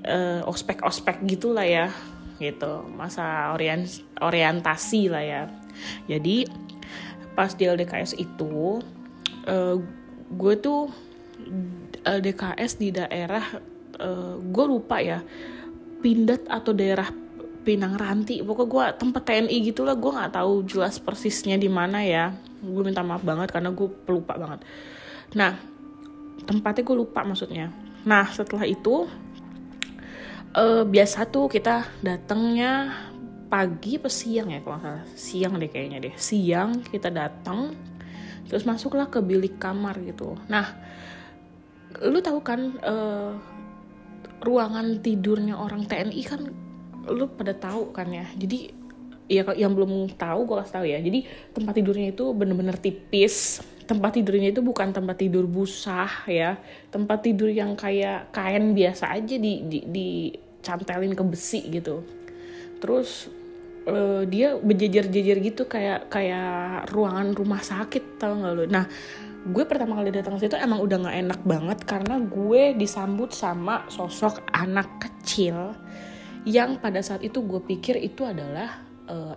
uh, 0.09 0.41
ospek 0.49 0.81
ospek 0.81 1.21
gitulah 1.29 1.69
ya 1.69 1.93
gitu. 2.39 2.87
Masa 2.95 3.53
orient 3.53 3.85
orientasi 4.23 5.11
lah 5.11 5.25
ya. 5.25 5.43
Jadi 6.07 6.49
pas 7.39 7.55
di 7.55 7.71
LDKS 7.71 8.19
itu 8.19 8.83
uh, 9.47 9.77
gue 10.35 10.55
tuh 10.59 10.91
LDKS 12.03 12.83
di 12.83 12.91
daerah 12.91 13.47
uh, 14.03 14.43
gue 14.43 14.65
lupa 14.67 14.99
ya 14.99 15.23
Pindad 16.03 16.43
atau 16.51 16.75
daerah 16.75 17.07
Pinang 17.63 17.95
Ranti. 17.99 18.43
Pokoknya 18.43 18.71
gue 18.71 18.85
tempat 19.03 19.23
TNI 19.23 19.57
gitulah 19.71 19.95
gue 19.95 20.11
nggak 20.15 20.35
tahu 20.35 20.67
jelas 20.67 20.99
persisnya 20.99 21.55
di 21.59 21.71
mana 21.71 22.03
ya. 22.03 22.35
Gue 22.59 22.83
minta 22.83 23.07
maaf 23.07 23.23
banget 23.23 23.55
karena 23.55 23.71
gue 23.71 23.87
pelupa 24.03 24.35
banget. 24.35 24.67
Nah 25.39 25.59
tempatnya 26.43 26.83
gue 26.87 26.97
lupa 26.99 27.23
maksudnya. 27.23 27.71
Nah 28.03 28.31
setelah 28.35 28.67
itu 28.67 29.07
uh, 30.55 30.83
biasa 30.87 31.27
tuh 31.31 31.51
kita 31.51 31.87
datangnya 32.03 32.95
pagi 33.49 33.97
apa 33.97 34.13
siang 34.13 34.53
ya 34.53 34.61
kalau 34.61 34.79
salah. 34.79 35.05
Siang 35.17 35.57
deh 35.57 35.69
kayaknya 35.73 35.99
deh. 36.05 36.15
Siang 36.15 36.85
kita 36.85 37.09
datang 37.09 37.73
terus 38.49 38.65
masuklah 38.65 39.09
ke 39.09 39.21
bilik 39.21 39.61
kamar 39.61 39.97
gitu. 40.05 40.37
Nah 40.49 40.77
lu 42.05 42.21
tahu 42.21 42.41
kan 42.45 42.61
uh, 42.85 43.33
ruangan 44.45 45.03
tidurnya 45.03 45.59
orang 45.59 45.89
TNI 45.89 46.23
kan 46.23 46.41
lu 47.09 47.27
pada 47.33 47.57
tahu 47.57 47.91
kan 47.91 48.13
ya. 48.13 48.29
Jadi 48.37 48.73
ya 49.29 49.45
yang 49.57 49.77
belum 49.77 50.17
tahu 50.17 50.49
gue 50.49 50.57
kasih 50.65 50.75
tahu 50.77 50.87
ya. 50.89 50.99
Jadi 51.01 51.19
tempat 51.57 51.73
tidurnya 51.77 52.09
itu 52.13 52.25
bener-bener 52.37 52.77
tipis. 52.77 53.65
Tempat 53.89 54.21
tidurnya 54.21 54.53
itu 54.53 54.61
bukan 54.61 54.93
tempat 54.93 55.17
tidur 55.17 55.49
busah 55.49 56.29
ya. 56.29 56.61
Tempat 56.93 57.25
tidur 57.25 57.49
yang 57.49 57.73
kayak 57.73 58.33
kain 58.37 58.77
biasa 58.77 59.17
aja 59.17 59.37
di 59.41 59.65
di, 59.65 59.79
di 59.89 60.09
cantelin 60.61 61.17
ke 61.17 61.25
besi 61.25 61.65
gitu. 61.73 62.05
Terus 62.79 63.38
uh, 63.89 64.23
dia 64.29 64.55
berjejer-jejer 64.55 65.37
gitu 65.41 65.63
kayak 65.65 66.13
kayak 66.13 66.93
ruangan 66.93 67.33
rumah 67.33 67.65
sakit 67.65 68.21
tau 68.21 68.37
gak 68.37 68.53
lo 68.55 68.65
nah 68.69 68.85
gue 69.49 69.65
pertama 69.65 69.97
kali 69.97 70.13
datang 70.13 70.37
ke 70.37 70.45
situ 70.45 70.61
emang 70.61 70.85
udah 70.85 71.09
nggak 71.09 71.19
enak 71.25 71.41
banget 71.47 71.79
karena 71.89 72.21
gue 72.21 72.77
disambut 72.77 73.33
sama 73.33 73.89
sosok 73.89 74.45
anak 74.53 75.01
kecil 75.01 75.73
yang 76.45 76.81
pada 76.81 77.01
saat 77.01 77.25
itu 77.25 77.45
gue 77.45 77.61
pikir 77.65 78.01
itu 78.01 78.25
adalah 78.25 78.85
uh, 79.09 79.37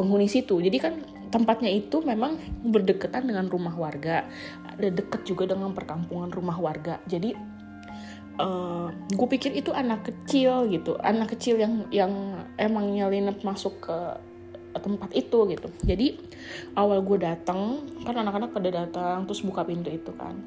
penghuni 0.00 0.26
situ. 0.26 0.56
Jadi 0.60 0.78
kan 0.80 0.94
tempatnya 1.28 1.68
itu 1.68 2.00
memang 2.00 2.40
berdekatan 2.64 3.28
dengan 3.28 3.46
rumah 3.46 3.76
warga 3.76 4.26
ada 4.64 4.88
deket 4.88 5.28
juga 5.28 5.52
dengan 5.52 5.76
perkampungan 5.76 6.32
rumah 6.32 6.56
warga. 6.56 6.98
Jadi 7.04 7.36
uh, 8.42 8.88
eh, 8.88 9.14
gue 9.14 9.28
pikir 9.28 9.52
itu 9.54 9.70
anak 9.70 10.08
kecil 10.08 10.66
gitu. 10.72 10.96
Anak 11.00 11.36
kecil 11.36 11.60
yang 11.60 11.86
yang 11.92 12.12
emang 12.56 12.90
nyelinap 12.90 13.40
masuk 13.44 13.78
ke 13.84 13.98
tempat 14.78 15.10
itu 15.12 15.38
gitu. 15.50 15.68
Jadi 15.82 16.18
awal 16.78 17.02
gue 17.02 17.18
datang 17.18 17.82
kan 18.06 18.14
anak-anak 18.14 18.54
pada 18.54 18.70
datang 18.70 19.26
terus 19.26 19.42
buka 19.42 19.66
pintu 19.66 19.90
itu 19.90 20.14
kan. 20.14 20.38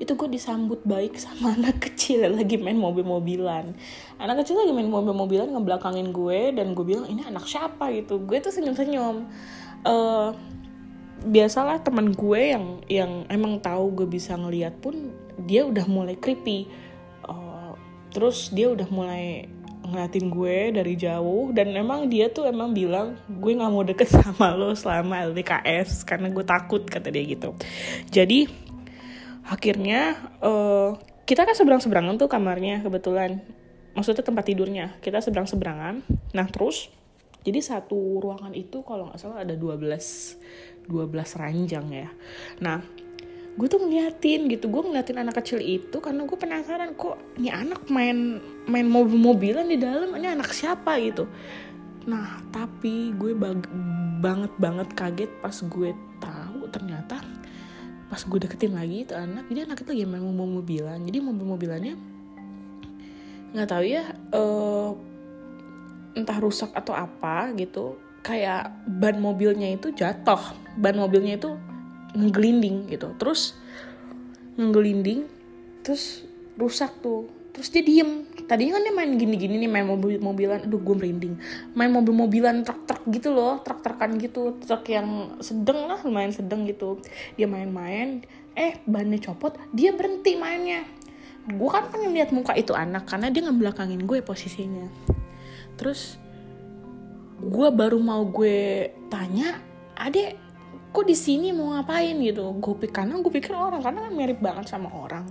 Itu 0.00 0.18
gue 0.18 0.28
disambut 0.32 0.82
baik 0.82 1.20
sama 1.20 1.52
anak 1.58 1.78
kecil 1.90 2.32
lagi 2.32 2.56
main 2.56 2.80
mobil-mobilan. 2.80 3.76
Anak 4.16 4.44
kecil 4.44 4.58
lagi 4.58 4.72
main 4.72 4.88
mobil-mobilan 4.88 5.52
ngebelakangin 5.52 6.10
gue 6.10 6.56
dan 6.56 6.72
gue 6.72 6.84
bilang 6.84 7.06
ini 7.06 7.22
anak 7.22 7.44
siapa? 7.44 7.92
gitu. 7.92 8.22
Gue 8.24 8.40
tuh 8.40 8.50
senyum-senyum. 8.50 9.28
Uh, 9.82 10.30
biasalah 11.22 11.80
teman 11.82 12.10
gue 12.12 12.42
yang 12.54 12.66
yang 12.90 13.12
emang 13.30 13.62
tahu 13.62 14.02
gue 14.02 14.08
bisa 14.10 14.34
ngeliat 14.34 14.74
pun 14.82 15.14
dia 15.46 15.66
udah 15.66 15.86
mulai 15.86 16.18
creepy. 16.18 16.66
Uh, 17.26 17.74
terus 18.10 18.50
dia 18.50 18.70
udah 18.70 18.86
mulai 18.90 19.46
ngeliatin 19.82 20.30
gue 20.30 20.56
dari 20.78 20.94
jauh 20.94 21.50
dan 21.50 21.74
emang 21.74 22.06
dia 22.06 22.30
tuh 22.30 22.46
emang 22.46 22.70
bilang 22.70 23.18
gue 23.26 23.52
nggak 23.52 23.72
mau 23.72 23.82
deket 23.82 24.08
sama 24.18 24.54
lo 24.54 24.72
selama 24.78 25.26
LDKS 25.30 26.06
karena 26.06 26.30
gue 26.30 26.44
takut 26.46 26.82
kata 26.86 27.10
dia 27.10 27.24
gitu. 27.26 27.54
Jadi 28.10 28.46
akhirnya 29.46 30.16
uh, 30.38 30.94
kita 31.26 31.46
kan 31.46 31.54
seberang 31.54 31.82
seberangan 31.82 32.18
tuh 32.18 32.30
kamarnya 32.30 32.82
kebetulan. 32.82 33.42
Maksudnya 33.92 34.24
tempat 34.24 34.44
tidurnya 34.48 34.96
kita 35.04 35.20
seberang 35.20 35.44
seberangan 35.44 36.00
nah 36.32 36.48
terus 36.48 36.88
jadi 37.42 37.58
satu 37.58 38.22
ruangan 38.22 38.54
itu 38.54 38.86
kalau 38.86 39.10
nggak 39.10 39.18
salah 39.18 39.42
ada 39.42 39.58
12 39.58 40.71
12 40.88 41.40
ranjang 41.40 41.86
ya. 41.90 42.08
Nah 42.62 42.82
gue 43.52 43.68
tuh 43.68 43.84
ngeliatin 43.84 44.48
gitu 44.48 44.72
gue 44.72 44.80
ngeliatin 44.80 45.20
anak 45.20 45.44
kecil 45.44 45.60
itu 45.60 46.00
karena 46.00 46.24
gue 46.24 46.38
penasaran 46.40 46.96
kok 46.96 47.20
ini 47.36 47.52
anak 47.52 47.84
main 47.92 48.40
main 48.64 48.88
mobil-mobilan 48.88 49.68
di 49.68 49.76
dalam 49.76 50.16
ini 50.16 50.28
anak 50.32 50.56
siapa 50.56 50.96
gitu. 51.04 51.28
Nah 52.08 52.40
tapi 52.48 53.12
gue 53.12 53.36
banget 54.24 54.52
banget 54.56 54.88
kaget 54.96 55.30
pas 55.44 55.52
gue 55.52 55.90
tahu 56.16 56.60
ternyata 56.72 57.20
pas 58.08 58.20
gue 58.24 58.38
deketin 58.40 58.72
lagi 58.76 59.04
itu 59.08 59.12
anak 59.12 59.48
jadi 59.52 59.68
anak 59.68 59.84
itu 59.84 59.90
lagi 59.92 60.04
main 60.08 60.24
mobil-mobilan. 60.24 60.98
Jadi 61.04 61.18
mobil-mobilannya 61.20 61.94
nggak 63.52 63.68
tahu 63.68 63.84
ya 63.84 64.16
uh, 64.32 64.96
entah 66.16 66.38
rusak 66.40 66.72
atau 66.72 66.96
apa 66.96 67.52
gitu 67.56 68.00
kayak 68.22 68.70
ban 68.86 69.18
mobilnya 69.18 69.68
itu 69.74 69.90
jatuh. 69.92 70.40
Ban 70.78 70.96
mobilnya 70.96 71.36
itu 71.36 71.58
ngelinding 72.14 72.88
gitu. 72.88 73.12
Terus 73.18 73.58
ngelinding 74.56 75.26
terus 75.82 76.24
rusak 76.56 76.94
tuh. 77.02 77.28
Terus 77.52 77.68
dia 77.68 77.84
diem. 77.84 78.24
Tadinya 78.48 78.80
kan 78.80 78.82
dia 78.88 78.94
main 78.96 79.12
gini-gini 79.20 79.60
nih 79.60 79.68
main 79.68 79.84
mobil-mobilan 79.84 80.64
aduh 80.64 80.80
gue 80.80 80.96
merinding. 80.96 81.34
Main 81.76 81.92
mobil-mobilan 81.92 82.64
truk-truk 82.64 83.04
gitu 83.12 83.28
loh 83.34 83.60
truk-trukan 83.60 84.16
gitu. 84.16 84.56
Truk 84.64 84.88
yang 84.88 85.36
sedang 85.44 85.84
lah 85.84 86.00
lumayan 86.00 86.32
sedang 86.32 86.64
gitu. 86.64 87.02
Dia 87.36 87.44
main-main. 87.44 88.24
Eh 88.56 88.80
bannya 88.88 89.20
copot 89.20 89.52
dia 89.74 89.92
berhenti 89.92 90.38
mainnya. 90.40 90.88
Gue 91.42 91.68
kan 91.68 91.90
pengen 91.90 92.14
lihat 92.14 92.30
muka 92.30 92.54
itu 92.54 92.72
anak 92.72 93.10
karena 93.10 93.28
dia 93.28 93.44
ngebelakangin 93.44 94.06
gue 94.06 94.22
posisinya. 94.24 94.88
Terus 95.76 96.16
gue 97.42 97.68
baru 97.74 97.98
mau 97.98 98.22
gue 98.30 98.86
tanya 99.10 99.58
adek 99.98 100.38
kok 100.92 101.08
di 101.08 101.16
sini 101.16 101.50
mau 101.50 101.74
ngapain? 101.74 102.14
Gitu. 102.20 102.44
Gue 102.62 102.74
pikir 102.78 103.02
karena 103.02 103.18
gue 103.18 103.32
pikir 103.32 103.52
orang 103.56 103.82
karena 103.82 104.06
kan 104.06 104.12
mirip 104.14 104.38
banget 104.38 104.70
sama 104.70 104.92
orang. 104.92 105.26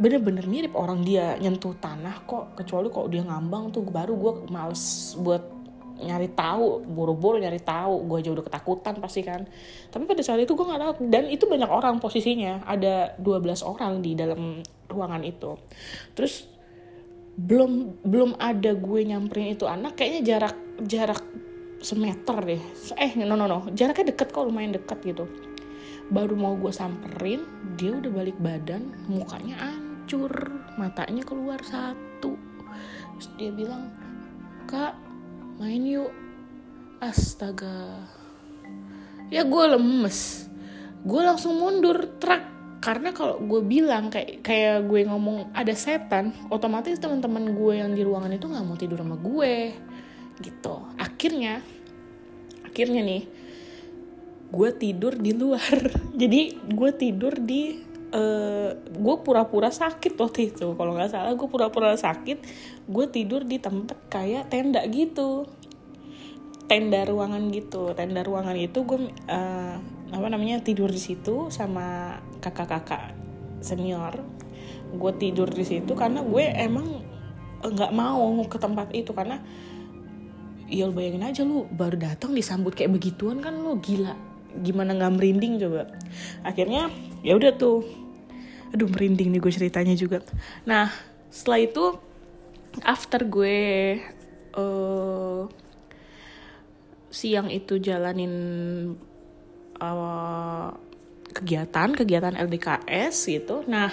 Bener-bener 0.00 0.48
mirip 0.48 0.72
orang 0.74 1.04
dia 1.04 1.36
nyentuh 1.36 1.76
tanah 1.76 2.24
kok 2.24 2.56
kecuali 2.56 2.88
kok 2.88 3.06
dia 3.12 3.22
ngambang 3.26 3.70
tuh 3.74 3.84
baru 3.84 4.14
gue 4.16 4.32
males 4.50 5.14
buat 5.20 5.54
nyari 5.94 6.26
tahu 6.34 6.82
buru-buru 6.86 7.36
nyari 7.38 7.60
tahu. 7.60 8.08
Gue 8.08 8.24
aja 8.24 8.30
udah 8.32 8.44
ketakutan 8.46 8.94
pasti 9.02 9.20
kan. 9.20 9.44
Tapi 9.92 10.04
pada 10.08 10.22
saat 10.24 10.40
itu 10.40 10.56
gue 10.56 10.66
nggak 10.66 10.80
tahu 10.80 10.92
dan 11.12 11.28
itu 11.28 11.44
banyak 11.44 11.68
orang 11.68 12.00
posisinya. 12.00 12.64
Ada 12.64 13.20
12 13.20 13.60
orang 13.66 14.00
di 14.00 14.16
dalam 14.16 14.64
ruangan 14.88 15.22
itu. 15.26 15.58
Terus 16.14 16.53
belum 17.34 18.02
belum 18.06 18.38
ada 18.38 18.78
gue 18.78 19.00
nyamperin 19.10 19.58
itu 19.58 19.66
anak 19.66 19.98
kayaknya 19.98 20.22
jarak 20.22 20.56
jarak 20.86 21.22
semeter 21.82 22.38
deh. 22.40 22.62
Eh 22.96 23.12
no 23.26 23.34
no 23.34 23.44
no. 23.50 23.68
Jaraknya 23.74 24.14
deket 24.14 24.30
kok 24.30 24.46
lumayan 24.46 24.72
deket 24.72 25.02
gitu. 25.02 25.26
Baru 26.08 26.38
mau 26.38 26.54
gue 26.54 26.70
samperin 26.70 27.42
dia 27.74 27.98
udah 27.98 28.10
balik 28.12 28.38
badan 28.38 28.94
mukanya 29.10 29.58
hancur 29.58 30.30
matanya 30.78 31.26
keluar 31.26 31.58
satu. 31.66 32.38
Terus 33.18 33.28
dia 33.36 33.50
bilang 33.50 33.90
kak 34.70 34.94
main 35.58 35.82
yuk. 35.82 36.12
Astaga. 37.02 38.00
Ya 39.28 39.42
gue 39.44 39.64
lemes. 39.74 40.48
Gue 41.04 41.20
langsung 41.20 41.60
mundur 41.60 42.16
truk 42.16 42.53
karena 42.84 43.16
kalau 43.16 43.40
gue 43.40 43.64
bilang 43.64 44.12
kayak 44.12 44.44
kayak 44.44 44.84
gue 44.84 45.08
ngomong 45.08 45.56
ada 45.56 45.72
setan 45.72 46.36
otomatis 46.52 47.00
teman-teman 47.00 47.56
gue 47.56 47.80
yang 47.80 47.96
di 47.96 48.04
ruangan 48.04 48.28
itu 48.36 48.44
nggak 48.44 48.60
mau 48.60 48.76
tidur 48.76 49.00
sama 49.00 49.16
gue 49.16 49.72
gitu. 50.44 50.84
Akhirnya 51.00 51.64
akhirnya 52.60 53.00
nih 53.00 53.24
gue 54.52 54.70
tidur 54.76 55.16
di 55.16 55.32
luar. 55.32 55.80
Jadi 56.20 56.60
gue 56.60 56.90
tidur 56.92 57.40
di 57.40 57.80
uh, 58.12 58.76
gue 58.76 59.16
pura-pura 59.24 59.72
sakit 59.72 60.12
waktu 60.20 60.52
itu. 60.52 60.76
Kalau 60.76 60.92
nggak 60.92 61.08
salah 61.08 61.32
gue 61.32 61.48
pura-pura 61.48 61.96
sakit 61.96 62.38
gue 62.84 63.06
tidur 63.08 63.48
di 63.48 63.64
tempat 63.64 63.96
kayak 64.12 64.52
tenda 64.52 64.84
gitu. 64.92 65.48
Tenda 66.68 67.00
ruangan 67.08 67.48
gitu. 67.48 67.96
Tenda 67.96 68.20
ruangan 68.20 68.60
itu 68.60 68.84
gue 68.84 69.08
uh, 69.32 69.80
apa 70.14 70.30
namanya 70.30 70.62
tidur 70.62 70.86
di 70.86 71.02
situ 71.02 71.50
sama 71.50 72.16
kakak-kakak 72.38 73.18
senior. 73.58 74.14
Gue 74.94 75.10
tidur 75.18 75.50
di 75.50 75.66
situ 75.66 75.90
karena 75.98 76.22
gue 76.22 76.44
emang 76.54 77.02
nggak 77.64 77.90
mau 77.90 78.30
ke 78.46 78.60
tempat 78.62 78.94
itu 78.94 79.10
karena 79.10 79.42
ya 80.70 80.86
lu 80.86 80.94
bayangin 80.94 81.24
aja 81.26 81.42
lu 81.42 81.66
baru 81.66 81.98
datang 81.98 82.30
disambut 82.30 82.78
kayak 82.78 82.94
begituan 82.94 83.42
kan 83.42 83.58
lu 83.58 83.74
gila. 83.82 84.14
Gimana 84.62 84.94
nggak 84.94 85.12
merinding 85.18 85.58
coba? 85.58 85.90
Akhirnya 86.46 86.94
ya 87.26 87.34
udah 87.34 87.50
tuh. 87.58 87.82
Aduh 88.70 88.86
merinding 88.86 89.34
nih 89.34 89.42
gue 89.42 89.50
ceritanya 89.50 89.98
juga. 89.98 90.22
Nah 90.62 90.94
setelah 91.26 91.58
itu 91.66 91.84
after 92.86 93.26
gue 93.26 93.58
uh, 94.54 95.50
siang 97.10 97.50
itu 97.50 97.78
jalanin 97.78 98.34
uh, 99.78 100.70
kegiatan 101.34 101.90
kegiatan 101.90 102.34
LDKS 102.38 103.14
gitu. 103.26 103.66
Nah 103.66 103.90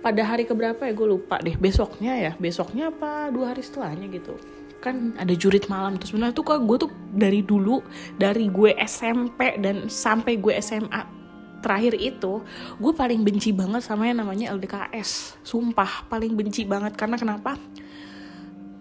pada 0.00 0.22
hari 0.24 0.48
keberapa 0.48 0.80
ya? 0.88 0.92
Gue 0.96 1.08
lupa 1.14 1.38
deh. 1.38 1.54
Besoknya 1.54 2.16
ya? 2.16 2.32
Besoknya 2.40 2.90
apa 2.90 3.28
dua 3.30 3.54
hari 3.54 3.62
setelahnya 3.62 4.08
gitu? 4.10 4.34
Kan 4.80 5.14
ada 5.20 5.32
jurit 5.36 5.68
malam 5.68 6.00
terus 6.00 6.10
sebenarnya 6.10 6.34
tuh 6.34 6.44
kok 6.44 6.60
gue 6.64 6.76
tuh 6.88 6.90
dari 7.12 7.44
dulu 7.44 7.84
dari 8.16 8.48
gue 8.48 8.72
SMP 8.80 9.60
dan 9.60 9.92
sampai 9.92 10.40
gue 10.40 10.56
SMA 10.58 11.20
terakhir 11.60 11.92
itu 12.00 12.40
gue 12.80 12.92
paling 12.96 13.20
benci 13.20 13.52
banget 13.52 13.84
sama 13.84 14.08
yang 14.08 14.24
namanya 14.24 14.56
LDKS 14.56 15.36
sumpah 15.44 16.08
paling 16.08 16.32
benci 16.32 16.64
banget. 16.64 16.96
Karena 16.96 17.20
kenapa 17.20 17.60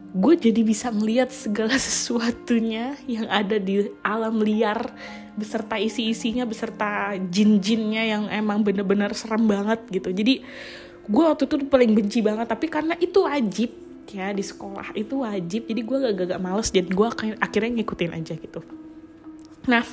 gue 0.10 0.34
jadi 0.34 0.62
bisa 0.66 0.90
melihat 0.90 1.30
segala 1.30 1.78
sesuatunya 1.88 2.98
yang 3.06 3.30
ada 3.30 3.62
di 3.62 3.90
alam 4.02 4.42
liar 4.42 4.90
beserta 5.38 5.78
isi-isinya 5.78 6.44
beserta 6.44 7.16
jin-jinnya 7.16 8.04
yang 8.04 8.24
emang 8.28 8.66
bener-bener 8.66 9.14
serem 9.14 9.46
banget 9.46 9.80
gitu. 9.94 10.10
Jadi 10.12 10.44
gue 11.10 11.24
waktu 11.24 11.46
itu 11.46 11.56
paling 11.70 11.92
benci 11.96 12.20
banget 12.22 12.50
tapi 12.50 12.70
karena 12.70 12.94
itu 13.00 13.24
wajib 13.24 13.72
ya 14.10 14.34
di 14.34 14.42
sekolah 14.42 14.98
itu 14.98 15.22
wajib. 15.22 15.70
Jadi 15.70 15.82
gue 15.86 15.98
gak-gak 16.12 16.42
males 16.42 16.70
dan 16.74 16.90
gue 16.90 17.08
akhirnya 17.40 17.72
ngikutin 17.80 18.12
aja 18.18 18.34
gitu. 18.36 18.60
Nah 19.70 19.86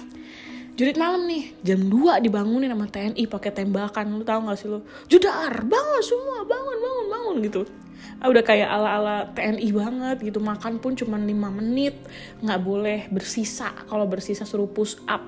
jurit 0.76 0.96
malam 1.00 1.24
nih 1.24 1.56
jam 1.64 1.80
2 1.88 2.20
dibangunin 2.20 2.68
sama 2.68 2.84
TNI 2.84 3.24
pakai 3.32 3.48
tembakan 3.52 4.16
lu 4.16 4.24
tau 4.24 4.40
gak 4.48 4.58
sih 4.58 4.68
lu? 4.68 4.80
Judar 5.06 5.52
bangun 5.60 6.02
semua 6.02 6.42
bangun 6.42 6.76
bangun 6.80 7.06
bangun 7.12 7.36
gitu 7.44 7.62
udah 8.24 8.40
kayak 8.40 8.68
ala-ala 8.68 9.28
TNI 9.36 9.68
banget 9.76 10.16
gitu. 10.32 10.40
Makan 10.40 10.80
pun 10.80 10.96
cuma 10.96 11.20
5 11.20 11.28
menit. 11.60 12.00
Nggak 12.40 12.60
boleh 12.64 13.00
bersisa. 13.12 13.76
Kalau 13.86 14.08
bersisa 14.08 14.48
suruh 14.48 14.68
push 14.68 14.96
up. 15.04 15.20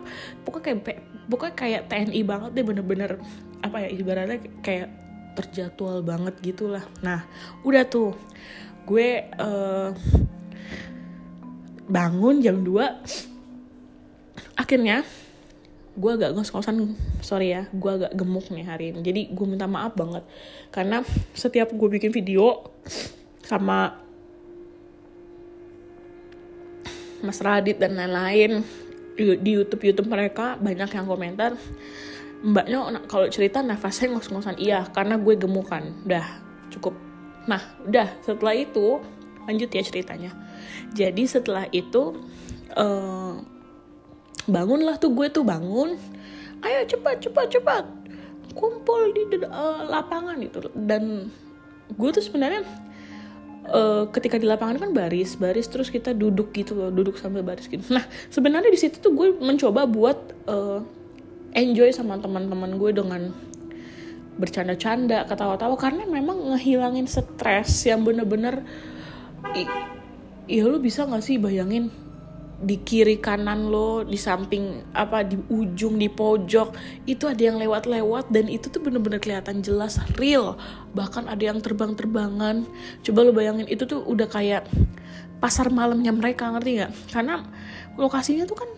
Pokoknya 0.48 0.80
kayak 0.80 1.00
pokoknya 1.28 1.54
kayak 1.54 1.82
TNI 1.92 2.20
banget 2.24 2.50
deh. 2.56 2.64
Bener-bener 2.64 3.20
apa 3.60 3.84
ya 3.84 3.88
ibaratnya 3.92 4.38
kayak 4.64 4.88
terjadwal 5.36 6.00
banget 6.00 6.34
gitulah. 6.40 6.84
Nah 7.04 7.28
udah 7.62 7.84
tuh. 7.84 8.16
Gue 8.88 9.28
uh, 9.36 9.92
bangun 11.88 12.40
jam 12.40 12.64
2 12.64 13.28
akhirnya 14.58 15.04
gue 15.98 16.10
agak 16.14 16.30
ngos-ngosan 16.38 16.94
sorry 17.18 17.50
ya 17.50 17.66
gue 17.74 17.90
agak 17.90 18.14
gemuk 18.14 18.46
nih 18.54 18.64
hari 18.64 18.94
ini. 18.94 19.02
Jadi 19.02 19.20
gue 19.34 19.46
minta 19.50 19.66
maaf 19.66 19.98
banget. 19.98 20.22
Karena 20.70 21.02
setiap 21.34 21.74
gue 21.74 21.88
bikin 21.90 22.14
video 22.14 22.70
sama 23.42 23.98
Mas 27.18 27.42
Radit 27.42 27.82
dan 27.82 27.98
lain-lain 27.98 28.62
di 29.18 29.50
YouTube 29.50 29.82
YouTube 29.82 30.06
mereka 30.06 30.54
banyak 30.62 30.94
yang 30.94 31.06
komentar 31.10 31.58
mbaknya 32.38 33.02
kalau 33.10 33.26
cerita 33.26 33.58
nafasnya 33.66 34.14
ngos-ngosan. 34.14 34.54
Iya 34.62 34.86
karena 34.94 35.18
gue 35.18 35.34
gemukan 35.34 35.82
udah 36.06 36.26
cukup. 36.70 36.94
Nah 37.50 37.58
udah 37.82 38.22
setelah 38.22 38.54
itu 38.54 39.02
lanjut 39.50 39.66
ya 39.74 39.82
ceritanya. 39.82 40.30
Jadi 40.94 41.26
setelah 41.26 41.66
itu 41.74 42.22
uh, 42.78 43.57
bangunlah 44.48 44.96
tuh 44.96 45.12
gue 45.12 45.28
tuh 45.28 45.44
bangun. 45.44 45.94
Ayo 46.64 46.82
cepat 46.88 47.22
cepat 47.22 47.46
cepat. 47.52 47.84
Kumpul 48.56 49.14
di 49.14 49.38
uh, 49.46 49.86
lapangan 49.86 50.40
itu. 50.40 50.58
Dan 50.74 51.30
gue 51.94 52.10
tuh 52.10 52.24
sebenarnya 52.24 52.64
uh, 53.70 54.08
ketika 54.10 54.40
di 54.40 54.48
lapangan 54.48 54.80
kan 54.80 54.90
baris 54.96 55.36
baris 55.38 55.68
terus 55.70 55.92
kita 55.92 56.16
duduk 56.16 56.50
gitu 56.56 56.74
loh 56.74 56.90
duduk 56.90 57.20
sambil 57.20 57.44
baris 57.44 57.68
gitu. 57.70 57.84
Nah 57.92 58.02
sebenarnya 58.32 58.72
di 58.72 58.80
situ 58.80 58.98
tuh 58.98 59.14
gue 59.14 59.36
mencoba 59.38 59.86
buat 59.86 60.18
uh, 60.48 60.80
enjoy 61.54 61.92
sama 61.94 62.18
teman-teman 62.18 62.80
gue 62.80 62.90
dengan 62.96 63.30
bercanda-canda 64.40 65.28
ketawa-tawa. 65.28 65.76
Karena 65.78 66.08
memang 66.08 66.56
ngehilangin 66.56 67.06
stres 67.06 67.86
yang 67.86 68.02
bener-bener 68.02 68.64
ya 70.48 70.64
lu 70.64 70.80
bisa 70.80 71.04
gak 71.04 71.22
sih 71.22 71.36
bayangin 71.36 71.92
di 72.58 72.82
kiri 72.82 73.22
kanan 73.22 73.70
lo 73.70 74.02
di 74.02 74.18
samping 74.18 74.82
apa 74.90 75.22
di 75.22 75.38
ujung 75.46 75.94
di 75.94 76.10
pojok 76.10 76.74
itu 77.06 77.30
ada 77.30 77.38
yang 77.38 77.54
lewat-lewat 77.62 78.34
dan 78.34 78.50
itu 78.50 78.66
tuh 78.66 78.82
bener-bener 78.82 79.22
kelihatan 79.22 79.62
jelas 79.62 80.02
real 80.18 80.58
bahkan 80.90 81.30
ada 81.30 81.54
yang 81.54 81.62
terbang-terbangan 81.62 82.66
coba 83.06 83.18
lo 83.22 83.30
bayangin 83.30 83.70
itu 83.70 83.86
tuh 83.86 84.02
udah 84.02 84.26
kayak 84.26 84.66
pasar 85.38 85.70
malamnya 85.70 86.10
mereka 86.10 86.50
ngerti 86.50 86.82
nggak 86.82 86.92
karena 87.14 87.46
lokasinya 87.94 88.42
tuh 88.42 88.58
kan 88.58 88.70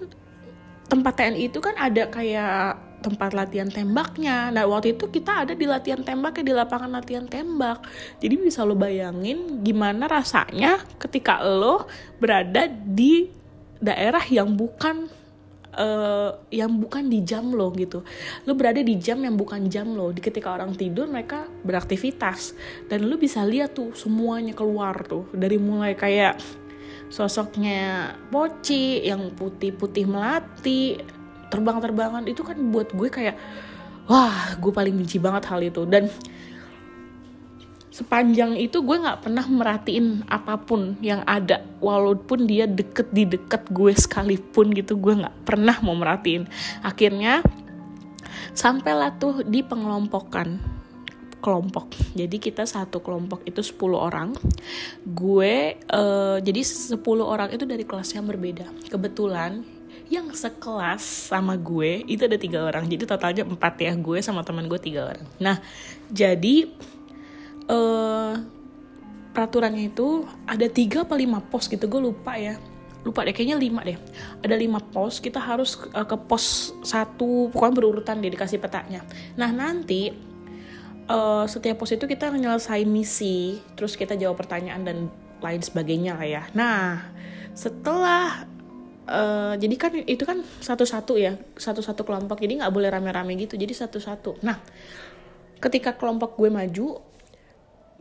tempat 0.93 1.13
TNI 1.17 1.49
itu 1.49 1.59
kan 1.65 1.73
ada 1.81 2.05
kayak 2.13 2.91
tempat 3.01 3.33
latihan 3.33 3.73
tembaknya. 3.73 4.53
Nah 4.53 4.69
waktu 4.69 4.93
itu 4.93 5.09
kita 5.09 5.49
ada 5.49 5.57
di 5.57 5.65
latihan 5.65 6.05
tembak 6.05 6.37
di 6.45 6.53
lapangan 6.53 7.01
latihan 7.01 7.25
tembak. 7.25 7.81
Jadi 8.21 8.35
bisa 8.37 8.61
lo 8.63 8.77
bayangin 8.77 9.65
gimana 9.65 10.05
rasanya 10.05 10.85
ketika 11.01 11.41
lo 11.41 11.89
berada 12.21 12.69
di 12.69 13.40
daerah 13.81 14.23
yang 14.29 14.53
bukan 14.55 15.09
uh, 15.75 16.37
yang 16.53 16.71
bukan 16.79 17.09
di 17.09 17.25
jam 17.25 17.51
lo 17.51 17.73
gitu. 17.75 18.05
Lo 18.47 18.53
berada 18.55 18.81
di 18.85 19.01
jam 19.01 19.21
yang 19.25 19.35
bukan 19.35 19.67
jam 19.73 19.93
lo. 19.97 20.13
Di 20.13 20.21
ketika 20.21 20.55
orang 20.55 20.77
tidur 20.77 21.09
mereka 21.09 21.49
beraktivitas 21.65 22.55
dan 22.87 23.09
lo 23.09 23.17
bisa 23.17 23.43
lihat 23.43 23.75
tuh 23.75 23.97
semuanya 23.97 24.55
keluar 24.55 25.03
tuh 25.09 25.27
dari 25.35 25.57
mulai 25.57 25.97
kayak 25.97 26.39
sosoknya 27.11 28.15
Poci 28.31 29.03
yang 29.03 29.35
putih-putih 29.35 30.07
melati 30.07 30.95
terbang-terbangan 31.51 32.31
itu 32.31 32.47
kan 32.47 32.55
buat 32.71 32.95
gue 32.95 33.11
kayak 33.11 33.35
wah 34.07 34.55
gue 34.55 34.71
paling 34.71 34.95
benci 34.95 35.19
banget 35.19 35.51
hal 35.51 35.59
itu 35.59 35.83
dan 35.91 36.07
sepanjang 37.91 38.55
itu 38.55 38.81
gue 38.87 38.97
nggak 39.03 39.27
pernah 39.27 39.43
merhatiin 39.43 40.23
apa 40.31 40.55
pun 40.63 40.95
yang 41.03 41.27
ada 41.27 41.67
walaupun 41.83 42.47
dia 42.47 42.71
deket 42.71 43.11
di 43.11 43.27
deket 43.27 43.67
gue 43.75 43.91
sekalipun 43.91 44.71
gitu 44.79 44.95
gue 44.97 45.27
nggak 45.27 45.43
pernah 45.43 45.77
mau 45.83 45.99
merhatiin. 45.99 46.47
Akhirnya 46.87 47.43
sampailah 48.55 49.19
tuh 49.19 49.43
di 49.43 49.67
pengelompokan 49.67 50.81
kelompok. 51.41 51.97
Jadi 52.15 52.37
kita 52.37 52.69
satu 52.69 53.01
kelompok 53.01 53.43
itu 53.49 53.65
10 53.65 53.97
orang. 53.97 54.29
Gue 55.03 55.81
uh, 55.91 56.39
jadi 56.39 56.61
10 56.63 57.01
orang 57.25 57.49
itu 57.51 57.65
dari 57.65 57.83
kelas 57.83 58.15
yang 58.15 58.29
berbeda. 58.29 58.69
Kebetulan 58.93 59.65
yang 60.11 60.27
sekelas 60.35 61.31
sama 61.31 61.55
gue 61.55 62.03
itu 62.07 62.27
ada 62.27 62.37
tiga 62.37 62.67
orang. 62.67 62.87
Jadi 62.87 63.09
totalnya 63.09 63.43
empat 63.47 63.75
ya 63.79 63.95
gue 63.97 64.19
sama 64.21 64.43
teman 64.43 64.69
gue 64.69 64.79
tiga 64.79 65.11
orang. 65.11 65.27
Nah 65.41 65.59
jadi 66.13 66.69
uh, 67.71 68.35
peraturannya 69.31 69.95
itu 69.95 70.27
ada 70.43 70.67
tiga 70.67 71.07
apa 71.07 71.15
lima 71.15 71.39
pos 71.39 71.71
gitu 71.71 71.87
gue 71.87 72.03
lupa 72.03 72.35
ya. 72.35 72.59
Lupa 73.07 73.25
deh 73.25 73.33
kayaknya 73.33 73.57
lima 73.57 73.81
deh. 73.87 73.97
Ada 74.43 74.59
lima 74.59 74.83
pos 74.83 75.23
kita 75.23 75.39
harus 75.39 75.79
uh, 75.95 76.05
ke 76.05 76.19
pos 76.19 76.75
satu 76.83 77.49
pokoknya 77.55 77.75
berurutan 77.79 78.19
dia 78.19 78.29
dikasih 78.29 78.59
petanya. 78.59 79.07
Nah 79.39 79.49
nanti 79.55 80.11
uh, 81.09 81.47
setiap 81.47 81.79
pos 81.81 81.95
itu 81.95 82.05
kita 82.05 82.29
nyelesain 82.35 82.91
misi 82.91 83.63
terus 83.79 83.95
kita 83.95 84.19
jawab 84.19 84.37
pertanyaan 84.37 84.83
dan 84.83 84.99
lain 85.41 85.63
sebagainya 85.63 86.19
lah 86.19 86.27
ya. 86.27 86.43
Nah 86.53 87.09
setelah 87.55 88.51
Uh, 89.11 89.59
jadi 89.59 89.75
kan 89.75 89.91
itu 90.07 90.23
kan 90.23 90.39
satu-satu 90.63 91.19
ya 91.19 91.35
satu-satu 91.59 92.07
kelompok 92.07 92.39
jadi 92.47 92.63
nggak 92.63 92.71
boleh 92.71 92.95
rame-rame 92.95 93.35
gitu 93.43 93.59
jadi 93.59 93.75
satu-satu. 93.75 94.39
Nah 94.47 94.63
ketika 95.59 95.99
kelompok 95.99 96.39
gue 96.39 96.47
maju 96.47 97.03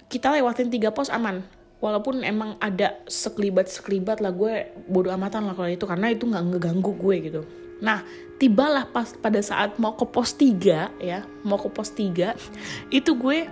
kita 0.09 0.33
lewatin 0.33 0.73
tiga 0.73 0.89
pos 0.89 1.07
aman. 1.13 1.45
Walaupun 1.79 2.27
emang 2.27 2.59
ada 2.59 2.99
sekelibat 3.07 3.71
sekelibat 3.71 4.19
lah 4.19 4.35
gue 4.35 4.75
bodo 4.91 5.07
amatan 5.15 5.47
lah 5.47 5.55
kalau 5.55 5.71
itu 5.71 5.87
karena 5.87 6.11
itu 6.11 6.27
nggak 6.27 6.43
ngeganggu 6.51 6.91
gue 6.91 7.15
gitu. 7.31 7.41
Nah 7.79 8.03
tibalah 8.35 8.83
pas 8.83 9.15
pada 9.15 9.39
saat 9.39 9.79
mau 9.79 9.95
ke 9.95 10.03
pos 10.03 10.35
tiga 10.35 10.91
ya 10.99 11.23
mau 11.47 11.55
ke 11.55 11.71
pos 11.71 11.95
tiga 11.95 12.35
itu 12.91 13.15
gue 13.15 13.47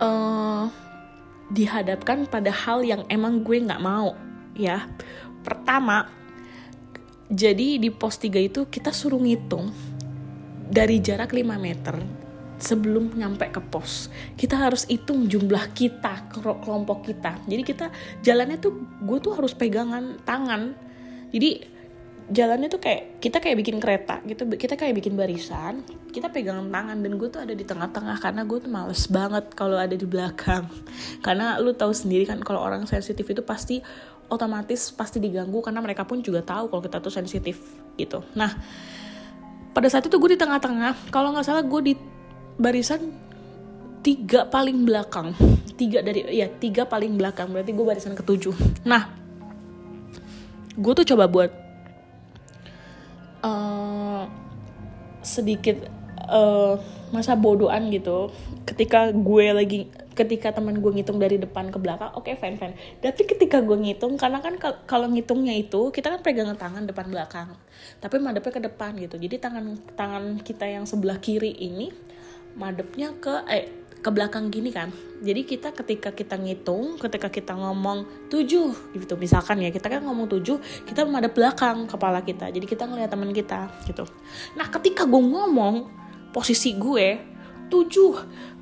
uh, 0.00 0.64
dihadapkan 1.52 2.24
pada 2.24 2.48
hal 2.48 2.80
yang 2.88 3.04
emang 3.12 3.44
gue 3.44 3.60
nggak 3.60 3.82
mau 3.84 4.16
ya. 4.56 4.88
Pertama 5.44 6.08
jadi 7.30 7.78
di 7.78 7.94
pos 7.94 8.18
3 8.18 8.42
itu 8.42 8.66
kita 8.66 8.90
suruh 8.90 9.22
ngitung 9.22 9.70
dari 10.66 10.98
jarak 10.98 11.30
5 11.30 11.46
meter 11.62 12.19
sebelum 12.60 13.16
nyampe 13.16 13.48
ke 13.48 13.58
pos. 13.58 14.12
Kita 14.36 14.60
harus 14.60 14.84
hitung 14.86 15.26
jumlah 15.26 15.72
kita 15.72 16.28
kelompok 16.36 17.08
kita. 17.08 17.40
Jadi 17.48 17.62
kita 17.64 17.86
jalannya 18.20 18.60
tuh 18.60 18.72
gue 19.00 19.18
tuh 19.18 19.32
harus 19.34 19.56
pegangan 19.56 20.20
tangan. 20.22 20.76
Jadi 21.32 21.80
jalannya 22.30 22.68
tuh 22.70 22.78
kayak 22.78 23.18
kita 23.18 23.42
kayak 23.42 23.58
bikin 23.58 23.82
kereta 23.82 24.22
gitu 24.22 24.46
kita 24.54 24.78
kayak 24.78 25.02
bikin 25.02 25.18
barisan 25.18 25.82
kita 26.12 26.30
pegangan 26.30 26.68
tangan. 26.68 27.00
Dan 27.00 27.16
gue 27.16 27.28
tuh 27.32 27.42
ada 27.42 27.56
di 27.56 27.64
tengah-tengah 27.64 28.20
karena 28.20 28.44
gue 28.44 28.58
tuh 28.60 28.70
males 28.70 29.02
banget 29.08 29.44
kalau 29.56 29.80
ada 29.80 29.96
di 29.96 30.06
belakang. 30.06 30.68
Karena 31.24 31.56
lu 31.58 31.72
tahu 31.72 31.90
sendiri 31.90 32.28
kan 32.28 32.38
kalau 32.44 32.60
orang 32.60 32.84
sensitif 32.84 33.24
itu 33.26 33.42
pasti 33.42 33.80
otomatis 34.30 34.94
pasti 34.94 35.18
diganggu 35.18 35.58
karena 35.58 35.82
mereka 35.82 36.06
pun 36.06 36.22
juga 36.22 36.40
tahu 36.46 36.70
kalau 36.70 36.82
kita 36.86 37.02
tuh 37.02 37.10
sensitif 37.10 37.58
gitu. 37.98 38.22
Nah, 38.38 38.54
pada 39.74 39.86
saat 39.90 40.06
itu 40.06 40.14
gue 40.18 40.30
di 40.34 40.38
tengah-tengah, 40.38 41.10
kalau 41.10 41.34
nggak 41.34 41.46
salah 41.46 41.66
gue 41.66 41.80
di 41.82 41.94
barisan 42.60 43.08
tiga 44.04 44.44
paling 44.48 44.84
belakang, 44.84 45.32
tiga 45.80 46.04
dari 46.04 46.28
ya 46.28 46.46
tiga 46.48 46.84
paling 46.84 47.16
belakang. 47.16 47.48
Berarti 47.48 47.72
gue 47.72 47.86
barisan 47.88 48.12
ketujuh. 48.12 48.52
Nah, 48.84 49.08
gue 50.76 50.92
tuh 50.92 51.06
coba 51.16 51.24
buat 51.24 51.50
uh, 53.40 54.28
sedikit 55.24 55.88
uh, 56.28 56.76
masa 57.10 57.32
bodohan 57.32 57.88
gitu. 57.88 58.28
Ketika 58.68 59.10
gue 59.10 59.46
lagi 59.56 59.78
ketika 60.10 60.52
teman 60.52 60.84
gue 60.84 60.92
ngitung 60.92 61.16
dari 61.16 61.40
depan 61.40 61.72
ke 61.72 61.80
belakang 61.80 62.12
oke 62.12 62.28
okay, 62.28 62.36
fine 62.36 62.60
fine. 62.60 62.76
Tapi 63.00 63.22
ketika 63.24 63.64
gue 63.64 63.76
ngitung 63.76 64.20
karena 64.20 64.44
kan 64.44 64.60
kalau 64.84 65.08
ngitungnya 65.08 65.56
itu 65.56 65.88
kita 65.88 66.12
kan 66.12 66.20
pegangan 66.20 66.56
tangan 66.60 66.84
depan 66.84 67.08
belakang. 67.08 67.48
Tapi 68.04 68.16
madepnya 68.20 68.52
ke 68.52 68.62
depan 68.68 68.96
gitu. 69.00 69.16
Jadi 69.16 69.36
tangan 69.40 69.80
tangan 69.96 70.44
kita 70.44 70.68
yang 70.68 70.84
sebelah 70.84 71.16
kiri 71.20 71.56
ini 71.56 71.88
madepnya 72.58 73.14
ke 73.18 73.34
eh 73.46 73.80
ke 74.00 74.08
belakang 74.08 74.48
gini 74.48 74.72
kan. 74.72 74.88
Jadi 75.20 75.44
kita 75.44 75.76
ketika 75.76 76.10
kita 76.16 76.40
ngitung 76.40 76.96
ketika 76.96 77.28
kita 77.28 77.52
ngomong 77.52 78.08
tujuh 78.32 78.72
gitu. 78.96 79.14
Misalkan 79.20 79.60
ya 79.60 79.68
kita 79.68 79.92
kan 79.92 80.00
ngomong 80.00 80.26
tujuh 80.32 80.56
kita 80.88 81.04
madep 81.04 81.36
belakang 81.36 81.84
kepala 81.84 82.24
kita. 82.24 82.48
Jadi 82.48 82.64
kita 82.64 82.88
ngeliat 82.88 83.12
teman 83.12 83.28
kita 83.36 83.68
gitu. 83.84 84.08
Nah 84.56 84.66
ketika 84.72 85.04
gue 85.04 85.20
ngomong 85.20 85.92
posisi 86.32 86.72
gue 86.80 87.20
tujuh 87.68 88.12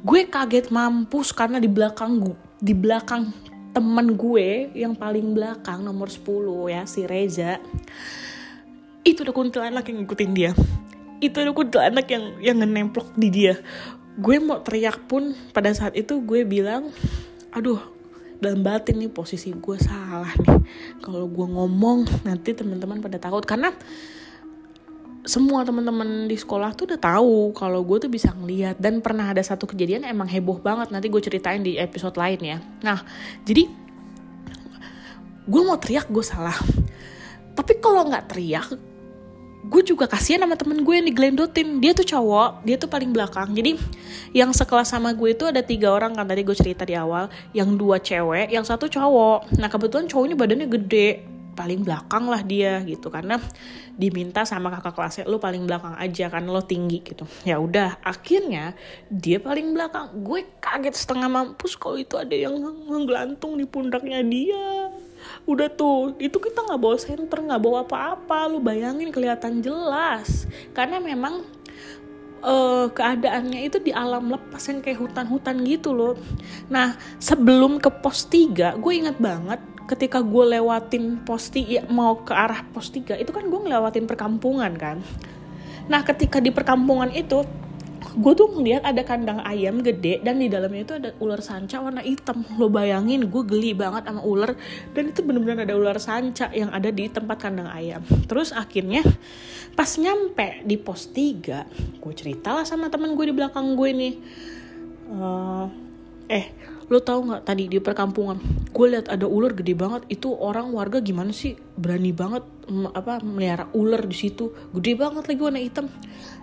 gue 0.02 0.20
kaget 0.26 0.74
mampus 0.74 1.30
karena 1.30 1.62
di 1.62 1.70
belakang 1.70 2.18
gue 2.18 2.36
di 2.58 2.74
belakang 2.74 3.30
temen 3.70 4.18
gue 4.18 4.74
yang 4.74 4.98
paling 4.98 5.38
belakang 5.38 5.86
nomor 5.86 6.10
10 6.10 6.74
ya 6.74 6.82
si 6.82 7.06
Reza. 7.06 7.62
Itu 9.06 9.22
ada 9.22 9.30
kuntilanak 9.30 9.86
yang 9.86 10.02
ngikutin 10.02 10.32
dia 10.34 10.52
itu 11.18 11.36
ada 11.38 11.50
kuntilanak 11.50 12.06
yang 12.10 12.24
yang 12.38 12.56
ngenemplok 12.62 13.14
di 13.18 13.28
dia. 13.30 13.54
Gue 14.18 14.42
mau 14.42 14.58
teriak 14.62 15.06
pun 15.06 15.34
pada 15.54 15.70
saat 15.74 15.94
itu 15.94 16.18
gue 16.22 16.42
bilang 16.42 16.90
aduh 17.54 17.78
dalam 18.38 18.62
batin 18.62 19.02
nih 19.02 19.10
posisi 19.10 19.50
gue 19.50 19.78
salah 19.78 20.30
nih. 20.38 20.58
Kalau 21.02 21.26
gue 21.26 21.46
ngomong 21.46 22.22
nanti 22.22 22.54
teman-teman 22.54 23.02
pada 23.02 23.18
takut. 23.18 23.42
Karena 23.42 23.74
semua 25.26 25.66
teman-teman 25.66 26.30
di 26.30 26.38
sekolah 26.38 26.72
tuh 26.72 26.88
udah 26.88 27.00
tahu 27.02 27.52
kalau 27.52 27.84
gue 27.84 28.08
tuh 28.08 28.10
bisa 28.10 28.32
ngeliat 28.32 28.80
dan 28.80 29.04
pernah 29.04 29.28
ada 29.28 29.42
satu 29.42 29.66
kejadian 29.66 30.06
emang 30.06 30.30
heboh 30.30 30.62
banget. 30.62 30.94
Nanti 30.94 31.10
gue 31.10 31.22
ceritain 31.22 31.62
di 31.62 31.76
episode 31.76 32.14
lain 32.14 32.40
ya. 32.40 32.58
Nah 32.86 33.02
jadi 33.42 33.66
gue 35.48 35.62
mau 35.66 35.76
teriak 35.76 36.06
gue 36.06 36.22
salah. 36.22 36.56
Tapi 37.58 37.82
kalau 37.82 38.06
nggak 38.06 38.30
teriak 38.30 38.87
gue 39.68 39.82
juga 39.84 40.08
kasihan 40.08 40.48
sama 40.48 40.56
temen 40.56 40.80
gue 40.80 40.94
yang 40.96 41.06
digelendotin 41.06 41.78
dia 41.78 41.92
tuh 41.92 42.08
cowok 42.08 42.64
dia 42.64 42.80
tuh 42.80 42.88
paling 42.88 43.12
belakang. 43.12 43.52
Jadi 43.52 43.76
yang 44.32 44.50
sekelas 44.50 44.88
sama 44.96 45.12
gue 45.12 45.36
itu 45.36 45.44
ada 45.44 45.60
tiga 45.60 45.92
orang 45.92 46.16
kan 46.16 46.24
tadi 46.24 46.42
gue 46.42 46.56
cerita 46.56 46.88
di 46.88 46.96
awal. 46.96 47.28
Yang 47.52 47.68
dua 47.76 47.96
cewek 48.00 48.48
yang 48.48 48.64
satu 48.64 48.88
cowok. 48.88 49.60
Nah 49.60 49.68
kebetulan 49.68 50.08
cowoknya 50.08 50.36
badannya 50.40 50.68
gede. 50.68 51.10
Paling 51.58 51.82
belakang 51.82 52.30
lah 52.30 52.40
dia 52.40 52.80
gitu. 52.86 53.10
Karena 53.10 53.36
diminta 53.98 54.46
sama 54.46 54.70
kakak 54.78 54.94
kelasnya 54.94 55.24
lo 55.26 55.42
paling 55.42 55.66
belakang 55.66 55.98
aja 55.98 56.30
kan 56.30 56.46
lo 56.46 56.62
tinggi 56.62 57.02
gitu. 57.02 57.26
Ya 57.42 57.58
udah 57.58 57.98
akhirnya 58.00 58.78
dia 59.12 59.42
paling 59.42 59.74
belakang. 59.74 60.22
Gue 60.22 60.46
kaget 60.62 60.94
setengah 60.94 61.28
mampus 61.28 61.74
kalau 61.74 61.98
itu 61.98 62.14
ada 62.14 62.32
yang 62.32 62.56
menggelantung 62.86 63.58
di 63.58 63.66
pundaknya 63.66 64.22
dia 64.22 64.94
udah 65.48 65.72
tuh 65.72 66.12
itu 66.20 66.36
kita 66.36 66.60
nggak 66.60 66.80
bawa 66.80 66.96
senter 67.00 67.38
nggak 67.40 67.62
bawa 67.64 67.88
apa-apa. 67.88 68.52
Lo 68.52 68.60
bayangin 68.60 69.08
kelihatan 69.08 69.64
jelas. 69.64 70.44
Karena 70.76 71.00
memang 71.00 71.40
uh, 72.44 72.86
keadaannya 72.92 73.64
itu 73.64 73.80
di 73.80 73.90
alam 73.90 74.28
lepas 74.28 74.60
yang 74.68 74.84
kayak 74.84 75.00
hutan-hutan 75.00 75.56
gitu 75.64 75.96
loh. 75.96 76.14
Nah, 76.68 77.00
sebelum 77.16 77.80
ke 77.80 77.88
pos 77.88 78.28
3, 78.28 78.76
gue 78.76 78.92
inget 78.92 79.16
banget 79.16 79.58
ketika 79.88 80.20
gue 80.20 80.44
lewatin 80.52 81.24
pos 81.24 81.48
ya, 81.56 81.80
mau 81.88 82.20
ke 82.20 82.36
arah 82.36 82.60
pos 82.76 82.92
3 82.92 83.16
itu 83.16 83.32
kan 83.32 83.48
gue 83.48 83.60
ngelewatin 83.64 84.04
perkampungan 84.04 84.76
kan. 84.76 85.00
Nah 85.88 86.04
ketika 86.04 86.38
di 86.38 86.52
perkampungan 86.52 87.08
itu 87.16 87.42
gue 88.18 88.32
tuh 88.34 88.50
ngeliat 88.50 88.82
ada 88.82 89.06
kandang 89.06 89.38
ayam 89.46 89.78
gede 89.78 90.18
dan 90.26 90.42
di 90.42 90.50
dalamnya 90.50 90.82
itu 90.82 90.94
ada 90.98 91.10
ular 91.22 91.38
sanca 91.38 91.78
warna 91.78 92.02
hitam. 92.02 92.42
Lo 92.58 92.66
bayangin 92.66 93.30
gue 93.30 93.42
geli 93.46 93.78
banget 93.78 94.10
sama 94.10 94.26
ular 94.26 94.58
dan 94.90 95.14
itu 95.14 95.22
bener-bener 95.22 95.62
ada 95.62 95.78
ular 95.78 96.02
sanca 96.02 96.50
yang 96.50 96.74
ada 96.74 96.90
di 96.90 97.06
tempat 97.06 97.38
kandang 97.38 97.70
ayam. 97.70 98.02
Terus 98.26 98.50
akhirnya 98.50 99.06
pas 99.78 99.88
nyampe 99.94 100.66
di 100.66 100.74
pos 100.74 101.14
3 101.14 102.02
gue 102.02 102.12
ceritalah 102.18 102.66
sama 102.66 102.90
temen 102.90 103.14
gue 103.14 103.30
di 103.30 103.34
belakang 103.34 103.78
gue 103.78 103.90
nih 103.94 104.14
uh, 105.14 105.70
eh 106.26 106.50
lo 106.90 106.98
tau 107.04 107.22
nggak 107.22 107.46
tadi 107.46 107.70
di 107.70 107.78
perkampungan 107.78 108.40
gue 108.74 108.86
lihat 108.90 109.06
ada 109.14 109.30
ular 109.30 109.54
gede 109.54 109.78
banget. 109.78 110.02
Itu 110.10 110.34
orang 110.34 110.74
warga 110.74 110.98
gimana 110.98 111.30
sih? 111.30 111.54
Berani 111.78 112.10
banget 112.10 112.42
apa 112.94 113.22
melihara 113.22 113.70
ular 113.78 114.02
di 114.02 114.16
situ. 114.18 114.50
Gede 114.74 114.98
banget 114.98 115.24
lagi 115.30 115.40
warna 115.40 115.60
hitam 115.62 115.86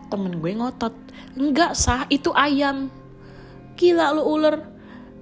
temen 0.08 0.39
gue 0.39 0.51
ngotot. 0.56 0.93
Enggak 1.36 1.74
sah 1.76 2.08
itu 2.08 2.32
ayam. 2.36 2.88
Gila 3.76 4.16
lo 4.16 4.24
ular. 4.26 4.62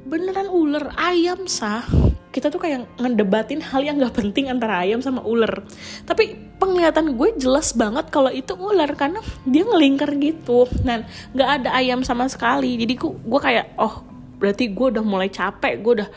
Beneran 0.04 0.52
ular 0.52 0.94
ayam 1.00 1.48
sah. 1.48 1.86
Kita 2.34 2.50
tuh 2.50 2.58
kayak 2.58 2.98
ngedebatin 2.98 3.62
hal 3.62 3.86
yang 3.86 4.02
gak 4.02 4.18
penting 4.18 4.50
antara 4.50 4.82
ayam 4.82 5.00
sama 5.06 5.22
ular. 5.22 5.64
Tapi 6.04 6.34
penglihatan 6.58 7.14
gue 7.14 7.30
jelas 7.38 7.78
banget 7.78 8.10
kalau 8.10 8.34
itu 8.34 8.58
ular 8.58 8.90
karena 8.98 9.22
dia 9.46 9.64
ngelingkar 9.64 10.18
gitu. 10.18 10.66
Dan 10.82 11.06
gak 11.38 11.62
ada 11.62 11.78
ayam 11.78 12.02
sama 12.02 12.26
sekali. 12.26 12.76
Jadi 12.82 12.98
gue 12.98 13.12
gue 13.14 13.40
kayak 13.40 13.78
oh 13.78 14.02
berarti 14.42 14.74
gue 14.74 14.88
udah 14.98 15.04
mulai 15.06 15.30
capek. 15.30 15.80
Gue 15.80 16.02
udah 16.02 16.10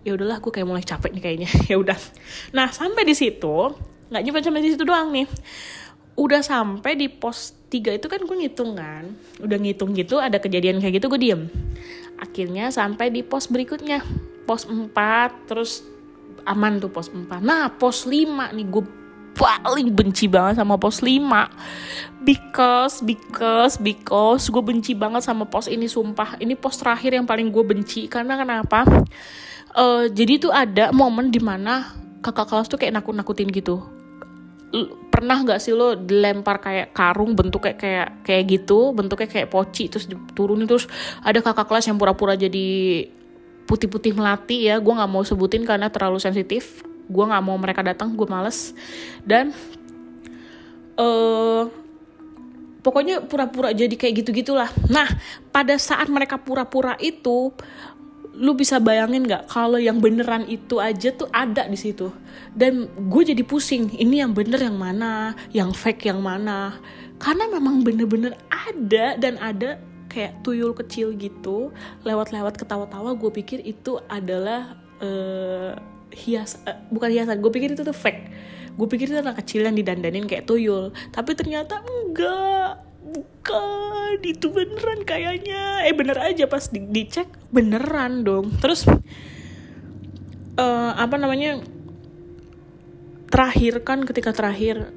ya 0.00 0.16
udahlah 0.16 0.40
gue 0.40 0.52
kayak 0.52 0.68
mulai 0.68 0.84
capek 0.84 1.10
nih 1.14 1.22
kayaknya. 1.22 1.50
Ya 1.70 1.76
udah. 1.78 1.98
Nah 2.50 2.68
sampai 2.74 3.06
di 3.06 3.14
situ 3.14 3.72
nggak 4.10 4.22
nyampe 4.26 4.42
sampai 4.42 4.62
di 4.66 4.70
situ 4.74 4.82
doang 4.82 5.14
nih. 5.14 5.26
Udah 6.18 6.42
sampai 6.42 6.98
di 6.98 7.06
pos 7.06 7.59
3 7.70 8.02
itu 8.02 8.06
kan 8.10 8.20
gue 8.20 8.36
ngitung 8.36 8.74
kan. 8.74 9.14
Udah 9.38 9.56
ngitung 9.56 9.94
gitu 9.94 10.18
ada 10.18 10.42
kejadian 10.42 10.82
kayak 10.82 10.98
gitu 10.98 11.06
gue 11.06 11.20
diem. 11.22 11.42
Akhirnya 12.18 12.74
sampai 12.74 13.14
di 13.14 13.22
pos 13.22 13.46
berikutnya. 13.46 14.02
Pos 14.44 14.66
4 14.66 14.90
terus 15.46 15.86
aman 16.42 16.82
tuh 16.82 16.90
pos 16.90 17.12
4 17.12 17.38
nah 17.44 17.68
pos 17.70 18.08
5 18.08 18.56
nih 18.56 18.66
gue 18.66 18.84
paling 19.36 19.92
benci 19.92 20.26
banget 20.26 20.58
sama 20.58 20.74
pos 20.80 21.04
5 21.04 21.20
because 22.26 23.04
because 23.04 23.78
because 23.78 24.50
gue 24.50 24.62
benci 24.64 24.92
banget 24.98 25.22
sama 25.22 25.46
pos 25.46 25.70
ini 25.70 25.86
sumpah. 25.86 26.36
Ini 26.42 26.58
pos 26.58 26.82
terakhir 26.82 27.14
yang 27.14 27.24
paling 27.24 27.54
gue 27.54 27.62
benci 27.62 28.10
karena 28.10 28.34
kenapa? 28.34 28.82
Uh, 29.70 30.10
jadi 30.10 30.42
tuh 30.42 30.50
ada 30.50 30.90
momen 30.90 31.30
di 31.30 31.38
mana 31.38 31.94
kakak 32.20 32.50
kelas 32.50 32.66
tuh 32.66 32.74
kayak 32.76 32.98
nakut-nakutin 32.98 33.46
gitu 33.54 33.99
pernah 35.10 35.42
nggak 35.42 35.58
sih 35.58 35.74
lo 35.74 35.98
dilempar 35.98 36.62
kayak 36.62 36.94
karung 36.94 37.34
bentuk 37.34 37.66
kayak 37.66 37.78
kayak 37.78 38.08
kayak 38.22 38.44
gitu 38.46 38.94
bentuknya 38.94 39.26
kayak 39.26 39.50
poci 39.50 39.90
terus 39.90 40.06
diturunin 40.06 40.70
terus 40.70 40.86
ada 41.26 41.42
kakak 41.42 41.66
kelas 41.66 41.90
yang 41.90 41.98
pura-pura 41.98 42.38
jadi 42.38 43.04
putih-putih 43.66 44.14
melati 44.14 44.70
ya 44.70 44.78
gue 44.78 44.94
nggak 44.94 45.10
mau 45.10 45.26
sebutin 45.26 45.66
karena 45.66 45.90
terlalu 45.90 46.22
sensitif 46.22 46.86
gue 47.10 47.24
nggak 47.26 47.42
mau 47.42 47.58
mereka 47.58 47.82
datang 47.82 48.14
gue 48.14 48.26
males. 48.30 48.70
Dan 49.26 49.50
uh, 50.94 51.66
pokoknya 52.80 53.26
pura-pura 53.26 53.76
jadi 53.76 53.92
kayak 53.92 54.24
gitu 54.24 54.30
gitulah 54.32 54.72
nah 54.88 55.04
pada 55.52 55.76
saat 55.76 56.08
mereka 56.08 56.40
pura-pura 56.40 56.96
itu 56.96 57.52
lu 58.40 58.56
bisa 58.56 58.80
bayangin 58.80 59.28
nggak 59.28 59.52
kalau 59.52 59.76
yang 59.76 60.00
beneran 60.00 60.48
itu 60.48 60.80
aja 60.80 61.12
tuh 61.12 61.28
ada 61.28 61.68
di 61.68 61.76
situ? 61.76 62.08
Dan 62.56 62.88
gue 62.88 63.22
jadi 63.22 63.44
pusing 63.44 63.92
ini 64.00 64.24
yang 64.24 64.32
bener 64.32 64.64
yang 64.64 64.80
mana? 64.80 65.36
Yang 65.52 65.76
fake 65.76 66.08
yang 66.08 66.24
mana? 66.24 66.80
Karena 67.20 67.52
memang 67.52 67.84
bener-bener 67.84 68.32
ada 68.48 69.20
dan 69.20 69.36
ada 69.36 69.76
kayak 70.08 70.40
tuyul 70.40 70.72
kecil 70.72 71.12
gitu 71.14 71.70
lewat-lewat 72.02 72.56
ketawa-tawa 72.56 73.14
gue 73.14 73.30
pikir 73.30 73.62
itu 73.62 74.00
adalah 74.10 74.74
uh, 74.98 75.76
hias 76.10 76.58
uh, 76.66 76.80
bukan 76.90 77.12
hiasan 77.12 77.38
gue 77.44 77.52
pikir 77.52 77.76
itu 77.76 77.84
tuh 77.84 77.94
fake. 77.94 78.32
Gue 78.74 78.88
pikir 78.88 79.12
itu 79.12 79.20
anak 79.20 79.44
kecil 79.44 79.68
yang 79.68 79.76
didandanin 79.76 80.24
kayak 80.24 80.48
tuyul 80.48 80.96
tapi 81.12 81.36
ternyata 81.36 81.84
enggak 81.84 82.89
bukan 83.10 84.18
itu 84.22 84.46
beneran 84.50 85.02
kayaknya. 85.02 85.84
Eh 85.86 85.94
bener 85.94 86.18
aja 86.22 86.46
pas 86.46 86.70
di 86.70 86.80
dicek 86.86 87.26
beneran 87.50 88.22
dong. 88.22 88.54
Terus 88.62 88.86
uh, 90.60 90.92
apa 90.94 91.16
namanya 91.18 91.60
terakhir 93.30 93.86
kan 93.86 94.02
ketika 94.02 94.34
terakhir 94.34 94.90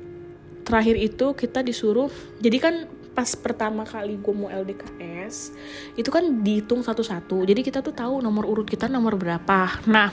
terakhir 0.66 0.96
itu 0.98 1.38
kita 1.38 1.62
disuruh 1.62 2.10
jadi 2.42 2.58
kan 2.58 2.76
pas 3.14 3.30
pertama 3.38 3.86
kali 3.86 4.18
gue 4.18 4.34
mau 4.34 4.50
LDKS 4.50 5.54
itu 5.94 6.10
kan 6.10 6.42
dihitung 6.42 6.82
satu-satu. 6.82 7.46
Jadi 7.46 7.62
kita 7.62 7.86
tuh 7.86 7.94
tahu 7.94 8.20
nomor 8.26 8.50
urut 8.50 8.66
kita 8.66 8.90
nomor 8.90 9.14
berapa. 9.14 9.86
Nah 9.86 10.10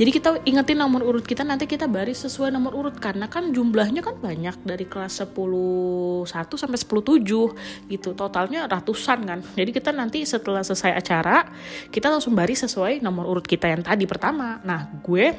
jadi 0.00 0.10
kita 0.10 0.28
ingetin 0.48 0.80
nomor 0.80 1.04
urut 1.04 1.28
kita 1.28 1.44
nanti 1.44 1.68
kita 1.68 1.84
baris 1.84 2.24
sesuai 2.24 2.48
nomor 2.48 2.72
urut. 2.72 2.96
Karena 2.96 3.28
kan 3.28 3.52
jumlahnya 3.52 4.00
kan 4.00 4.16
banyak 4.16 4.64
dari 4.64 4.88
kelas 4.88 5.20
10 5.28 6.24
1 6.24 6.32
sampai 6.32 6.78
10 6.80 6.88
7 6.88 7.92
gitu. 7.92 8.08
Totalnya 8.16 8.64
ratusan 8.64 9.18
kan. 9.28 9.40
Jadi 9.52 9.70
kita 9.70 9.92
nanti 9.92 10.24
setelah 10.24 10.64
selesai 10.64 10.96
acara 10.96 11.44
kita 11.92 12.08
langsung 12.08 12.32
baris 12.32 12.64
sesuai 12.64 13.04
nomor 13.04 13.28
urut 13.28 13.44
kita 13.44 13.68
yang 13.68 13.84
tadi 13.84 14.08
pertama. 14.08 14.58
Nah 14.64 14.88
gue 15.04 15.36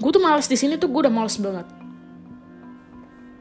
gue 0.00 0.10
tuh 0.10 0.22
males 0.24 0.48
di 0.48 0.56
sini 0.56 0.80
tuh 0.80 0.88
gue 0.88 1.04
udah 1.04 1.12
males 1.12 1.36
banget 1.36 1.79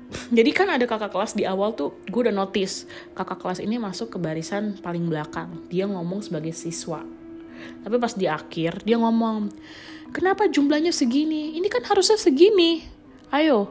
jadi 0.10 0.50
kan 0.50 0.68
ada 0.74 0.86
kakak 0.90 1.14
kelas 1.14 1.38
di 1.38 1.46
awal 1.46 1.78
tuh 1.78 1.94
gue 2.10 2.22
udah 2.26 2.34
notice 2.34 2.90
kakak 3.14 3.38
kelas 3.38 3.62
ini 3.62 3.78
masuk 3.78 4.14
ke 4.14 4.18
barisan 4.18 4.78
paling 4.82 5.06
belakang. 5.06 5.70
Dia 5.70 5.86
ngomong 5.86 6.26
sebagai 6.26 6.50
siswa. 6.54 7.06
Tapi 7.86 7.96
pas 8.02 8.14
di 8.18 8.26
akhir 8.26 8.82
dia 8.82 8.98
ngomong 8.98 9.54
kenapa 10.10 10.50
jumlahnya 10.50 10.90
segini? 10.90 11.54
Ini 11.62 11.68
kan 11.70 11.86
harusnya 11.86 12.18
segini. 12.18 12.82
Ayo 13.30 13.70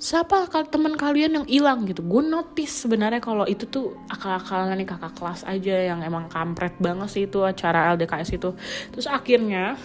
siapa 0.00 0.48
teman 0.68 0.96
kalian 0.96 1.44
yang 1.44 1.46
hilang? 1.48 1.84
Gitu. 1.84 2.00
Gue 2.00 2.24
notice 2.24 2.88
sebenarnya 2.88 3.20
kalau 3.20 3.44
itu 3.44 3.68
tuh 3.68 4.00
akal-akalan 4.08 4.80
nih 4.80 4.88
kakak 4.88 5.12
kelas 5.12 5.44
aja 5.44 5.76
yang 5.92 6.00
emang 6.00 6.28
kampret 6.32 6.72
banget 6.80 7.08
sih 7.12 7.28
itu 7.28 7.44
acara 7.44 7.92
LDKS 7.92 8.40
itu. 8.40 8.56
Terus 8.96 9.04
akhirnya 9.12 9.76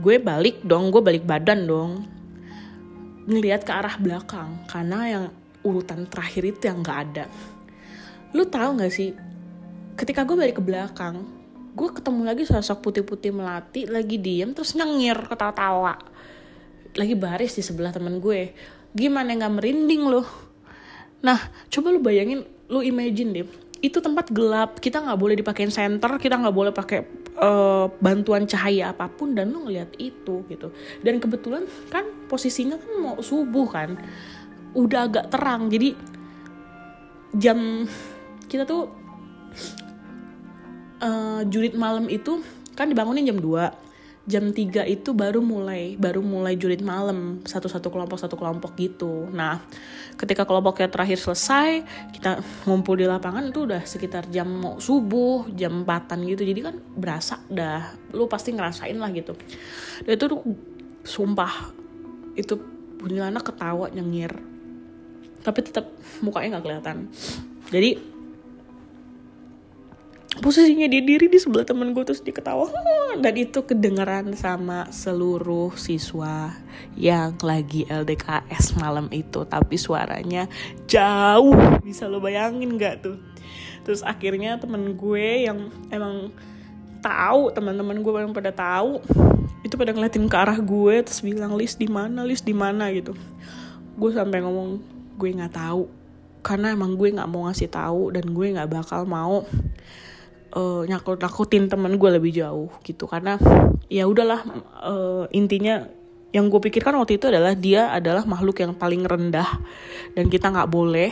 gue 0.00 0.16
balik 0.16 0.64
dong 0.64 0.88
gue 0.88 1.02
balik 1.02 1.26
badan 1.28 1.66
dong 1.66 2.19
ngelihat 3.30 3.62
ke 3.62 3.70
arah 3.70 3.94
belakang 3.96 4.66
karena 4.66 4.98
yang 5.06 5.24
urutan 5.62 6.10
terakhir 6.10 6.42
itu 6.50 6.66
yang 6.66 6.82
nggak 6.82 6.98
ada. 7.10 7.24
Lu 8.34 8.42
tahu 8.50 8.82
nggak 8.82 8.92
sih 8.92 9.14
ketika 9.94 10.26
gue 10.26 10.34
balik 10.34 10.58
ke 10.58 10.64
belakang 10.64 11.22
gue 11.70 11.88
ketemu 11.94 12.26
lagi 12.26 12.44
sosok 12.50 12.82
putih-putih 12.82 13.30
melati 13.30 13.86
lagi 13.86 14.18
diem 14.18 14.50
terus 14.50 14.74
nyengir 14.74 15.16
ketawa-tawa. 15.30 15.94
Lagi 16.98 17.14
baris 17.14 17.54
di 17.54 17.62
sebelah 17.62 17.94
temen 17.94 18.18
gue 18.18 18.50
gimana 18.94 19.34
nggak 19.38 19.54
merinding 19.54 20.02
lo 20.06 20.22
nah 21.20 21.38
coba 21.68 21.92
lu 21.92 22.00
bayangin 22.00 22.42
lu 22.72 22.80
imagine 22.80 23.30
deh 23.30 23.48
itu 23.80 23.98
tempat 24.00 24.28
gelap 24.28 24.76
kita 24.76 25.00
nggak 25.00 25.16
boleh 25.16 25.34
dipakein 25.40 25.72
center 25.72 26.20
kita 26.20 26.36
nggak 26.36 26.52
boleh 26.52 26.72
pakai 26.72 27.00
uh, 27.40 27.88
bantuan 27.96 28.44
cahaya 28.44 28.92
apa 28.92 29.08
pun 29.08 29.32
dan 29.32 29.48
lu 29.48 29.64
ngeliat 29.64 29.96
itu 29.96 30.44
gitu. 30.48 30.68
Dan 31.00 31.16
kebetulan 31.16 31.64
kan 31.88 32.04
posisinya 32.28 32.76
kan 32.76 32.92
mau 33.00 33.16
subuh 33.24 33.66
kan 33.68 33.96
udah 34.76 35.10
agak 35.10 35.26
terang 35.34 35.66
jadi 35.66 35.98
jam 37.34 37.88
kita 38.46 38.66
tuh 38.66 38.90
uh, 41.02 41.42
jurit 41.46 41.74
malam 41.74 42.06
itu 42.06 42.42
kan 42.78 42.86
dibangunin 42.86 43.26
jam 43.26 43.38
2 43.38 43.89
jam 44.30 44.54
3 44.54 44.86
itu 44.86 45.10
baru 45.10 45.42
mulai 45.42 45.98
baru 45.98 46.22
mulai 46.22 46.54
jurit 46.54 46.78
malam 46.78 47.42
satu-satu 47.42 47.90
kelompok 47.90 48.22
satu 48.22 48.38
kelompok 48.38 48.78
gitu. 48.78 49.26
Nah 49.34 49.58
ketika 50.14 50.46
kelompoknya 50.46 50.86
terakhir 50.86 51.18
selesai 51.18 51.82
kita 52.14 52.38
ngumpul 52.70 52.94
di 52.94 53.10
lapangan 53.10 53.50
itu 53.50 53.66
udah 53.66 53.82
sekitar 53.82 54.30
jam 54.30 54.46
mau 54.46 54.78
subuh 54.78 55.50
jam 55.58 55.82
empatan 55.82 56.22
gitu. 56.30 56.46
Jadi 56.46 56.60
kan 56.62 56.78
berasa 56.94 57.42
dah 57.50 57.90
lu 58.14 58.30
pasti 58.30 58.54
ngerasain 58.54 58.94
lah 58.94 59.10
gitu. 59.10 59.34
Dan 60.06 60.14
itu 60.14 60.24
tuh 60.30 60.40
sumpah 61.02 61.74
itu 62.38 62.54
punya 63.02 63.26
anak 63.26 63.50
ketawa 63.50 63.90
nyengir 63.90 64.30
tapi 65.40 65.64
tetap 65.64 65.88
mukanya 66.20 66.56
nggak 66.56 66.64
kelihatan. 66.64 66.96
Jadi 67.72 68.19
posisinya 70.40 70.88
dia 70.88 71.04
diri 71.04 71.28
di 71.28 71.36
sebelah 71.36 71.68
temen 71.68 71.92
gue 71.92 72.02
terus 72.02 72.24
dia 72.24 72.34
ketawa. 72.34 72.66
Dan 73.24 73.34
itu 73.36 73.62
kedengeran 73.62 74.32
sama 74.34 74.88
seluruh 74.88 75.76
siswa 75.76 76.56
yang 76.96 77.36
lagi 77.44 77.84
LDKS 77.86 78.80
malam 78.80 79.06
itu. 79.12 79.44
Tapi 79.44 79.76
suaranya 79.76 80.48
jauh 80.88 81.54
bisa 81.84 82.08
lo 82.08 82.18
bayangin 82.18 82.80
gak 82.80 83.04
tuh? 83.04 83.16
Terus 83.84 84.00
akhirnya 84.00 84.56
temen 84.56 84.96
gue 84.96 85.46
yang 85.46 85.68
emang 85.92 86.32
tahu 87.00 87.52
teman-teman 87.52 88.00
gue 88.00 88.12
yang 88.12 88.36
pada 88.36 88.52
tahu 88.52 89.00
itu 89.64 89.76
pada 89.76 89.92
ngeliatin 89.92 90.28
ke 90.28 90.36
arah 90.36 90.56
gue 90.56 90.94
terus 91.04 91.20
bilang 91.20 91.52
list 91.56 91.76
di 91.76 91.88
mana? 91.88 92.24
List 92.24 92.48
di 92.48 92.56
mana? 92.56 92.88
Gitu. 92.88 93.12
Gue 93.96 94.10
sampai 94.12 94.40
ngomong 94.40 94.80
gue 95.20 95.28
nggak 95.36 95.52
tahu. 95.52 95.84
Karena 96.40 96.72
emang 96.72 96.96
gue 96.96 97.12
nggak 97.12 97.28
mau 97.28 97.44
ngasih 97.44 97.68
tahu 97.68 98.16
dan 98.16 98.24
gue 98.32 98.46
nggak 98.56 98.70
bakal 98.72 99.04
mau 99.04 99.44
uh, 100.54 100.82
nyakut 100.86 101.18
nakutin 101.18 101.70
temen 101.70 101.94
gue 101.96 102.10
lebih 102.10 102.32
jauh 102.34 102.70
gitu. 102.82 103.06
Karena 103.06 103.38
ya 103.86 104.06
udahlah 104.06 104.40
uh, 104.82 105.24
intinya 105.34 105.86
yang 106.30 106.46
gue 106.46 106.60
pikirkan 106.62 106.94
waktu 106.94 107.18
itu 107.18 107.26
adalah 107.26 107.58
dia 107.58 107.90
adalah 107.90 108.22
makhluk 108.22 108.62
yang 108.62 108.78
paling 108.78 109.02
rendah 109.02 109.50
dan 110.14 110.30
kita 110.30 110.46
nggak 110.46 110.70
boleh 110.70 111.10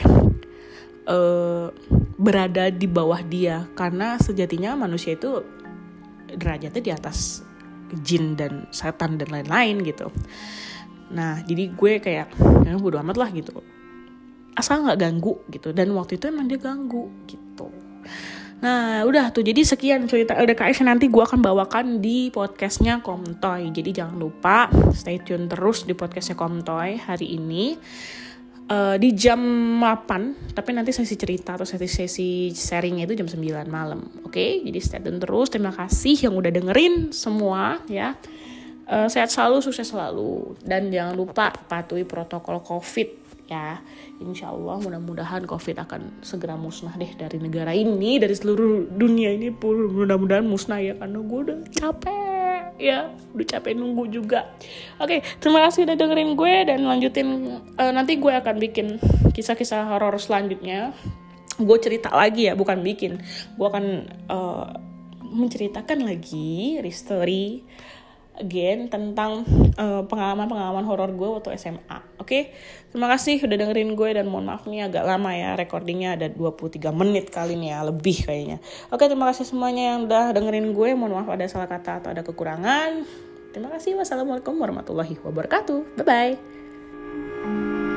uh, 1.10 1.74
berada 2.18 2.70
di 2.70 2.86
bawah 2.86 3.18
dia. 3.22 3.66
Karena 3.74 4.18
sejatinya 4.18 4.78
manusia 4.78 5.18
itu 5.18 5.42
derajatnya 6.28 6.82
di 6.82 6.92
atas 6.92 7.42
jin 8.04 8.36
dan 8.36 8.68
setan 8.70 9.16
dan 9.16 9.32
lain-lain 9.32 9.80
gitu. 9.82 10.12
Nah 11.14 11.40
jadi 11.42 11.72
gue 11.72 11.92
kayak 12.04 12.36
ya 12.38 12.76
bodo 12.78 13.00
amat 13.00 13.16
lah 13.16 13.30
gitu. 13.32 13.58
Asal 14.58 14.82
nggak 14.84 14.98
ganggu 14.98 15.34
gitu. 15.48 15.70
Dan 15.70 15.94
waktu 15.94 16.18
itu 16.18 16.28
emang 16.28 16.50
dia 16.50 16.60
ganggu 16.60 17.08
gitu 17.26 17.88
Nah 18.58 19.06
udah 19.06 19.30
tuh. 19.30 19.46
Jadi 19.46 19.62
sekian 19.62 20.10
cerita 20.10 20.34
LDKS 20.34 20.82
nanti 20.82 21.06
gue 21.06 21.22
akan 21.22 21.38
bawakan 21.38 22.02
di 22.02 22.34
podcastnya 22.34 22.98
Komtoy 22.98 23.70
Jadi 23.70 23.90
jangan 23.94 24.18
lupa 24.18 24.66
stay 24.90 25.22
tune 25.22 25.46
terus 25.46 25.86
di 25.86 25.94
podcastnya 25.94 26.34
Komtoy 26.34 26.98
hari 26.98 27.38
ini. 27.38 27.78
Uh, 28.68 29.00
Di 29.00 29.16
jam 29.16 29.40
8 29.80 30.52
tapi 30.52 30.76
nanti 30.76 30.92
sesi 30.92 31.16
cerita 31.16 31.56
atau 31.56 31.64
sesi-sesi 31.64 32.52
sharingnya 32.52 33.08
itu 33.08 33.16
jam 33.16 33.30
9 33.30 33.64
malam. 33.70 34.04
Oke? 34.26 34.34
Okay? 34.34 34.50
jadi 34.66 34.78
stay 34.82 35.00
tune 35.00 35.22
terus. 35.22 35.48
Terima 35.54 35.70
kasih 35.70 36.28
yang 36.28 36.34
udah 36.34 36.50
dengerin 36.50 37.14
semua 37.14 37.78
ya. 37.86 38.18
Uh, 38.88 39.06
Sehat 39.06 39.30
selalu, 39.30 39.62
sukses 39.62 39.86
selalu. 39.86 40.58
Dan 40.66 40.90
jangan 40.90 41.14
lupa 41.14 41.54
patuhi 41.54 42.02
protokol 42.02 42.58
COVID 42.60 43.27
ya. 43.48 43.80
Insya 44.20 44.52
Allah 44.52 44.76
mudah-mudahan 44.78 45.48
covid 45.48 45.80
akan 45.80 46.20
segera 46.20 46.54
musnah 46.54 46.94
deh 46.94 47.08
dari 47.16 47.40
negara 47.40 47.72
ini 47.72 48.20
dari 48.20 48.36
seluruh 48.36 48.92
dunia 48.92 49.32
ini 49.32 49.48
pun. 49.50 49.88
Mudah-mudahan 49.88 50.44
musnah 50.44 50.78
ya 50.78 50.94
karena 50.94 51.18
gue 51.24 51.38
udah 51.48 51.58
capek 51.72 52.62
ya. 52.76 53.10
Udah 53.32 53.46
capek 53.48 53.72
nunggu 53.74 54.04
juga. 54.12 54.52
Oke 55.00 55.24
terima 55.40 55.64
kasih 55.66 55.88
udah 55.88 55.96
dengerin 55.96 56.30
gue 56.36 56.54
dan 56.68 56.80
lanjutin 56.84 57.28
uh, 57.80 57.92
nanti 57.92 58.20
gue 58.20 58.30
akan 58.30 58.56
bikin 58.60 59.00
kisah-kisah 59.32 59.88
horor 59.88 60.20
selanjutnya. 60.20 60.92
Gue 61.58 61.80
cerita 61.82 62.12
lagi 62.14 62.46
ya 62.46 62.54
bukan 62.54 62.84
bikin. 62.84 63.18
Gue 63.58 63.66
akan 63.66 63.84
uh, 64.30 64.88
menceritakan 65.28 66.08
lagi 66.08 66.80
history 66.80 67.64
again 68.38 68.88
tentang 68.88 69.44
pengalaman 69.78 70.06
pengalaman-pengalaman 70.10 70.84
horor 70.86 71.10
gue 71.14 71.28
waktu 71.38 71.54
SMA. 71.58 71.98
Oke, 72.18 72.22
okay? 72.22 72.42
terima 72.90 73.06
kasih 73.10 73.40
udah 73.42 73.56
dengerin 73.56 73.94
gue 73.94 74.10
dan 74.14 74.26
mohon 74.26 74.50
maaf 74.50 74.66
nih 74.66 74.90
agak 74.90 75.06
lama 75.06 75.30
ya 75.32 75.54
recordingnya 75.54 76.18
ada 76.18 76.26
23 76.28 76.90
menit 76.90 77.30
kali 77.30 77.54
nih 77.54 77.74
ya 77.74 77.80
lebih 77.86 78.26
kayaknya. 78.26 78.58
Oke, 78.90 79.04
okay, 79.04 79.06
terima 79.10 79.30
kasih 79.30 79.46
semuanya 79.46 79.94
yang 79.94 80.10
udah 80.10 80.34
dengerin 80.34 80.74
gue. 80.74 80.88
Mohon 80.98 81.22
maaf 81.22 81.28
ada 81.30 81.46
salah 81.46 81.70
kata 81.70 82.02
atau 82.02 82.08
ada 82.10 82.22
kekurangan. 82.26 83.06
Terima 83.54 83.72
kasih. 83.72 83.96
Wassalamualaikum 83.96 84.54
warahmatullahi 84.60 85.16
wabarakatuh. 85.24 85.98
Bye 85.98 86.06
bye. 86.06 87.87